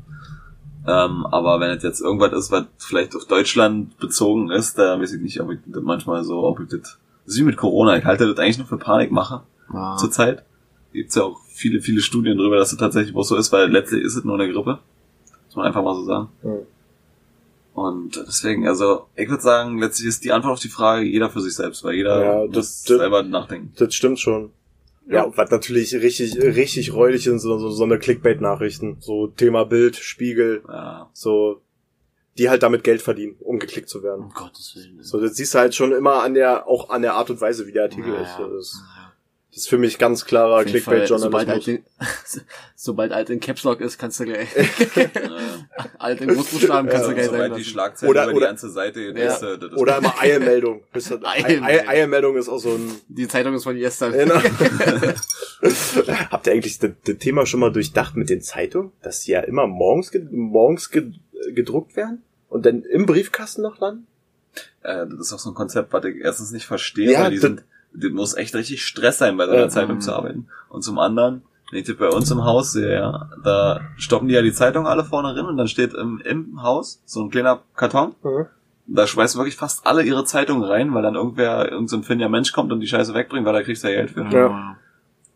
Ähm, 0.87 1.25
aber 1.27 1.61
wenn 1.61 1.70
es 1.70 1.83
jetzt 1.83 2.01
irgendwas 2.01 2.33
ist, 2.33 2.51
was 2.51 2.64
vielleicht 2.79 3.16
auf 3.16 3.25
Deutschland 3.27 3.97
bezogen 3.99 4.51
ist, 4.51 4.77
da 4.79 5.01
weiß 5.01 5.14
ich 5.14 5.20
nicht, 5.23 5.40
ob 5.40 5.51
ich 5.51 5.59
das 5.66 5.83
manchmal 5.83 6.25
so, 6.25 6.42
ob 6.44 6.61
ich 6.61 6.68
das, 6.68 6.81
das 7.25 7.35
ist 7.35 7.38
wie 7.40 7.44
mit 7.44 7.57
Corona, 7.57 7.97
ich 7.97 8.05
halte 8.05 8.27
das 8.29 8.38
eigentlich 8.38 8.59
nur 8.59 8.66
für 8.66 8.77
Panikmache 8.79 9.42
Ja. 9.73 9.97
zurzeit. 9.97 10.44
Gibt's 10.92 11.14
ja 11.14 11.23
auch 11.23 11.40
viele, 11.49 11.81
viele 11.81 12.01
Studien 12.01 12.37
darüber, 12.37 12.57
dass 12.57 12.70
es 12.73 12.79
tatsächlich 12.79 13.16
auch 13.16 13.23
so 13.23 13.37
ist, 13.37 13.51
weil 13.53 13.70
letztlich 13.70 14.03
ist 14.05 14.14
es 14.16 14.25
nur 14.25 14.35
eine 14.35 14.53
Grippe. 14.53 14.79
Muss 15.47 15.57
man 15.57 15.66
einfach 15.66 15.83
mal 15.83 15.94
so 15.94 16.05
sagen. 16.05 16.29
Ja. 16.42 16.57
Und 17.75 18.16
deswegen, 18.16 18.68
also, 18.68 19.07
ich 19.16 19.29
würde 19.29 19.42
sagen, 19.42 19.79
letztlich 19.81 20.07
ist 20.09 20.23
die 20.25 20.33
Antwort 20.33 20.53
auf 20.55 20.61
die 20.61 20.68
Frage 20.68 21.05
jeder 21.07 21.29
für 21.31 21.40
sich 21.40 21.55
selbst, 21.55 21.83
weil 21.83 21.94
jeder 21.94 22.25
Ja, 22.25 22.47
muss 22.47 22.55
das- 22.55 22.83
das- 22.85 22.99
selber 22.99 23.23
nachdenken. 23.25 23.73
das 23.77 23.94
stimmt 23.94 24.20
schon. 24.20 24.51
Ja, 25.06 25.30
was 25.36 25.50
natürlich 25.50 25.94
richtig, 25.94 26.36
richtig 26.40 26.94
räudig 26.94 27.24
sind, 27.24 27.38
so, 27.38 27.58
so, 27.58 27.70
so 27.70 27.84
eine 27.84 27.98
Clickbait-Nachrichten. 27.98 28.96
So 29.00 29.26
Thema 29.26 29.64
Bild, 29.64 29.96
Spiegel, 29.96 30.62
Ja. 30.66 31.10
so, 31.12 31.60
die 32.38 32.48
halt 32.48 32.62
damit 32.62 32.82
Geld 32.84 33.02
verdienen, 33.02 33.36
um 33.40 33.58
geklickt 33.58 33.88
zu 33.88 34.02
werden. 34.02 34.24
Um 34.24 34.30
Gottes 34.32 34.74
Willen. 34.74 35.02
So, 35.02 35.20
das 35.20 35.36
siehst 35.36 35.54
du 35.54 35.58
halt 35.58 35.74
schon 35.74 35.92
immer 35.92 36.22
an 36.22 36.34
der, 36.34 36.66
auch 36.66 36.90
an 36.90 37.02
der 37.02 37.14
Art 37.14 37.30
und 37.30 37.40
Weise, 37.40 37.66
wie 37.66 37.72
der 37.72 37.84
Artikel 37.84 38.14
Ja, 38.14 38.22
ist. 38.58 38.82
Das, 39.54 39.58
ist. 39.58 39.64
Ist 39.64 39.68
für 39.68 39.78
mich 39.78 39.98
ganz 39.98 40.24
klarer 40.24 40.64
Fall, 40.64 40.68
Sobald 41.06 41.48
halt, 41.48 41.62
Clickbait-Journalismus. 41.64 42.44
sobald 42.74 43.12
alt 43.12 43.30
in 43.30 43.38
Caps 43.40 43.62
Lock 43.62 43.80
ist, 43.80 43.98
kannst 43.98 44.18
du 44.20 44.24
gleich, 44.24 44.48
Äh, 44.56 45.08
alt 45.98 46.20
in 46.20 46.28
Großbuchstaben 46.34 46.90
kannst 46.90 47.04
Ja, 47.04 47.08
du 47.10 47.14
gleich 47.14 47.26
sein 47.26 47.34
sobald 47.34 47.56
die. 47.56 47.64
Schlagzeile 47.64 48.10
Oder- 48.10 48.22
über 48.24 48.32
die 48.32 48.36
oder- 48.38 48.46
ganze 48.48 48.70
Seite 48.70 49.00
Ja. 49.00 49.10
ist, 49.12 49.42
äh, 49.42 49.58
das 49.58 49.70
ist 49.72 49.76
Oder 49.78 49.98
immer 49.98 50.14
Eilmeldung. 50.20 50.82
Eilmeldung. 50.92 51.64
Eil- 51.64 51.88
Eilmeldung 51.88 52.36
ist 52.36 52.48
auch 52.48 52.58
so 52.58 52.74
ein 52.74 52.90
Die 53.08 53.28
Zeitung 53.28 53.54
ist 53.54 53.64
von 53.64 53.76
gestern. 53.76 54.12
Genau. 54.12 54.34
Habt 56.30 56.46
ihr 56.46 56.52
eigentlich 56.52 56.78
das, 56.78 56.90
das 57.04 57.16
Thema 57.18 57.46
schon 57.46 57.60
mal 57.60 57.72
durchdacht 57.72 58.16
mit 58.16 58.30
den 58.30 58.40
Zeitungen, 58.42 58.92
dass 59.02 59.20
die 59.20 59.32
ja 59.32 59.40
immer 59.40 59.66
morgens, 59.66 60.10
ge 60.10 60.26
morgens 60.30 60.90
ge 60.90 61.12
gedruckt 61.52 61.96
werden 61.96 62.22
und 62.48 62.64
dann 62.66 62.82
im 62.82 63.06
Briefkasten 63.06 63.62
noch 63.62 63.78
landen? 63.80 64.06
äh, 64.82 65.06
das 65.06 65.18
ist 65.28 65.32
auch 65.32 65.38
so 65.38 65.50
ein 65.50 65.54
Konzept, 65.54 65.92
was 65.92 66.04
ich 66.04 66.16
erstens 66.22 66.52
nicht 66.52 66.66
verstehe, 66.66 67.12
Ja, 67.12 67.22
weil 67.24 67.30
die 67.32 67.38
sind, 67.38 67.64
das 67.94 68.11
muss 68.12 68.35
echt 68.37 68.54
richtig 68.54 68.85
Stress 68.85 69.18
sein, 69.18 69.37
bei 69.37 69.46
so 69.46 69.52
einer 69.52 69.62
Ja. 69.62 69.68
Zeitung 69.68 70.00
zu 70.00 70.12
arbeiten. 70.14 70.48
Und 70.68 70.83
zum 70.83 70.98
anderen, 70.98 71.42
wenn 71.70 71.80
ich 71.80 71.87
das 71.87 71.96
bei 71.96 72.09
uns 72.09 72.30
im 72.30 72.44
Haus 72.44 72.72
sehe, 72.72 72.92
ja, 72.94 73.30
da 73.42 73.80
stoppen 73.96 74.28
die 74.28 74.35
ja 74.35 74.42
die 74.42 74.52
Zeitung 74.52 74.87
alle 74.87 75.04
vorne 75.04 75.35
rein 75.37 75.44
und 75.46 75.57
dann 75.57 75.68
steht 75.68 75.94
im, 75.94 76.20
im 76.24 76.62
Haus 76.62 77.00
so 77.04 77.22
ein 77.22 77.30
kleiner 77.30 77.62
Karton. 77.76 78.14
Da 78.87 79.07
schmeißen 79.07 79.38
wirklich 79.38 79.57
fast 79.57 79.87
alle 79.87 80.02
ihre 80.02 80.24
Zeitungen 80.24 80.62
rein, 80.64 80.92
weil 80.92 81.02
dann 81.02 81.14
irgendwer, 81.14 81.64
irgendein 81.64 81.88
so 81.88 81.96
ein 81.96 82.02
findiger 82.02 82.28
Mensch 82.28 82.52
kommt 82.52 82.70
und 82.70 82.80
die 82.80 82.87
Scheiße 82.87 83.14
wegbringt, 83.14 83.46
weil 83.46 83.54
da 83.54 83.62
kriegst 83.62 83.83
du 83.83 83.88
ja 83.88 83.94
Geld 83.94 84.11
für. 84.11 84.24
Ja. 84.30 84.76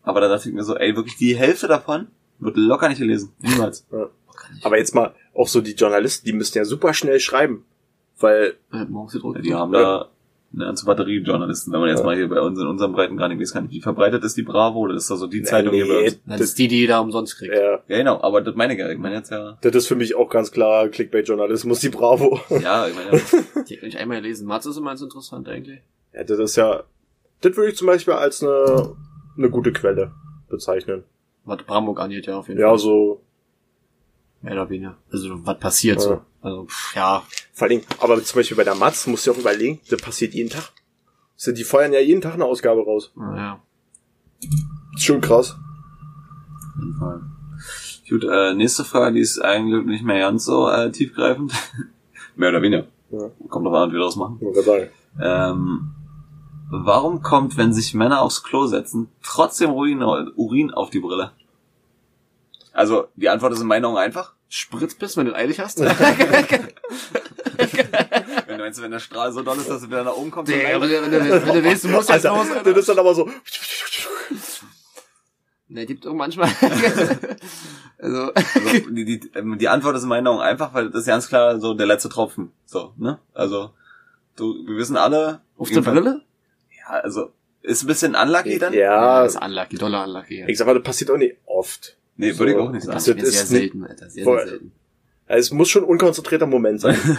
Aber 0.03 0.21
da 0.21 0.27
dachte 0.27 0.49
ich 0.49 0.55
mir 0.55 0.63
so, 0.63 0.75
ey, 0.75 0.95
wirklich 0.95 1.17
die 1.17 1.35
Hälfte 1.35 1.67
davon 1.67 2.07
wird 2.39 2.57
locker 2.57 2.89
nicht 2.89 2.99
gelesen. 2.99 3.31
Niemals. 3.39 3.85
Aber 4.63 4.77
jetzt 4.77 4.93
mal, 4.95 5.13
auch 5.35 5.47
so 5.47 5.61
die 5.61 5.73
Journalisten, 5.73 6.25
die 6.25 6.33
müssten 6.33 6.57
ja 6.57 6.65
super 6.65 6.93
schnell 6.93 7.19
schreiben. 7.19 7.65
Weil, 8.19 8.55
Ja. 8.71 8.85
Die 9.41 9.53
haben 9.55 9.73
Ja. 9.73 9.79
da 9.81 10.09
eine 10.53 10.65
ganze 10.65 10.85
Batterie 10.85 11.19
Journalisten. 11.19 11.71
Wenn 11.71 11.79
man 11.79 11.89
jetzt 11.89 11.99
Ja. 11.99 12.05
mal 12.05 12.15
hier 12.15 12.27
bei 12.27 12.41
uns 12.41 12.59
in 12.59 12.65
unserem 12.65 12.95
weiß 12.97 13.15
gar 13.17 13.27
nicht, 13.29 13.71
wie 13.71 13.81
verbreitet 13.81 14.23
ist 14.23 14.35
die 14.35 14.41
Bravo, 14.43 14.79
oder 14.79 14.95
ist 14.95 15.09
da 15.11 15.15
so 15.15 15.27
die 15.27 15.39
Nee, 15.41 15.45
Zeitung 15.45 15.73
hier 15.73 15.87
bei 15.87 16.03
uns? 16.05 16.19
Das 16.25 16.37
das, 16.39 16.41
ist 16.41 16.59
die, 16.59 16.67
die 16.67 16.79
jeder 16.79 17.01
umsonst 17.01 17.37
kriegt. 17.37 17.53
ja, 17.53 17.79
Ja, 17.87 17.97
genau, 17.97 18.19
aber 18.21 18.41
das 18.41 18.55
meine 18.55 18.73
ich 18.73 18.79
ja. 18.79 18.89
Ich 18.89 18.97
meine 18.97 19.15
jetzt 19.15 19.29
ja, 19.31 19.57
das 19.61 19.75
ist 19.75 19.87
für 19.87 19.95
mich 19.95 20.15
auch 20.15 20.29
ganz 20.29 20.51
klar 20.51 20.87
Clickbait-Journalismus, 20.89 21.79
die 21.81 21.89
Bravo. 21.89 22.39
ja, 22.49 22.87
ich 22.87 22.95
meine 22.95 23.11
ja, 23.17 23.63
Die 23.69 23.75
hab 23.77 23.83
ich 23.83 23.97
einmal 23.99 24.21
gelesen. 24.21 24.47
Mats 24.47 24.65
ist 24.65 24.77
immer 24.77 24.89
ganz 24.89 25.01
interessant 25.01 25.47
eigentlich. 25.47 25.79
Ja, 26.13 26.23
das 26.23 26.39
ist 26.39 26.55
ja, 26.55 26.83
das 27.41 27.55
würde 27.55 27.69
ich 27.71 27.77
zum 27.77 27.87
Beispiel 27.87 28.15
als 28.15 28.41
eine, 28.43 28.95
eine 29.37 29.49
gute 29.51 29.71
Quelle 29.71 30.11
bezeichnen. 30.49 31.03
Was 31.45 31.63
Bramburg 31.63 31.99
angeht, 31.99 32.25
ja, 32.25 32.37
auf 32.37 32.47
jeden 32.47 32.59
Ja, 32.59 32.69
Fall. 32.69 32.79
so, 32.79 33.21
Mehr 34.41 34.53
oder 34.53 34.69
weniger. 34.69 34.97
Also, 35.11 35.45
was 35.45 35.59
passiert 35.59 35.97
Ja. 35.97 36.01
so. 36.03 36.21
Also, 36.41 36.65
pff, 36.65 36.95
ja. 36.95 37.23
Vor 37.53 37.67
allem, 37.67 37.81
aber 37.99 38.23
zum 38.23 38.39
Beispiel 38.39 38.55
bei 38.57 38.63
der 38.63 38.75
Matz 38.75 39.05
musst 39.07 39.27
du 39.27 39.31
auch 39.31 39.37
überlegen, 39.37 39.79
das 39.89 40.01
passiert 40.01 40.33
jeden 40.33 40.49
Tag. 40.49 40.71
Die 41.45 41.63
feuern 41.63 41.93
ja 41.93 41.99
jeden 41.99 42.21
Tag 42.21 42.33
eine 42.33 42.45
Ausgabe 42.45 42.81
raus. 42.83 43.11
Ja. 43.17 43.59
Ist 44.95 45.03
schon 45.05 45.21
krass. 45.21 45.51
auf 45.51 46.75
jeden 46.81 46.95
Fall. 46.97 47.21
Gut, 48.09 48.23
äh, 48.23 48.53
nächste 48.55 48.83
Frage, 48.83 49.15
die 49.15 49.21
ist 49.21 49.39
eigentlich 49.39 49.85
nicht 49.85 50.03
mehr 50.03 50.19
ganz 50.19 50.45
so 50.45 50.67
äh, 50.69 50.91
tiefgreifend. 50.91 51.53
mehr 52.35 52.49
oder 52.49 52.61
weniger. 52.61 52.87
Ja. 53.11 53.29
Kommt 53.49 53.65
doch 53.65 53.73
an, 53.73 53.89
wie 53.91 53.93
wir 53.95 53.99
das 53.99 54.15
machen. 54.15 54.39
Ähm, 55.21 55.91
warum 56.69 57.21
kommt, 57.21 57.57
wenn 57.57 57.73
sich 57.73 57.93
Männer 57.93 58.21
aufs 58.21 58.43
Klo 58.43 58.65
setzen, 58.67 59.09
trotzdem 59.23 59.71
Urin, 59.71 60.01
Urin 60.03 60.71
auf 60.71 60.89
die 60.89 60.99
Brille? 60.99 61.31
Also, 62.79 63.09
die 63.17 63.27
Antwort 63.27 63.51
ist 63.51 63.59
in 63.59 63.67
meiner 63.67 63.89
Meinung 63.89 64.01
einfach. 64.01 64.35
Spritzbiss, 64.47 65.17
wenn 65.17 65.25
du 65.25 65.31
das 65.31 65.39
eilig 65.41 65.59
hast. 65.59 65.79
Wenn 65.81 65.89
du 68.57 68.63
meinst, 68.63 68.81
wenn 68.81 68.91
der 68.91 68.99
Strahl 68.99 69.33
so 69.33 69.41
doll 69.41 69.57
ist, 69.57 69.69
dass 69.69 69.81
du 69.81 69.87
wieder 69.87 70.05
nach 70.05 70.15
oben 70.15 70.31
kommst, 70.31 70.49
dann 70.49 70.59
Digga, 70.59 70.79
wenn 70.79 70.89
du, 70.89 71.01
wenn 71.01 71.11
du, 71.11 71.45
wenn 71.45 71.55
du 71.55 71.63
willst, 71.65 71.83
du 71.83 71.89
musst 71.89 72.07
jetzt 72.09 72.25
Alter, 72.25 72.37
los. 72.37 72.47
das 72.47 72.57
Alter. 72.65 72.77
ist 72.79 72.89
dann 72.89 72.99
aber 72.99 73.13
so. 73.13 73.29
Ne, 75.67 75.85
gibt 75.85 76.07
auch 76.07 76.13
manchmal. 76.13 76.49
also, 77.99 78.31
Also, 78.31 78.31
die, 78.91 79.05
die, 79.05 79.31
ähm, 79.35 79.57
die 79.57 79.67
Antwort 79.67 79.97
ist 79.97 80.03
in 80.03 80.09
meiner 80.09 80.31
Meinung 80.31 80.41
einfach, 80.41 80.73
weil 80.73 80.89
das 80.89 81.01
ist 81.01 81.07
ganz 81.07 81.27
klar 81.27 81.59
so 81.59 81.73
der 81.73 81.85
letzte 81.85 82.07
Tropfen. 82.07 82.53
So, 82.65 82.93
ne? 82.97 83.19
Also, 83.33 83.71
du, 84.37 84.65
wir 84.65 84.77
wissen 84.77 84.95
alle. 84.95 85.41
auf 85.57 85.69
der 85.69 85.81
Brille? 85.81 86.21
Ja, 86.77 87.01
also, 87.01 87.33
ist 87.61 87.83
ein 87.83 87.87
bisschen 87.87 88.15
unlucky 88.15 88.57
dann? 88.57 88.73
Ja, 88.73 89.23
das 89.23 89.35
ist 89.35 89.43
unlucky, 89.43 89.77
doller 89.77 90.05
unlucky. 90.05 90.39
Ja. 90.39 90.47
ich 90.47 90.57
sag 90.57 90.65
mal, 90.65 90.75
das 90.75 90.83
passiert 90.83 91.11
auch 91.11 91.17
nicht 91.17 91.35
oft. 91.45 91.97
Nee, 92.19 92.37
würde 92.37 92.51
ich 92.51 92.57
So. 92.57 92.63
auch 92.63 92.71
nicht 92.71 92.83
sagen. 92.83 92.95
Das 92.95 93.05
Das 93.05 93.15
ist 93.17 93.31
sehr 93.33 93.45
selten, 93.45 93.83
Alter. 93.85 94.09
Sehr, 94.09 94.23
Voll. 94.23 94.39
sehr 94.39 94.47
selten. 94.49 94.71
Also 95.27 95.39
es 95.39 95.51
muss 95.51 95.69
schon 95.69 95.83
ein 95.83 95.89
unkonzentrierter 95.89 96.45
Moment 96.47 96.81
sein. 96.81 96.95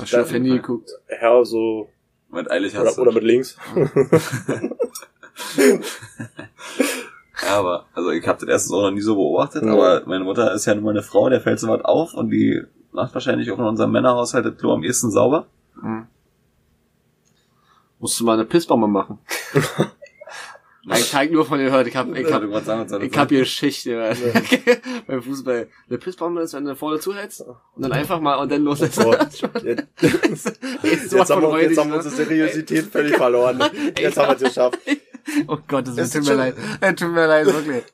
Ja, 0.00 0.06
schon 0.06 0.20
auf 0.20 0.32
Handy 0.32 0.50
geguckt. 0.50 0.90
Ja, 1.20 1.44
so. 1.44 1.88
Mit 2.30 2.50
eilig 2.50 2.76
hast 2.76 2.98
Oder, 2.98 3.08
oder 3.10 3.12
mit 3.12 3.22
links. 3.24 3.56
Ja, 7.42 7.58
aber, 7.58 7.86
also 7.94 8.10
ich 8.10 8.26
habe 8.26 8.38
das 8.40 8.48
erstens 8.48 8.72
auch 8.72 8.82
noch 8.82 8.90
nie 8.92 9.00
so 9.00 9.16
beobachtet, 9.16 9.64
Ja. 9.64 9.72
aber 9.72 10.02
meine 10.06 10.24
Mutter 10.24 10.52
ist 10.54 10.66
ja 10.66 10.74
nun 10.74 10.84
mal 10.84 10.90
eine 10.90 11.02
Frau, 11.02 11.28
der 11.28 11.40
fällt 11.40 11.58
so 11.60 11.68
was 11.68 11.84
auf 11.84 12.14
und 12.14 12.30
die 12.30 12.62
macht 12.92 13.12
wahrscheinlich 13.12 13.50
auch 13.50 13.58
in 13.58 13.64
unserem 13.64 13.90
Männerhaushalt 13.92 14.46
das 14.46 14.56
Klo 14.56 14.72
am 14.72 14.84
ehesten 14.84 15.10
sauber. 15.10 15.46
Mhm. 15.82 16.06
Musst 17.98 18.18
du 18.20 18.24
mal 18.24 18.34
eine 18.34 18.44
Pissbombe 18.44 18.86
machen. 18.86 19.18
Nein, 20.86 21.00
ich 21.00 21.14
hab 21.14 21.30
nur 21.30 21.46
von 21.46 21.58
dir 21.58 21.66
gehört. 21.66 21.86
Ich 21.86 21.96
hab, 21.96 22.14
ich 22.14 22.26
Ich 22.26 22.32
hab, 22.32 22.42
soll 22.42 22.86
das 22.86 23.02
ich 23.02 23.16
hab 23.16 23.28
hier 23.30 23.40
Geschichte, 23.40 23.92
ja. 23.92 24.12
beim 25.06 25.22
Fußball. 25.22 25.68
Eine 25.88 25.98
Pissbombe 25.98 26.42
ist, 26.42 26.52
wenn 26.52 26.64
du 26.64 26.76
vorne 26.76 27.00
zuhältst 27.00 27.40
und 27.40 27.82
dann 27.82 27.92
einfach 27.92 28.20
mal 28.20 28.34
und 28.36 28.52
dann 28.52 28.62
los 28.62 28.82
ist. 28.82 28.98
Oh, 28.98 29.12
Jetzt 29.14 29.42
jetzt, 30.02 31.12
jetzt, 31.12 31.30
haben 31.30 31.42
wir, 31.42 31.62
jetzt 31.62 31.78
haben 31.78 31.90
wir 31.90 31.96
unsere 31.96 32.14
Seriosität 32.14 32.84
völlig 32.86 33.16
verloren. 33.16 33.62
Jetzt 33.98 34.16
haben 34.16 34.28
wir 34.28 34.36
es 34.36 34.42
geschafft. 34.42 34.78
Oh 35.46 35.56
Gott, 35.66 35.86
das, 35.96 36.10
tut 36.10 36.24
mir 36.24 36.34
leid. 36.34 36.54
Es 36.80 36.94
tut 36.96 37.10
mir 37.10 37.26
leid, 37.26 37.46
wirklich. 37.46 37.84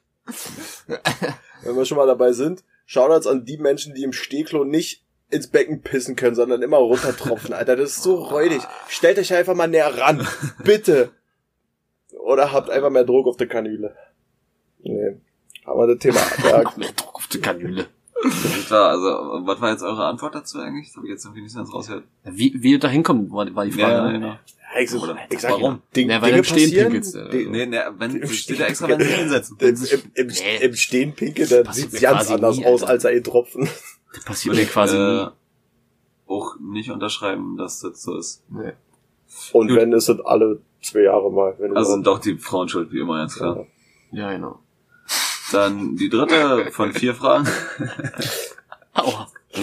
Wenn 1.63 1.77
wir 1.77 1.85
schon 1.85 1.97
mal 1.97 2.07
dabei 2.07 2.33
sind, 2.33 2.65
Shoutouts 2.87 3.27
an 3.27 3.45
die 3.45 3.59
Menschen, 3.59 3.95
die 3.95 4.03
im 4.03 4.13
Stehklo 4.13 4.65
nicht 4.65 5.05
ins 5.31 5.47
Becken 5.47 5.83
pissen 5.83 6.17
können, 6.17 6.35
sondern 6.35 6.61
immer 6.63 6.79
runtertropfen, 6.79 7.55
Alter. 7.55 7.77
Das 7.77 7.91
ist 7.91 8.03
so 8.03 8.17
räudig. 8.17 8.63
Stellt 8.89 9.19
euch 9.19 9.33
einfach 9.33 9.55
mal 9.55 9.69
näher 9.69 9.97
ran. 9.97 10.27
Bitte. 10.65 11.13
Oder 12.25 12.53
habt 12.53 12.71
einfach 12.71 12.91
mehr 12.91 13.05
Druck 13.05 13.27
auf 13.27 13.37
der 13.37 13.49
Kanüle. 13.49 13.95
Nee. 14.83 15.17
Haben 15.67 15.79
wir 15.81 15.87
das 15.89 15.99
Thema 15.99 16.21
abgehakt. 16.21 16.79
Mehr 16.79 16.93
Druck 16.93 17.15
auf 17.17 17.27
die 17.29 17.41
Kanüle. 17.41 17.87
Klar, 18.67 18.91
also, 18.91 19.47
was 19.47 19.61
war 19.61 19.71
jetzt 19.71 19.83
eure 19.83 20.05
Antwort 20.05 20.35
dazu 20.35 20.59
eigentlich? 20.59 20.89
Das 20.89 20.97
habe 20.97 21.07
ich 21.07 21.13
jetzt 21.13 21.25
irgendwie 21.25 21.43
nicht 21.43 21.57
ganz 21.57 21.73
rausgehört. 21.73 22.05
Wie, 22.25 22.55
wie 22.63 22.73
ihr 22.73 22.79
da 22.79 22.89
hinkommt, 22.89 23.31
war, 23.33 23.53
war 23.55 23.65
die 23.65 23.73
Frage. 23.73 23.93
Ja, 23.95 24.07
ne? 24.07 24.13
genau. 24.13 24.37
Ich, 24.79 24.91
so, 24.91 25.01
Oder 25.03 25.17
ich 25.31 25.41
sag 25.41 25.53
warum? 25.53 25.83
Ding, 25.97 26.11
Ja, 26.11 26.21
weil 26.23 26.29
Dinge 26.29 26.39
im 26.39 26.45
Stehen 26.45 26.71
pinkelst 26.71 27.15
du, 27.15 27.19
also. 27.25 27.37
Nee, 27.39 27.67
nee, 27.67 27.79
wenn, 27.99 28.11
Im 28.17 28.29
steht 28.29 28.37
Stehen- 28.39 28.59
da 28.59 28.67
extra, 28.67 28.89
wenn 28.89 29.01
sie 29.01 29.07
hinsetzen. 29.07 29.57
Im, 29.59 29.69
im, 29.69 29.75
im, 30.15 30.27
Nee. 30.29 30.57
im 30.65 30.75
Stehen 30.75 31.13
pinkeln, 31.15 31.49
da 31.49 31.63
passiert 31.65 31.91
sieht's 31.91 32.03
mir 32.03 32.09
ganz 32.09 32.31
anders 32.31 32.59
nie, 32.59 32.67
aus 32.67 32.83
als 32.85 33.05
ein 33.07 33.25
Tropfen. 33.25 33.69
Das 34.15 34.25
passiert 34.25 34.55
mir 34.55 34.67
quasi 34.67 34.97
äh, 34.97 35.25
nie. 35.25 35.29
auch 36.29 36.57
nicht 36.61 36.91
unterschreiben, 36.91 37.57
dass 37.57 37.81
das 37.81 38.03
so 38.03 38.17
ist. 38.17 38.45
Nee. 38.51 38.73
Und 39.53 39.69
Gut. 39.69 39.77
wenn, 39.77 39.93
ist 39.93 40.09
es 40.09 40.21
alle 40.21 40.61
zwei 40.83 41.01
Jahre 41.03 41.31
mal. 41.31 41.55
Wenn 41.59 41.77
Also 41.77 41.91
du 41.91 41.95
sind 41.95 42.07
doch 42.07 42.19
die 42.19 42.37
Frauen 42.39 42.69
schuld, 42.69 42.93
wie 42.93 43.01
immer, 43.01 43.19
ganz 43.19 43.37
klar. 43.37 43.67
Ja, 44.13 44.33
genau. 44.33 44.59
Dann 45.53 45.97
die 45.97 46.09
dritte 46.09 46.71
von 46.71 46.93
vier 46.93 47.15
Fragen. 47.15 47.47
Aua. 48.95 49.29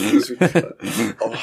oh, 1.19 1.33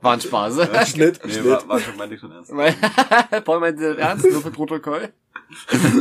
War 0.00 0.12
ein 0.12 0.20
Spaß. 0.20 0.88
Schnitt, 0.88 1.20
Nee, 1.24 1.32
Schnitt. 1.32 1.44
war, 1.44 1.68
war 1.68 1.80
schon, 1.80 1.96
meinte 1.96 2.14
ich 2.14 2.20
schon 2.20 2.30
ernst. 2.30 2.52
Paul 3.44 3.58
meinte 3.60 3.94
das 3.94 3.98
ernst, 3.98 4.30
nur 4.30 4.40
für 4.42 4.50
Protokoll. 4.50 5.08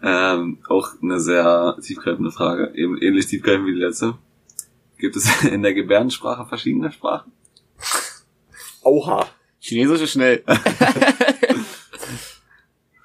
Ähm, 0.00 0.58
auch 0.68 0.90
eine 1.02 1.18
sehr 1.18 1.76
tiefgreifende 1.82 2.30
Frage, 2.30 2.70
eben 2.76 2.96
ähnlich 3.02 3.26
tiefgreifend 3.26 3.66
wie 3.66 3.72
die 3.74 3.80
letzte. 3.80 4.14
Gibt 4.96 5.16
es 5.16 5.42
in 5.44 5.62
der 5.64 5.74
Gebärdensprache 5.74 6.46
verschiedene 6.46 6.92
Sprachen? 6.92 7.32
Oha. 8.82 9.26
Chinesisch 9.60 10.02
ist 10.02 10.12
schnell. 10.12 10.44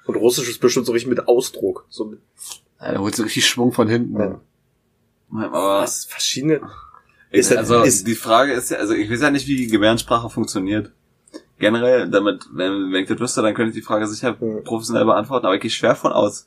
Und 0.06 0.16
Russisch 0.16 0.48
ist 0.48 0.60
bestimmt 0.60 0.86
so 0.86 0.92
richtig 0.92 1.08
mit 1.08 1.26
Ausdruck. 1.28 1.86
So 1.88 2.04
mit, 2.06 2.20
Ja, 2.80 2.92
Da 2.92 2.98
holst 2.98 3.18
du 3.18 3.22
richtig 3.22 3.46
Schwung 3.46 3.72
von 3.72 3.88
hinten. 3.88 4.18
Ja. 4.18 4.40
Was? 5.30 6.04
Verschiedene? 6.04 6.60
ist 7.30 7.50
das- 7.50 7.58
also 7.58 7.82
ist- 7.82 8.06
die 8.06 8.14
Frage 8.14 8.52
ist 8.52 8.70
ja, 8.70 8.76
also 8.78 8.94
ich 8.94 9.10
weiß 9.10 9.20
ja 9.22 9.30
nicht, 9.30 9.48
wie 9.48 9.66
Gebärdensprache 9.66 10.30
funktioniert. 10.30 10.92
Generell, 11.58 12.08
damit, 12.08 12.44
wenn, 12.52 12.92
wenn 12.92 13.02
ich 13.02 13.08
das 13.08 13.18
wüsste, 13.18 13.42
dann 13.42 13.54
könnte 13.54 13.70
ich 13.70 13.74
die 13.76 13.82
Frage 13.82 14.06
sicher 14.06 14.34
professionell 14.34 15.04
beantworten, 15.04 15.46
aber 15.46 15.54
ich 15.56 15.60
gehe 15.62 15.70
schwer 15.70 15.96
von 15.96 16.12
aus, 16.12 16.46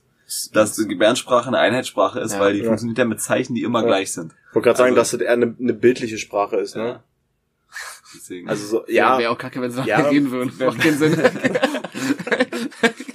dass 0.54 0.74
die 0.76 0.88
Gebärdensprache 0.88 1.48
eine 1.48 1.58
Einheitssprache 1.58 2.20
ist, 2.22 2.34
Ja. 2.34 2.40
weil 2.40 2.54
die 2.54 2.60
Ja. 2.60 2.66
funktioniert 2.68 2.98
ja 3.00 3.06
mit 3.06 3.20
Zeichen, 3.22 3.54
die 3.56 3.64
immer 3.64 3.82
Ja. 3.82 3.88
gleich 3.88 4.14
sind. 4.14 4.34
Ich 4.50 4.56
wollte 4.56 4.66
gerade 4.68 4.78
sagen, 4.78 4.90
Also- 4.92 5.02
dass 5.02 5.12
das 5.12 5.20
eher 5.22 5.34
eine, 5.34 5.56
eine 5.60 5.74
bildliche 5.74 6.18
Sprache 6.18 6.56
ist, 6.58 6.76
ne? 6.78 7.02
Deswegen. 8.16 8.50
Also 8.50 8.66
so, 8.68 8.86
Ja. 8.88 9.14
ja. 9.14 9.20
Wäre 9.20 9.32
auch 9.32 9.38
kacke, 9.38 9.62
wenn 9.62 9.72
sie 9.72 9.82
Ja. 9.84 10.10
gehen 10.10 10.32
würden. 10.32 10.52
Macht 10.60 10.80
keinen 10.80 10.98
Sinn. 10.98 11.12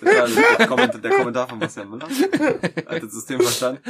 Das 0.05 0.37
war 0.37 0.57
der, 0.59 0.67
Kommentar, 0.67 1.01
der 1.01 1.11
Kommentar 1.13 1.49
von 1.49 1.59
Bastian 1.59 1.89
Müller. 1.91 2.09
Hat 2.09 3.03
das 3.03 3.13
System 3.13 3.41
verstanden? 3.41 3.81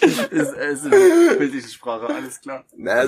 ist, 0.00 0.52
ist 0.54 0.84
eine 0.86 1.36
bildliche 1.38 1.68
Sprache, 1.68 2.06
alles 2.06 2.40
klar. 2.40 2.64
Na, 2.76 3.04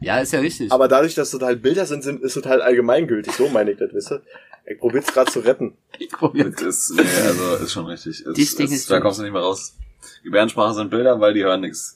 Ja, 0.00 0.18
ist 0.20 0.32
ja 0.32 0.40
richtig. 0.40 0.72
aber 0.72 0.88
dadurch, 0.88 1.14
dass 1.14 1.30
das 1.30 1.40
halt 1.42 1.62
Bilder 1.62 1.86
sind, 1.86 2.02
sind 2.02 2.22
ist 2.22 2.36
das 2.36 2.44
halt 2.46 2.62
allgemeingültig. 2.62 3.32
So 3.34 3.48
meine 3.48 3.72
ich 3.72 3.78
das, 3.78 3.92
wisst 3.92 4.12
ihr? 4.12 4.22
Ich 4.66 4.78
probier's 4.78 5.06
gerade 5.06 5.30
zu 5.30 5.40
retten. 5.40 5.76
ich 5.98 6.08
probier 6.10 6.50
Das 6.50 6.62
ist, 6.62 6.94
nee, 6.96 7.02
also 7.24 7.56
ist 7.64 7.72
schon 7.72 7.86
richtig. 7.86 8.24
Dies 8.34 8.56
Ding 8.56 8.66
es, 8.66 8.72
ist 8.72 8.90
da 8.90 9.00
kommst 9.00 9.18
du 9.18 9.22
nicht 9.22 9.32
mehr 9.32 9.42
raus. 9.42 9.76
Gebärdensprache 10.24 10.74
sind 10.74 10.90
Bilder, 10.90 11.20
weil 11.20 11.34
die 11.34 11.44
hören 11.44 11.60
nichts. 11.60 11.95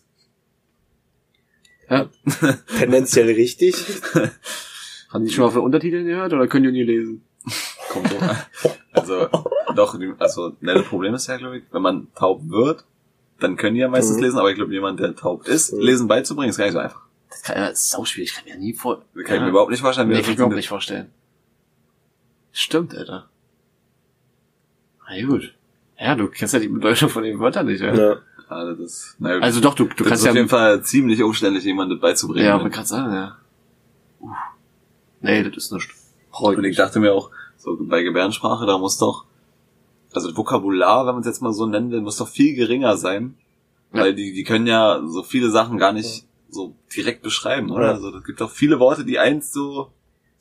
Ja. 1.90 2.08
Tendenziell 2.78 3.26
richtig. 3.26 3.74
Haben 5.10 5.24
die 5.24 5.32
schon 5.32 5.44
mal 5.44 5.50
von 5.50 5.62
Untertiteln 5.62 6.06
gehört 6.06 6.32
oder 6.32 6.46
können 6.46 6.64
die 6.66 6.72
nie 6.72 6.84
lesen? 6.84 7.24
Kommt 7.88 8.08
so. 8.08 8.16
Also, 8.92 9.28
doch, 9.74 9.98
also, 10.18 10.56
ne, 10.60 10.74
das 10.74 10.86
Problem 10.86 11.14
ist 11.14 11.26
ja, 11.26 11.36
glaube 11.36 11.58
ich, 11.58 11.64
wenn 11.72 11.82
man 11.82 12.06
taub 12.14 12.42
wird, 12.48 12.84
dann 13.40 13.56
können 13.56 13.74
die 13.74 13.80
ja 13.80 13.88
meistens 13.88 14.18
Mhm. 14.18 14.22
lesen, 14.22 14.38
aber 14.38 14.50
ich 14.50 14.56
glaube, 14.56 14.72
jemand, 14.72 15.00
der 15.00 15.16
taub 15.16 15.48
ist, 15.48 15.72
Mhm. 15.72 15.80
lesen 15.80 16.06
beizubringen, 16.08 16.50
ist 16.50 16.58
gar 16.58 16.66
nicht 16.66 16.74
so 16.74 16.78
einfach. 16.78 17.00
Das, 17.28 17.42
kann, 17.42 17.56
das 17.56 17.72
ist 17.72 17.90
sau 17.90 18.04
schwierig. 18.04 18.30
Ich 18.30 18.36
kann 18.36 18.44
mir 18.44 18.58
nie 18.58 18.72
vor... 18.72 19.02
Das 19.14 19.24
kann 19.24 19.36
ich 19.36 19.42
mir 19.42 19.48
überhaupt 19.48 19.70
nicht 19.70 19.80
vorstellen, 19.80 20.08
wie 20.08 20.12
Nee, 20.12 20.18
das 20.18 20.26
kann 20.26 20.32
ich 20.34 20.38
mir 20.38 20.44
überhaupt 20.44 20.56
nicht 20.56 20.68
vorstellen. 20.68 21.10
Stimmt, 22.52 22.94
Alter. 22.96 23.28
Na 25.08 25.26
gut. 25.26 25.54
Ja, 25.98 26.14
du 26.14 26.28
kennst 26.28 26.54
ja 26.54 26.60
die 26.60 26.68
Bedeutung 26.68 27.08
von 27.08 27.22
den 27.22 27.38
Wörtern 27.40 27.66
nicht, 27.66 27.80
ja. 27.80 27.94
Ja. 27.94 28.16
Ah, 28.50 28.64
das 28.64 28.78
ist, 28.80 29.16
na, 29.20 29.34
gut. 29.34 29.42
Also 29.44 29.60
doch, 29.60 29.74
du, 29.74 29.84
du 29.84 29.90
das 29.90 30.08
kannst 30.08 30.22
ist 30.22 30.24
ja... 30.24 30.30
auf 30.32 30.36
jeden 30.36 30.48
Fall 30.48 30.82
ziemlich 30.82 31.22
umständlich, 31.22 31.64
jemandem 31.64 32.00
beizubringen. 32.00 32.46
ja, 32.46 32.56
ne? 32.56 32.62
wollte 32.64 32.74
gerade 32.74 32.88
sagen, 32.88 33.14
ja. 33.14 33.36
Uff. 34.18 34.36
Nee, 35.20 35.44
das 35.44 35.56
ist 35.56 35.72
nicht. 35.72 35.88
Und 36.32 36.64
ich 36.64 36.76
dachte 36.76 36.98
mir 36.98 37.12
auch, 37.12 37.30
so 37.56 37.76
bei 37.80 38.02
Gebärdensprache, 38.02 38.66
da 38.66 38.76
muss 38.78 38.98
doch, 38.98 39.26
also 40.12 40.28
das 40.28 40.36
Vokabular, 40.36 41.06
wenn 41.06 41.14
man 41.14 41.20
es 41.20 41.26
jetzt 41.26 41.42
mal 41.42 41.52
so 41.52 41.66
nennen 41.66 41.92
will, 41.92 42.00
muss 42.00 42.16
doch 42.16 42.28
viel 42.28 42.54
geringer 42.56 42.96
sein. 42.96 43.36
Ja. 43.92 44.02
Weil 44.02 44.14
die, 44.14 44.32
die 44.32 44.44
können 44.44 44.66
ja 44.66 45.00
so 45.06 45.22
viele 45.22 45.50
Sachen 45.50 45.78
gar 45.78 45.92
nicht 45.92 46.26
so 46.48 46.74
direkt 46.94 47.22
beschreiben, 47.22 47.70
oder? 47.70 47.86
Ja. 47.86 47.92
Also 47.92 48.16
es 48.16 48.24
gibt 48.24 48.40
doch 48.40 48.50
viele 48.50 48.80
Worte, 48.80 49.04
die 49.04 49.18
einst 49.20 49.52
so, 49.52 49.92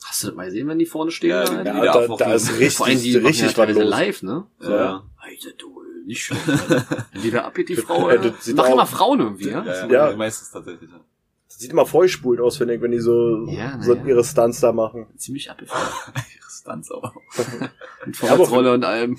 Hast 0.03 0.23
du 0.23 0.27
das 0.27 0.35
mal 0.35 0.45
gesehen, 0.45 0.67
wenn 0.67 0.79
die 0.79 0.85
vorne 0.85 1.11
stehen? 1.11 1.31
Ja, 1.31 1.43
Ja, 1.43 1.63
da, 1.63 1.91
abwurfeln. 1.93 2.29
da 2.29 2.35
ist 2.35 2.51
richtig, 2.53 2.73
Vor 2.73 2.87
allem 2.87 3.01
die 3.01 3.13
machen 3.15 3.25
richtig 3.27 3.57
ja 3.57 3.67
was 3.67 3.75
los. 3.75 3.89
live, 3.89 4.23
ne? 4.23 4.45
ja, 4.61 4.69
ja. 4.69 5.03
Alter, 5.17 5.49
du, 5.57 5.78
nicht 6.09 6.31
die 7.23 7.31
da 7.31 7.45
abgeht, 7.45 7.69
die 7.69 7.75
Frau, 7.77 8.09
Ja, 8.09 8.15
äh, 8.15 8.31
das 8.31 8.43
sieht 8.45 8.55
machen 8.57 8.69
auch- 8.69 8.73
immer 8.73 8.85
Frauen 8.87 9.19
irgendwie, 9.19 9.49
ja? 9.49 9.63
ja, 9.63 9.87
Ja. 9.87 10.09
ja. 10.09 10.17
meistens 10.17 10.51
tatsächlich. 10.51 10.89
Ja. 10.89 10.99
Das 11.47 11.57
sieht 11.59 11.71
immer 11.71 11.85
vollspult 11.85 12.39
aus, 12.41 12.57
finde 12.57 12.75
ich, 12.75 12.81
wenn 12.81 12.91
die 12.91 12.99
so, 12.99 13.45
Ja, 13.47 13.81
so 13.81 13.93
ja. 13.95 14.03
ihre 14.05 14.23
Stunts 14.23 14.59
da 14.59 14.71
machen. 14.73 15.07
Ziemlich 15.17 15.49
abgefahren. 15.49 15.87
Ihre 16.15 16.49
Stunts 16.51 16.91
aber. 16.95 17.13
Mit 18.05 18.17
Vorwärtsrolle 18.17 18.73
und 18.73 18.83
allem. 18.85 19.17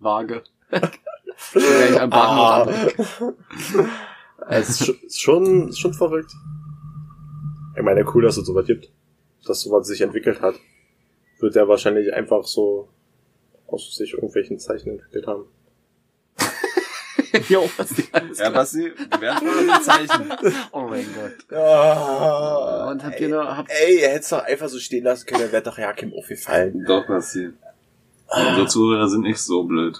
Waage. 0.00 0.42
Gleich 1.52 2.00
am 2.00 2.12
Ah. 2.12 2.66
Es 4.48 4.68
ist 4.80 5.20
schon- 5.20 5.68
ist 5.68 5.78
schon, 5.78 5.94
verrückt. 5.94 6.32
Ich 7.76 7.82
meine, 7.82 8.04
cool, 8.14 8.22
dass 8.22 8.36
es 8.36 8.46
sowas 8.46 8.66
gibt. 8.66 8.90
Dass 9.46 9.60
sowas 9.60 9.86
sich 9.86 10.00
entwickelt 10.00 10.40
hat. 10.40 10.54
Wird 11.40 11.54
der 11.54 11.68
wahrscheinlich 11.68 12.12
einfach 12.12 12.44
so 12.44 12.88
aus 13.68 13.94
sich 13.94 14.14
irgendwelchen 14.14 14.58
Zeichen 14.58 14.90
entwickelt 14.90 15.26
haben. 15.26 15.44
Jo, 17.48 17.68
was 17.76 17.88
die 17.90 18.04
alles 18.12 18.38
Ja, 18.38 18.48
Gebärdensprache 18.48 19.64
sind 19.64 19.82
Zeichen. 19.84 20.32
Oh 20.72 20.82
mein 20.88 21.06
Gott. 21.14 21.36
Ja. 21.50 22.90
Und 22.90 23.04
habt 23.04 23.20
ihr 23.20 23.28
noch, 23.28 23.44
habt, 23.56 23.70
Ey, 23.70 24.00
ihr 24.00 24.08
hättet 24.08 24.22
es 24.22 24.28
doch 24.30 24.42
einfach 24.44 24.68
so 24.68 24.78
stehen 24.78 25.04
lassen 25.04 25.26
können, 25.26 25.40
der 25.42 25.52
wäre 25.52 25.62
doch 25.62 25.76
ja 25.78 25.92
kein 25.92 26.12
aufgefallen. 26.14 26.84
Doch, 26.86 27.06
Basti. 27.06 27.50
Unsere 28.28 28.66
Zuhörer 28.66 29.08
sind 29.08 29.22
nicht 29.22 29.38
so 29.38 29.64
blöd. 29.64 29.98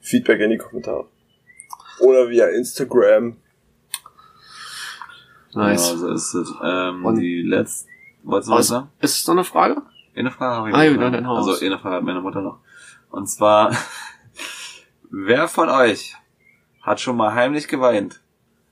Feedback 0.00 0.40
in 0.40 0.50
die 0.50 0.56
Kommentare. 0.58 1.06
Oder 2.00 2.30
via 2.30 2.46
Instagram. 2.46 3.36
nice. 5.54 5.90
Ja, 5.90 5.96
so 5.96 6.12
ist 6.12 6.34
es. 6.34 6.52
Ähm, 6.62 7.04
Und- 7.04 7.16
die 7.18 7.42
letzte, 7.42 7.88
wolltest 8.22 8.48
du 8.48 8.52
was 8.52 8.58
Was, 8.60 8.68
sagen? 8.68 8.88
ist 9.00 9.16
es 9.20 9.26
noch 9.26 9.34
eine 9.34 9.44
Frage? 9.44 9.82
Eine 10.16 10.30
Frage 10.30 10.56
habe 10.56 10.68
ich 10.70 10.74
Ah, 10.74 10.84
noch. 10.90 11.00
dann- 11.00 11.12
dann 11.12 11.26
hau 11.28 11.36
Also 11.36 11.58
eine 11.64 11.78
Frage 11.78 11.96
hat 11.96 12.02
meine 12.04 12.20
Mutter 12.20 12.40
noch. 12.40 12.58
Und 13.10 13.28
zwar, 13.28 13.76
wer 15.10 15.48
von 15.48 15.68
euch 15.68 16.16
hat 16.80 17.00
schon 17.00 17.16
mal 17.16 17.34
heimlich 17.34 17.68
geweint, 17.68 18.20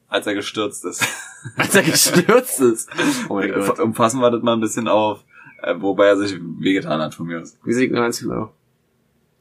als 0.08 0.26
er 0.26 0.34
gestürzt 0.34 0.84
ist? 0.84 1.04
Als 1.56 1.72
er 1.76 1.84
gestürzt 1.84 2.58
ist. 2.58 2.90
Oh 3.28 3.34
mein 3.34 3.52
Gott. 3.52 3.78
Umfassen 3.78 4.20
wir 4.20 4.28
das 4.28 4.42
mal 4.42 4.54
ein 4.54 4.60
bisschen 4.60 4.88
auf, 4.88 5.22
äh, 5.62 5.74
wobei 5.78 6.06
er 6.06 6.16
sich 6.16 6.36
wehgetan 6.58 7.00
hat 7.00 7.14
von 7.14 7.26
mir 7.26 7.40
aus. 7.40 7.56
Wie 7.62 7.72
sieht 7.72 7.92
ganz 7.92 8.18
genau? 8.18 8.52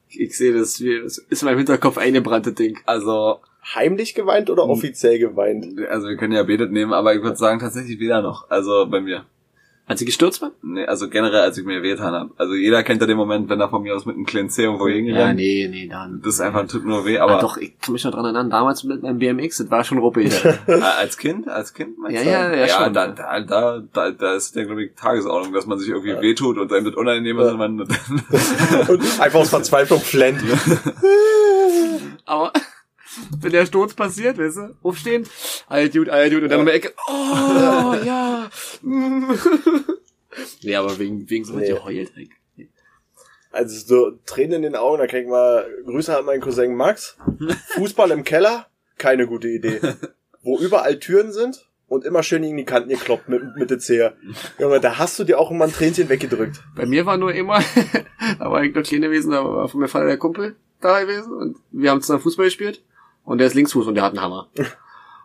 Ich, 0.07 0.19
ich 0.19 0.38
sehe 0.38 0.53
das, 0.53 0.79
wie, 0.79 1.01
das 1.01 1.17
ist 1.17 1.41
in 1.41 1.47
meinem 1.47 1.57
Hinterkopf 1.57 1.97
eingebrannte 1.97 2.54
Ding. 2.54 2.77
Also, 2.85 3.39
Heimlich 3.73 4.13
geweint 4.15 4.50
oder 4.50 4.63
offiziell 4.63 5.19
geweint? 5.19 5.77
also 5.89 6.08
wir 6.08 6.15
können 6.15 6.33
ja 6.33 6.43
betet 6.43 6.71
nehmen, 6.71 6.93
aber 6.93 7.13
ich 7.15 7.21
würde 7.21 7.35
sagen 7.35 7.60
tatsächlich 7.60 8.00
weder 8.00 8.21
noch. 8.21 8.50
Also 8.50 8.87
bei 8.87 9.02
mir. 9.02 9.25
Als 9.90 10.00
sie 10.02 10.06
gestürzt 10.06 10.42
war? 10.42 10.52
Nee, 10.62 10.85
also 10.85 11.08
generell, 11.08 11.40
als 11.40 11.58
ich 11.58 11.63
mir 11.65 11.81
wehgetan 11.81 12.13
habe. 12.13 12.31
Also 12.35 12.56
jeder 12.56 12.83
kennt 12.83 13.00
ja 13.00 13.08
den 13.08 13.15
Moment, 13.15 13.48
wenn 13.50 13.62
er 13.62 13.69
von 13.69 13.83
mir 13.83 13.96
aus 13.96 14.06
mit 14.06 14.17
einem 14.17 14.25
kleinen 14.25 14.50
Zeh 14.50 14.63
irgendwo 14.63 14.85
Ja, 14.90 14.96
hingerannt. 14.96 15.38
nee, 15.38 15.65
nee, 15.71 15.88
dann. 15.88 16.21
Das 16.21 16.33
ist 16.33 16.42
einfach, 16.42 16.67
tut 16.67 16.83
nur 16.85 17.06
weh, 17.06 17.19
Aber 17.19 17.31
aber 17.35 17.42
doch, 17.42 17.56
ich 17.56 17.79
kann 17.79 17.94
mich 17.94 18.04
noch 18.04 18.12
dran 18.12 18.25
erinnern, 18.25 18.50
damals 18.50 18.83
mit 18.83 19.02
meinem 19.02 19.17
BMX, 19.17 19.60
das 19.60 19.71
war 19.71 19.85
schon 19.85 20.00
ruppig. 20.00 20.33
äh, 20.67 20.73
als 20.81 21.17
Kind, 21.17 21.48
als 21.48 21.73
Kind 21.73 21.98
meinst 22.00 22.17
Ja, 22.17 22.23
du? 22.23 22.29
ja, 22.29 22.50
ja, 22.54 22.65
ja 22.65 22.83
schon. 22.83 22.94
da, 22.94 23.08
da, 23.08 23.40
da, 23.40 23.81
da, 23.94 24.12
da 24.12 24.33
ist 24.33 24.58
der, 24.58 24.65
glaube 24.65 24.83
ich, 24.83 24.92
Tagesordnung, 24.96 25.54
dass 25.54 25.65
man 25.67 25.79
sich 25.79 25.88
irgendwie 25.88 26.19
wehtut 26.19 26.58
und 26.58 26.73
einem 26.73 26.83
das 26.88 26.96
unangenehm 26.96 27.40
ist 27.40 27.52
und 27.52 27.58
man, 27.58 27.79
Und 28.90 29.21
einfach 29.21 29.40
aus 29.40 29.50
Verzweiflung 29.50 30.02
flennt. 30.02 30.42
Aber 32.25 32.52
wenn 33.41 33.51
der 33.51 33.65
Sturz 33.65 33.93
passiert, 33.93 34.37
weißt 34.37 34.57
du, 34.57 34.75
aufstehen, 34.83 35.27
alt 35.67 35.93
gut, 35.93 36.09
alt 36.09 36.33
gut, 36.33 36.43
und 36.43 36.49
dann 36.49 36.59
um 36.61 36.65
die 36.65 36.71
Ecke, 36.71 36.93
oh, 37.07 37.95
ja. 38.05 38.49
nee, 40.63 40.75
aber 40.75 40.97
wegen, 40.99 41.29
wegen 41.29 41.45
so 41.45 41.53
Nee. 41.53 41.61
nee. 41.61 41.69
geheult. 41.69 42.11
ey. 42.15 42.29
Also 43.51 43.87
so 43.87 44.11
Tränen 44.25 44.57
in 44.57 44.61
den 44.63 44.75
Augen, 44.75 44.99
da 44.99 45.07
krieg 45.07 45.23
ich 45.23 45.29
mal 45.29 45.65
Grüße 45.85 46.15
an 46.15 46.25
meinen 46.25 46.41
Cousin 46.41 46.75
Max. 46.75 47.17
Fußball 47.75 48.11
im 48.11 48.23
Keller, 48.23 48.67
keine 48.97 49.25
gute 49.25 49.47
Idee. 49.47 49.79
Wo 50.43 50.59
überall 50.59 50.99
Türen 50.99 51.31
sind 51.31 51.67
und 51.87 52.05
immer 52.05 52.21
schön 52.23 52.41
gegen 52.41 52.57
die 52.57 52.65
Kanten 52.65 52.89
gekloppt 52.89 53.29
mit, 53.29 53.55
mit 53.55 53.71
der 53.71 53.79
Zehe. 53.79 54.15
Junge, 54.59 54.79
da 54.79 54.97
hast 54.97 55.17
du 55.17 55.23
dir 55.23 55.39
auch 55.39 55.49
immer 55.49 55.65
ein 55.65 55.71
Tränchen 55.71 56.09
weggedrückt. 56.09 56.61
Bei 56.75 56.85
mir 56.85 57.05
war 57.05 57.17
nur 57.17 57.33
immer, 57.33 57.59
da 58.37 58.51
war 58.51 58.63
ich 58.63 58.75
noch 58.75 58.83
klein 58.83 59.01
gewesen, 59.01 59.31
da 59.31 59.43
war 59.43 59.67
von 59.69 59.79
mir 59.79 59.87
Vater 59.87 60.05
der 60.05 60.17
Kumpel 60.17 60.55
da 60.79 61.01
gewesen 61.01 61.33
und 61.33 61.57
wir 61.71 61.89
haben 61.89 62.01
zusammen 62.01 62.21
Fußball 62.21 62.45
gespielt 62.45 62.83
und 63.28 63.38
der 63.40 63.48
ist 63.48 63.54
Linksfuß 63.54 63.86
und 63.88 63.96
der 63.96 64.04
hat 64.06 64.13
einen 64.13 64.21
Hammer. 64.21 64.50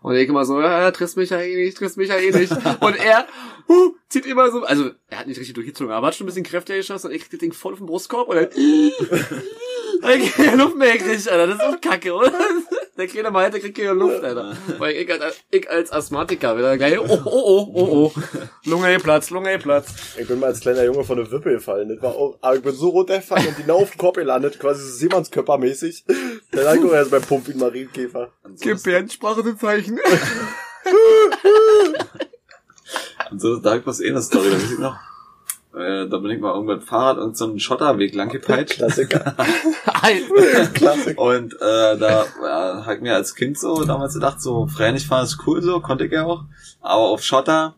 Und 0.03 0.17
ich 0.17 0.29
immer 0.29 0.45
so, 0.45 0.61
ja, 0.61 0.91
triffst 0.91 1.17
mich 1.17 1.31
ja 1.31 1.39
eh 1.41 1.55
nicht, 1.65 1.79
triffst 1.79 1.97
mich 1.97 2.09
ja 2.09 2.17
eh 2.17 2.33
nicht. 2.33 2.51
Und 2.81 2.97
er 2.97 3.25
huh, 3.69 3.95
zieht 4.09 4.27
immer 4.27 4.51
so, 4.51 4.65
also 4.65 4.91
er 5.09 5.21
hat 5.21 5.29
nicht 5.29 5.39
richtig 5.39 5.55
durchgezogen, 5.55 5.93
aber 5.93 6.09
hat 6.09 6.17
schon 6.17 6.25
ein 6.25 6.27
bisschen 6.27 6.43
kräftiger 6.43 6.79
geschossen 6.79 7.07
und 7.07 7.13
ich 7.15 7.21
krieg 7.23 7.31
das 7.31 7.39
Ding 7.39 7.53
voll 7.53 7.75
auf 7.75 7.79
den 7.79 7.87
Brustkorb 7.87 8.29
und 8.29 8.35
dann 8.37 8.49
ich 10.19 10.33
krieg 10.33 10.57
Luft 10.57 10.77
mehr 10.77 10.99
gekriegt, 10.99 11.29
Alter. 11.31 11.47
Das 11.47 11.57
ist 11.57 11.63
auch 11.63 11.81
kacke, 11.81 12.13
oder? 12.13 12.33
Der 12.99 13.07
kleine 13.07 13.31
Malte 13.31 13.61
kriegt 13.61 13.79
keine 13.79 13.93
Luft, 13.93 14.23
Alter. 14.25 14.57
Weil 14.79 14.97
ich, 14.97 15.11
als- 15.11 15.41
ich 15.51 15.71
als 15.71 15.93
Asthmatiker 15.93 16.59
wieder 16.59 16.77
gleich, 16.77 16.99
oh, 16.99 17.05
oh, 17.09 17.21
oh, 17.25 17.71
oh, 17.73 18.13
oh. 18.15 18.21
Lunge 18.69 18.99
Platz, 18.99 19.31
Lunge 19.31 19.57
Platz. 19.59 19.95
Ich 20.19 20.27
bin 20.27 20.41
mal 20.41 20.49
als 20.49 20.61
kleiner 20.61 20.85
Junge 20.85 21.05
von 21.05 21.17
der 21.17 21.31
Wippe 21.31 21.53
gefallen. 21.53 21.89
Das 21.89 22.03
war 22.03 22.15
auch, 22.17 22.37
aber 22.41 22.57
ich 22.57 22.63
bin 22.63 22.73
so 22.75 22.89
runtergefallen 22.91 23.47
und 23.47 23.57
genau 23.57 23.79
auf 23.83 23.93
den 23.93 23.99
Kopf 23.99 24.17
gelandet, 24.17 24.59
quasi 24.59 24.83
Seemannskörpermäßig. 24.83 26.05
Dann 26.53 26.65
lag 26.65 26.75
ich 26.75 26.85
auch 26.85 26.93
erst 26.93 27.11
beim 27.11 27.23
Pump 27.23 27.49
wie 27.49 27.53
ein 27.53 27.59
Marienkäfer. 27.59 28.31
Gebärdensprache 28.61 29.43
zu 29.43 29.57
Zeichen. 29.57 29.99
Und 33.31 33.41
so, 33.41 33.57
da 33.57 33.85
was 33.87 34.01
eh 34.01 34.11
eine 34.11 34.21
Story, 34.21 34.51
da 34.51 34.57
weiß 34.57 34.73
ich 34.73 34.79
noch. 34.79 34.97
Äh, 35.75 36.07
da 36.07 36.19
bin 36.19 36.31
ich 36.31 36.41
mal 36.41 36.53
irgendwann 36.53 36.79
mit 36.79 36.87
Fahrrad 36.87 37.17
und 37.17 37.35
so 37.35 37.47
einen 37.47 37.59
Schotterweg 37.59 38.15
lang 38.15 38.29
gepeitscht. 38.29 38.77
Klassiker. 38.77 39.35
Klassik. 40.75 41.19
Und 41.19 41.55
äh, 41.55 41.97
da 41.97 42.27
ja, 42.43 42.85
hab 42.85 42.95
ich 42.95 43.01
mir 43.01 43.15
als 43.15 43.35
Kind 43.35 43.59
so 43.59 43.83
damals 43.85 44.13
gedacht, 44.13 44.43
so 44.43 44.67
frei 44.67 44.93
nicht 44.93 45.07
fahren 45.07 45.25
ist 45.25 45.39
cool, 45.47 45.63
so 45.63 45.81
konnte 45.81 46.05
ich 46.05 46.13
ja 46.13 46.27
auch. 46.27 46.45
Aber 46.83 47.05
auf 47.05 47.23
Schotter 47.23 47.75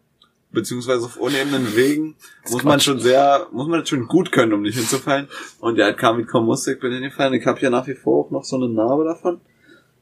beziehungsweise 0.54 1.04
auf 1.04 1.16
unebenen 1.16 1.76
Wegen 1.76 2.16
muss 2.50 2.62
man 2.62 2.80
schon 2.80 3.00
sehr, 3.00 3.46
muss 3.52 3.68
man 3.68 3.80
das 3.80 3.88
schon 3.88 4.06
gut 4.06 4.32
können, 4.32 4.52
um 4.52 4.62
nicht 4.62 4.78
hinzufallen. 4.78 5.28
Und 5.60 5.76
ja, 5.76 5.92
kam 5.92 6.16
mit 6.16 6.28
ich 6.28 6.80
bin 6.80 6.92
hingefallen. 6.92 7.34
Ich 7.34 7.46
habe 7.46 7.60
ja 7.60 7.70
nach 7.70 7.86
wie 7.86 7.94
vor 7.94 8.26
auch 8.26 8.30
noch 8.30 8.44
so 8.44 8.56
eine 8.56 8.68
Narbe 8.68 9.04
davon. 9.04 9.40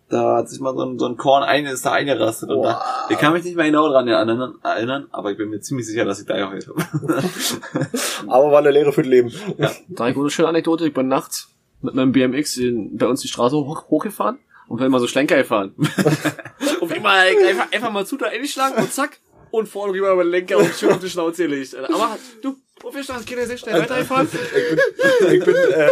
Da 0.09 0.37
hat 0.37 0.51
sich 0.51 0.61
mal 0.61 0.75
so 0.75 0.83
ein, 0.85 0.99
so 0.99 1.07
ein 1.07 1.17
Korn 1.17 1.43
ein, 1.43 1.65
ist 1.65 1.87
da 1.87 1.93
eingerastet. 1.93 2.51
Und 2.51 2.63
da, 2.63 2.83
ich 3.09 3.17
kann 3.17 3.33
mich 3.33 3.45
nicht 3.45 3.57
mehr 3.57 3.65
genau 3.65 3.89
dran 3.89 4.07
erinnern, 4.07 4.57
erinnern, 4.63 5.07
aber 5.11 5.31
ich 5.31 5.39
bin 5.39 5.49
mir 5.49 5.61
ziemlich 5.61 5.87
sicher, 5.87 6.05
dass 6.05 6.21
ich 6.21 6.27
da 6.27 6.37
geheult 6.37 6.69
habe. 6.69 6.83
Aber 8.29 8.53
war 8.53 8.59
eine 8.59 8.71
Lehre 8.71 8.93
für 8.93 9.03
das 9.03 9.11
Leben. 9.11 9.33
Da 9.57 10.05
habe 10.05 10.11
ich 10.11 10.17
eine 10.17 10.29
schöne 10.29 10.49
Anekdote. 10.49 10.87
Ich 10.87 10.93
bin 10.93 11.09
nachts 11.09 11.49
mit 11.81 11.95
meinem 11.95 12.13
BMX 12.13 12.59
in, 12.59 12.99
bei 12.99 13.07
uns 13.07 13.23
die 13.23 13.29
Straße 13.29 13.57
hoch, 13.57 13.89
hochgefahren 13.89 14.39
und 14.69 14.77
bin 14.77 14.87
immer 14.87 15.01
so 15.01 15.07
Schlenker 15.07 15.37
gefahren. 15.37 15.75
und 16.81 16.93
immer 16.93 17.11
einfach, 17.11 17.73
einfach 17.73 17.91
mal 17.91 18.05
zu 18.05 18.19
da 18.19 18.27
eingeschlagen 18.27 18.77
und 18.77 18.93
zack. 18.93 19.19
Und 19.53 19.69
vorne 19.69 19.93
rüber 19.93 20.13
über 20.13 20.25
den 20.25 20.31
Lenker 20.31 20.57
und 20.59 20.75
schön 20.75 20.91
auf 20.91 20.99
die 20.99 21.09
Schnauze 21.11 21.45
gelegt. 21.45 21.77
Aber 21.77 22.19
du, 22.43 22.57
auf 22.83 22.95
der 22.95 23.03
Straße, 23.05 23.25
Kinder, 23.25 23.47
sehr 23.47 23.59
schnell 23.59 23.81
weitergefahren. 23.81 24.27
Ich 24.33 25.21
bin, 25.21 25.35
ich 25.39 25.45
bin, 25.45 25.55
äh, 25.55 25.89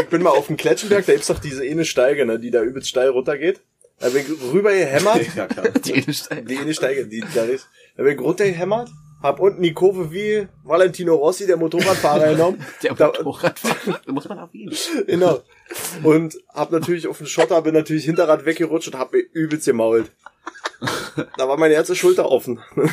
ich 0.00 0.06
bin 0.08 0.22
mal 0.22 0.30
auf 0.30 0.48
dem 0.48 0.56
Kletschenberg, 0.56 1.06
da 1.06 1.12
gibt's 1.12 1.28
doch 1.28 1.38
diese 1.38 1.62
eine 1.62 1.84
Steige, 1.84 2.26
ne, 2.26 2.38
die 2.38 2.50
da 2.50 2.62
übelst 2.62 2.88
steil 2.88 3.08
runtergeht. 3.08 3.60
Da 4.00 4.10
bin 4.10 4.22
ich 4.26 4.52
rüber 4.52 4.72
gehämmert. 4.72 5.22
ja, 5.34 5.46
klar. 5.46 5.68
Die 5.84 5.92
Innensteine. 5.92 6.42
Die 6.42 6.58
eine 6.58 6.74
Steige, 6.74 7.06
die 7.06 7.24
da 7.34 7.44
ist. 7.44 7.66
Da 7.96 8.02
bin 8.02 8.12
ich 8.14 8.20
runtergehämmert, 8.20 8.90
hab 9.22 9.40
unten 9.40 9.62
die 9.62 9.72
Kurve 9.72 10.12
wie 10.12 10.46
Valentino 10.64 11.14
Rossi, 11.14 11.46
der 11.46 11.56
Motorradfahrer, 11.56 12.28
genommen. 12.32 12.62
Der 12.82 12.92
Da- 12.94 13.06
Motorradfahrer. 13.22 14.00
Da 14.04 14.12
muss 14.12 14.28
man 14.28 14.36
erwähnen. 14.36 14.76
Genau. 15.06 15.40
Und 16.02 16.36
hab 16.52 16.72
natürlich 16.72 17.06
auf 17.06 17.16
den 17.18 17.26
Schotter, 17.26 17.62
bin 17.62 17.72
natürlich 17.72 18.04
Hinterrad 18.04 18.44
weggerutscht 18.44 18.88
und 18.88 18.98
hab 18.98 19.12
mir 19.14 19.20
übelst 19.32 19.64
gemault. 19.64 20.10
Da 21.36 21.48
war 21.48 21.56
meine 21.56 21.74
erste 21.74 21.96
Schulter 21.96 22.30
offen. 22.30 22.62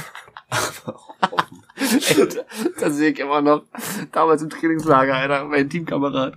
Das 2.80 2.96
sehe 2.96 3.12
ich 3.12 3.20
immer 3.20 3.42
noch. 3.42 3.64
Damals 4.12 4.42
im 4.42 4.50
Trainingslager, 4.50 5.16
Alter, 5.16 5.46
mein 5.46 5.70
Teamkamerad. 5.70 6.36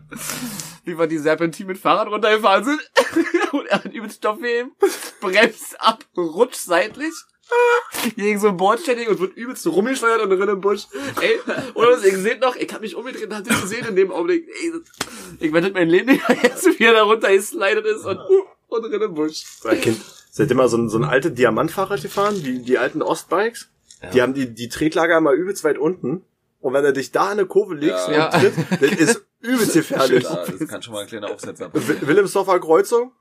Wie 0.84 0.98
wir 0.98 1.06
die 1.06 1.18
Serpentin 1.18 1.66
mit 1.66 1.78
Fahrrad 1.78 2.08
runtergefahren 2.08 2.64
sind. 2.64 2.80
Und 3.52 3.66
er 3.66 3.84
hat 3.84 3.92
übelst 3.92 4.18
Stoffwehen, 4.18 4.72
bremst 5.20 5.80
ab, 5.80 6.04
rutscht 6.16 6.56
seitlich. 6.56 7.14
Gegen 8.16 8.40
so 8.40 8.48
ein 8.48 8.56
Bordständig 8.56 9.08
und 9.08 9.20
wird 9.20 9.36
übelst 9.36 9.64
rumgesteuert 9.68 10.20
und 10.20 10.30
drin 10.30 10.48
im 10.48 10.60
Busch. 10.60 10.86
Ey, 11.20 11.38
oder 11.74 11.92
was, 11.92 12.04
ihr 12.04 12.18
seht 12.18 12.40
noch, 12.40 12.56
ich 12.56 12.72
hab 12.74 12.80
mich 12.80 12.96
umgedreht 12.96 13.26
und 13.26 13.36
hab 13.36 13.44
das 13.44 13.62
gesehen 13.62 13.86
in 13.86 13.94
dem 13.94 14.10
Augenblick. 14.10 14.48
Ey, 14.48 14.72
ich 15.38 15.52
werde 15.52 15.70
mein 15.70 15.88
Leben 15.88 16.10
nicht 16.10 16.24
vergessen, 16.24 16.74
wie 16.76 16.84
er 16.84 16.94
da 16.94 17.04
runter 17.04 17.32
geslidet 17.32 17.86
ist 17.86 18.04
und, 18.04 18.18
und 18.66 18.82
drin 18.82 19.00
im 19.00 19.14
Busch. 19.14 19.44
Mein 19.62 19.80
Kind, 19.80 20.00
seid 20.36 20.50
ihr 20.50 20.56
mal 20.56 20.68
so 20.68 20.76
ein, 20.76 20.88
so 20.88 20.98
ein 20.98 21.04
alte 21.04 21.30
Diamantfahrrad 21.30 22.02
gefahren, 22.02 22.34
die, 22.42 22.62
die 22.62 22.78
alten 22.78 23.00
Ostbikes? 23.02 23.70
Die 24.12 24.20
haben 24.20 24.34
die, 24.34 24.52
die 24.54 24.68
Tretlager 24.68 25.16
immer 25.16 25.32
übelst 25.32 25.64
weit 25.64 25.78
unten. 25.78 26.22
Und 26.60 26.72
wenn 26.74 26.84
du 26.84 26.92
dich 26.92 27.12
da 27.12 27.26
in 27.32 27.38
eine 27.38 27.46
Kurve 27.46 27.74
legst 27.74 28.08
Ja. 28.08 28.26
und 28.26 28.40
tritt, 28.40 28.54
das 28.80 28.90
ist 28.92 29.26
übelst 29.40 29.72
gefährlich. 29.74 30.24
Ja, 30.24 30.44
das 30.58 30.68
kann 30.68 30.82
schon 30.82 30.92
mal 30.94 31.00
ein 31.02 31.06
kleiner 31.06 31.30
Aufsetzer. 31.30 31.70
Wi- 31.72 32.06
Wilhelmsdorfer 32.06 32.60
Kreuzung, 32.60 33.12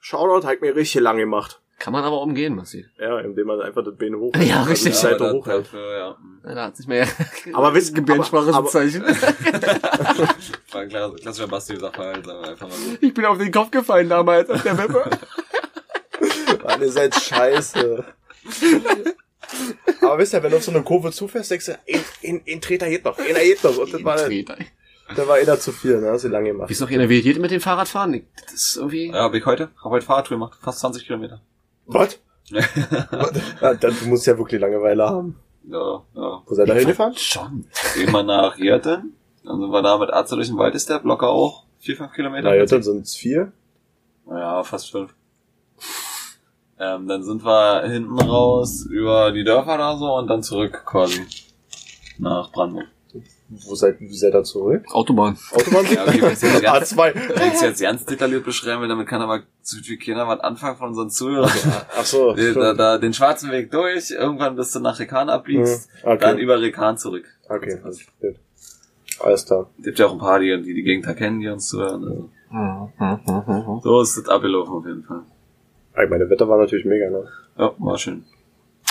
Shoutout, 0.00 0.46
hat 0.46 0.60
mir 0.62 0.74
richtig 0.74 1.00
lang 1.02 1.16
gemacht. 1.18 1.60
Kann 1.78 1.92
man 1.92 2.04
aber 2.04 2.20
umgehen, 2.22 2.54
Massi. 2.54 2.86
Ja, 2.98 3.18
indem 3.20 3.48
man 3.48 3.60
einfach 3.60 3.82
das 3.84 3.96
Bein 3.96 4.14
hoch. 4.14 4.32
Ja, 4.40 4.62
richtig. 4.62 4.92
Die 4.92 4.98
Seite 4.98 5.24
aber 5.24 5.32
hochhält. 5.32 5.66
dafür, 5.66 5.90
ja. 5.98 6.16
Ja, 6.44 6.54
Da 6.54 6.64
hat 6.66 6.76
sich 6.76 6.86
mehr 6.86 7.06
Aber 7.52 7.74
wisst- 7.74 7.94
Gebärdensprache 7.94 8.54
aber- 8.54 8.68
zu 8.68 8.78
aber- 8.78 8.90
Zeichen. 8.90 9.02
War 9.02 10.80
ein 10.80 10.88
klassischer 11.16 11.48
Basti-Sachverhalt, 11.48 12.28
aber 12.28 12.48
einfach 12.48 12.68
mal 12.68 12.74
so. 12.76 12.96
Ich 13.00 13.12
bin 13.12 13.24
auf 13.24 13.38
den 13.38 13.50
Kopf 13.52 13.70
gefallen 13.70 14.08
damals 14.08 14.48
auf 14.50 14.62
der 14.62 14.78
Wippe. 14.78 15.10
Mann, 16.82 16.88
ihr 16.88 16.92
seid 16.92 17.14
scheiße. 17.14 18.04
Aber 20.00 20.18
wisst 20.18 20.32
ihr, 20.34 20.42
wenn 20.42 20.50
du 20.50 20.56
auf 20.56 20.64
so 20.64 20.70
eine 20.70 20.82
Kurve 20.82 21.10
zufährst, 21.12 21.50
denkst 21.50 21.66
du, 21.66 21.72
ein, 21.72 22.00
ein, 22.24 22.42
ein 22.48 22.60
Treter 22.60 22.88
geht 22.88 23.04
noch, 23.04 23.18
einer 23.18 23.40
geht 23.40 23.62
noch. 23.64 23.76
Und 23.78 23.92
das 23.92 24.02
war, 24.04 24.16
da 25.14 25.28
war 25.28 25.34
einer 25.36 25.58
zu 25.58 25.72
viel, 25.72 26.00
ne? 26.00 26.10
Hast 26.10 26.24
du 26.24 26.28
lange 26.28 26.48
gemacht. 26.50 26.68
Wie 26.68 26.72
ist 26.72 26.80
noch 26.80 26.90
einer 26.90 27.08
wie 27.08 27.34
mit 27.38 27.50
dem 27.50 27.60
Fahrradfahren? 27.60 28.14
Ich- 28.14 28.24
Das 28.44 28.54
ist 28.54 28.76
irgendwie. 28.76 29.08
Ja, 29.08 29.24
hab 29.24 29.34
ich 29.34 29.44
heute, 29.44 29.68
hab 29.82 29.90
heute 29.90 30.06
Fahrradtour 30.06 30.36
gemacht, 30.36 30.58
fast 30.62 30.80
20 30.80 31.06
Kilometer. 31.06 31.40
Was? 31.86 32.18
Ja, 33.60 33.74
dann, 33.74 33.96
du 33.98 34.06
musst 34.08 34.26
ja 34.26 34.36
wirklich 34.36 34.60
Langeweile 34.60 35.04
haben. 35.08 35.38
Ja, 35.68 36.02
ja. 36.14 36.42
Wo 36.44 36.54
seid 36.54 36.68
ihr 36.68 36.74
hingefahren? 36.74 37.14
Schon. 37.16 37.66
Gehen 37.94 38.10
wir 38.10 38.22
nach 38.24 38.56
Hirten, 38.56 39.14
dann 39.44 39.60
sind 39.60 39.70
wir 39.70 39.82
da 39.82 39.96
mit 39.98 40.10
Arzt 40.10 40.32
durch 40.32 40.48
den 40.48 40.58
Wald, 40.58 40.74
ist 40.74 40.88
der 40.88 40.98
Blocker 40.98 41.28
auch 41.28 41.64
4, 41.80 41.96
5 41.96 42.12
Kilometer. 42.12 42.48
Na, 42.48 42.54
jetzt 42.54 42.70
sind 42.70 43.06
es 43.06 43.14
vier. 43.14 43.52
Ja, 44.28 44.62
fast 44.64 44.90
fünf. 44.90 45.14
Ähm, 46.82 47.06
dann 47.06 47.22
sind 47.22 47.44
wir 47.44 47.82
hinten 47.86 48.18
raus 48.18 48.84
über 48.90 49.30
die 49.30 49.44
Dörfer 49.44 49.78
da 49.78 49.96
so 49.96 50.16
und 50.16 50.26
dann 50.26 50.42
zurück 50.42 50.82
quasi 50.84 51.22
nach 52.18 52.50
Brandenburg. 52.50 52.88
Wo 53.66 53.74
seid, 53.74 54.00
wie 54.00 54.12
seid 54.16 54.34
ihr 54.34 54.42
zurück? 54.44 54.82
Autobahn. 54.92 55.36
Autobahn? 55.52 55.84
Ja, 55.92 56.02
okay, 56.04 56.22
wenn 56.22 56.32
ich 56.32 56.40
jetzt 56.42 56.62
ganz, 56.62 56.94
A2. 56.94 57.14
wenn 57.14 57.52
ich 57.52 57.60
jetzt 57.60 57.82
ganz 57.82 58.04
detailliert 58.06 58.44
beschreiben 58.44 58.80
will, 58.80 58.88
damit 58.88 59.06
kann 59.06 59.20
aber 59.20 59.42
so 59.60 59.76
viel 59.82 59.98
keiner 59.98 60.26
was 60.26 60.40
anfangen 60.40 60.78
von 60.78 60.88
unseren 60.88 61.10
Zuhörern. 61.10 61.50
Ach 61.96 62.04
so. 62.04 62.32
Da, 62.32 62.72
da, 62.72 62.96
den 62.98 63.12
schwarzen 63.12 63.50
Weg 63.52 63.70
durch, 63.70 64.10
irgendwann 64.10 64.56
bis 64.56 64.72
du 64.72 64.80
nach 64.80 64.98
Rekan 64.98 65.28
abbiegst, 65.28 65.90
Mhm, 66.02 66.08
okay. 66.08 66.18
dann 66.18 66.38
über 66.38 66.60
Rekan 66.62 66.96
zurück. 66.96 67.26
Okay, 67.48 67.78
alles 67.84 68.00
gut. 68.20 68.36
Alles 69.20 69.44
klar. 69.44 69.68
Gibt 69.78 69.98
ja 69.98 70.06
auch 70.06 70.12
ein 70.12 70.18
paar, 70.18 70.40
die 70.40 70.60
die, 70.62 70.72
die 70.74 70.82
Gegend 70.82 71.06
da 71.06 71.12
kennen, 71.12 71.38
die 71.40 71.48
uns 71.48 71.68
zuhören. 71.68 72.30
Also. 72.98 73.80
So 73.82 74.00
ist 74.00 74.16
das 74.16 74.28
abgelaufen 74.28 74.72
auf 74.72 74.86
jeden 74.86 75.04
Fall. 75.04 75.22
Ich 76.00 76.08
meine, 76.10 76.28
Wetter 76.30 76.48
war 76.48 76.58
natürlich 76.58 76.84
mega, 76.84 77.10
ne? 77.10 77.28
Ja, 77.58 77.72
war 77.78 77.98
schön. 77.98 78.24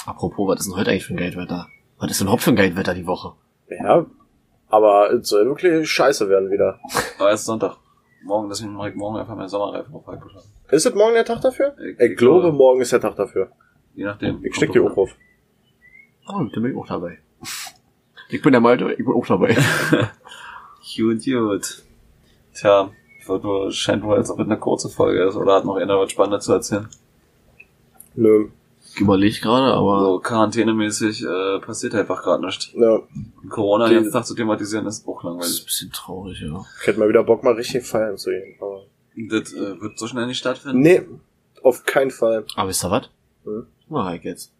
Apropos, 0.05 0.47
was 0.47 0.61
ist 0.61 0.67
denn 0.71 0.77
heute 0.79 0.91
eigentlich 0.91 1.05
für 1.05 1.13
ein 1.13 1.17
Geldwetter? 1.17 1.67
Was 1.99 2.11
ist 2.11 2.19
denn 2.19 2.25
überhaupt 2.27 2.43
für 2.43 2.51
ein 2.51 2.55
Geldwetter 2.55 2.93
die 2.93 3.07
Woche? 3.07 3.33
Ja, 3.69 4.05
aber 4.69 5.11
es 5.13 5.27
soll 5.29 5.45
wirklich 5.45 5.89
scheiße 5.89 6.29
werden 6.29 6.49
wieder. 6.51 6.79
Aber 7.19 7.29
erst 7.29 7.45
Sonntag. 7.45 7.77
Morgen, 8.23 8.49
deswegen 8.49 8.73
mache 8.73 8.89
ich 8.89 8.95
morgen 8.95 9.17
einfach 9.17 9.35
meine 9.35 9.49
Sommerreifen 9.49 9.93
auf 9.95 10.05
beschlagen. 10.05 10.45
Ist 10.69 10.85
es 10.85 10.93
morgen 10.93 11.13
der 11.13 11.25
Tag 11.25 11.41
dafür? 11.41 11.75
Ich- 11.79 11.99
Ich, 11.99 12.11
ich 12.11 12.17
glaube, 12.17 12.41
glaube. 12.41 12.55
morgen 12.57 12.81
ist 12.81 12.91
der 12.91 13.01
Tag 13.01 13.15
dafür. 13.15 13.51
Je 13.95 14.05
nachdem. 14.05 14.43
Ich 14.45 14.55
steck 14.55 14.71
die 14.71 14.79
auch 14.79 14.95
auf. 14.95 15.15
Oh, 16.27 16.43
da 16.53 16.59
bin 16.61 16.71
ich 16.71 16.77
auch 16.77 16.87
dabei. 16.87 17.17
Ich 18.29 18.41
bin 18.41 18.51
der 18.51 18.61
Malte, 18.61 18.91
ich 18.91 18.97
bin 19.03 19.13
auch 19.13 19.25
dabei. 19.25 19.57
Gut, 20.95 21.25
gut. 21.25 21.83
Tja, 22.53 22.91
ich 23.21 23.29
wollte 23.29 23.45
nur, 23.45 23.71
scheint 23.71 24.03
wohl, 24.03 24.15
als 24.17 24.29
ob 24.29 24.39
es 24.39 24.45
eine 24.45 24.57
kurze 24.57 24.89
Folge 24.89 25.23
ist, 25.23 25.35
oder 25.35 25.55
hat 25.55 25.65
noch 25.65 25.75
einer 25.75 25.97
was 25.99 26.11
Spannendes 26.11 26.45
zu 26.45 26.53
erzählen? 26.53 26.89
Nö. 28.15 28.47
Ich 28.93 28.99
überlege 28.99 29.39
gerade, 29.39 29.73
aber 29.73 29.99
So, 30.01 30.19
quarantänemäßig 30.19 31.23
äh, 31.23 31.59
passiert 31.59 31.95
einfach 31.95 32.21
gerade 32.23 32.45
nichts. 32.45 32.71
Ja. 32.73 32.95
Und 32.95 33.49
Corona 33.49 33.87
den 33.87 33.95
ganzen 33.97 34.11
Tag 34.11 34.25
zu 34.25 34.35
thematisieren 34.35 34.85
ist 34.85 35.07
auch 35.07 35.13
das 35.13 35.19
ist 35.21 35.23
langweilig. 35.25 35.61
ein 35.61 35.65
bisschen 35.65 35.91
traurig, 35.91 36.41
ja. 36.41 36.65
Ich 36.81 36.87
hätte 36.87 36.99
mal 36.99 37.07
wieder 37.07 37.23
Bock, 37.23 37.43
mal 37.43 37.53
richtig 37.53 37.85
feiern 37.85 38.17
zu 38.17 38.31
gehen. 38.31 38.55
Aber 38.59 38.81
Das 39.15 39.53
äh, 39.53 39.79
wird 39.79 39.97
so 39.97 40.07
schnell 40.07 40.25
nicht 40.27 40.39
stattfinden. 40.39 40.81
nee, 40.81 41.01
auf 41.63 41.85
keinen 41.85 42.11
Fall. 42.11 42.43
Aber 42.55 42.69
wisst 42.69 42.83
ihr 42.83 42.91
was? 42.91 43.09
Hm? 43.45 43.67
Mach 43.87 44.11
ich 44.13 44.23
jetzt. 44.23 44.51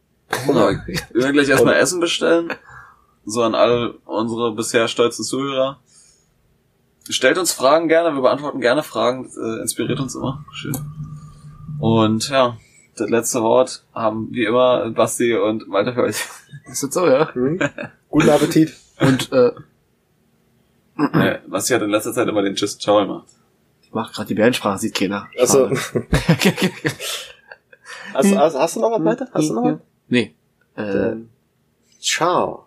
Ja, 0.47 0.55
wir 0.55 0.85
werden 1.23 1.33
gleich 1.33 1.49
erstmal 1.49 1.73
Essen 1.73 1.99
bestellen. 1.99 2.53
So 3.25 3.41
an 3.43 3.53
all 3.53 3.95
unsere 4.05 4.53
bisher 4.53 4.87
stolzen 4.87 5.25
Zuhörer. 5.25 5.79
Stellt 7.09 7.37
uns 7.37 7.51
Fragen 7.51 7.87
gerne, 7.87 8.15
wir 8.15 8.21
beantworten 8.21 8.61
gerne 8.61 8.83
Fragen, 8.83 9.23
das, 9.23 9.37
äh, 9.37 9.61
inspiriert 9.61 9.99
uns 9.99 10.15
immer. 10.15 10.45
Schön. 10.51 10.77
Und 11.79 12.29
ja, 12.29 12.57
das 12.95 13.09
letzte 13.09 13.41
Wort 13.41 13.83
haben 13.93 14.27
wie 14.31 14.45
immer 14.45 14.89
Basti 14.91 15.35
und 15.35 15.67
Malte 15.67 15.93
für 15.93 16.03
euch. 16.03 16.23
Ist 16.69 16.83
das 16.83 16.93
so, 16.93 17.07
ja? 17.07 17.33
Hm? 17.33 17.59
Guten 18.09 18.29
Appetit. 18.29 18.73
Und 18.99 19.31
äh, 19.31 19.51
äh, 20.97 21.39
Basti 21.47 21.73
hat 21.73 21.81
in 21.81 21.89
letzter 21.89 22.13
Zeit 22.13 22.27
immer 22.27 22.43
den 22.43 22.55
Tschüss 22.55 22.77
Ciao 22.77 22.99
gemacht. 22.99 23.27
ich 23.81 23.91
mach 23.91 24.13
gerade 24.13 24.27
die 24.27 24.35
Bärensprache, 24.35 24.77
sieht 24.77 24.93
keiner. 24.93 25.27
Also, 25.39 25.69
hast, 28.13 28.35
hast, 28.35 28.55
hast 28.55 28.75
du 28.75 28.79
noch 28.79 28.91
was 28.91 29.03
weiter? 29.03 29.27
Hast 29.33 29.49
du 29.49 29.53
noch 29.53 29.63
was? 29.63 29.77
nee. 30.07 30.35
Äh, 30.75 31.15
Ciao. 31.99 32.65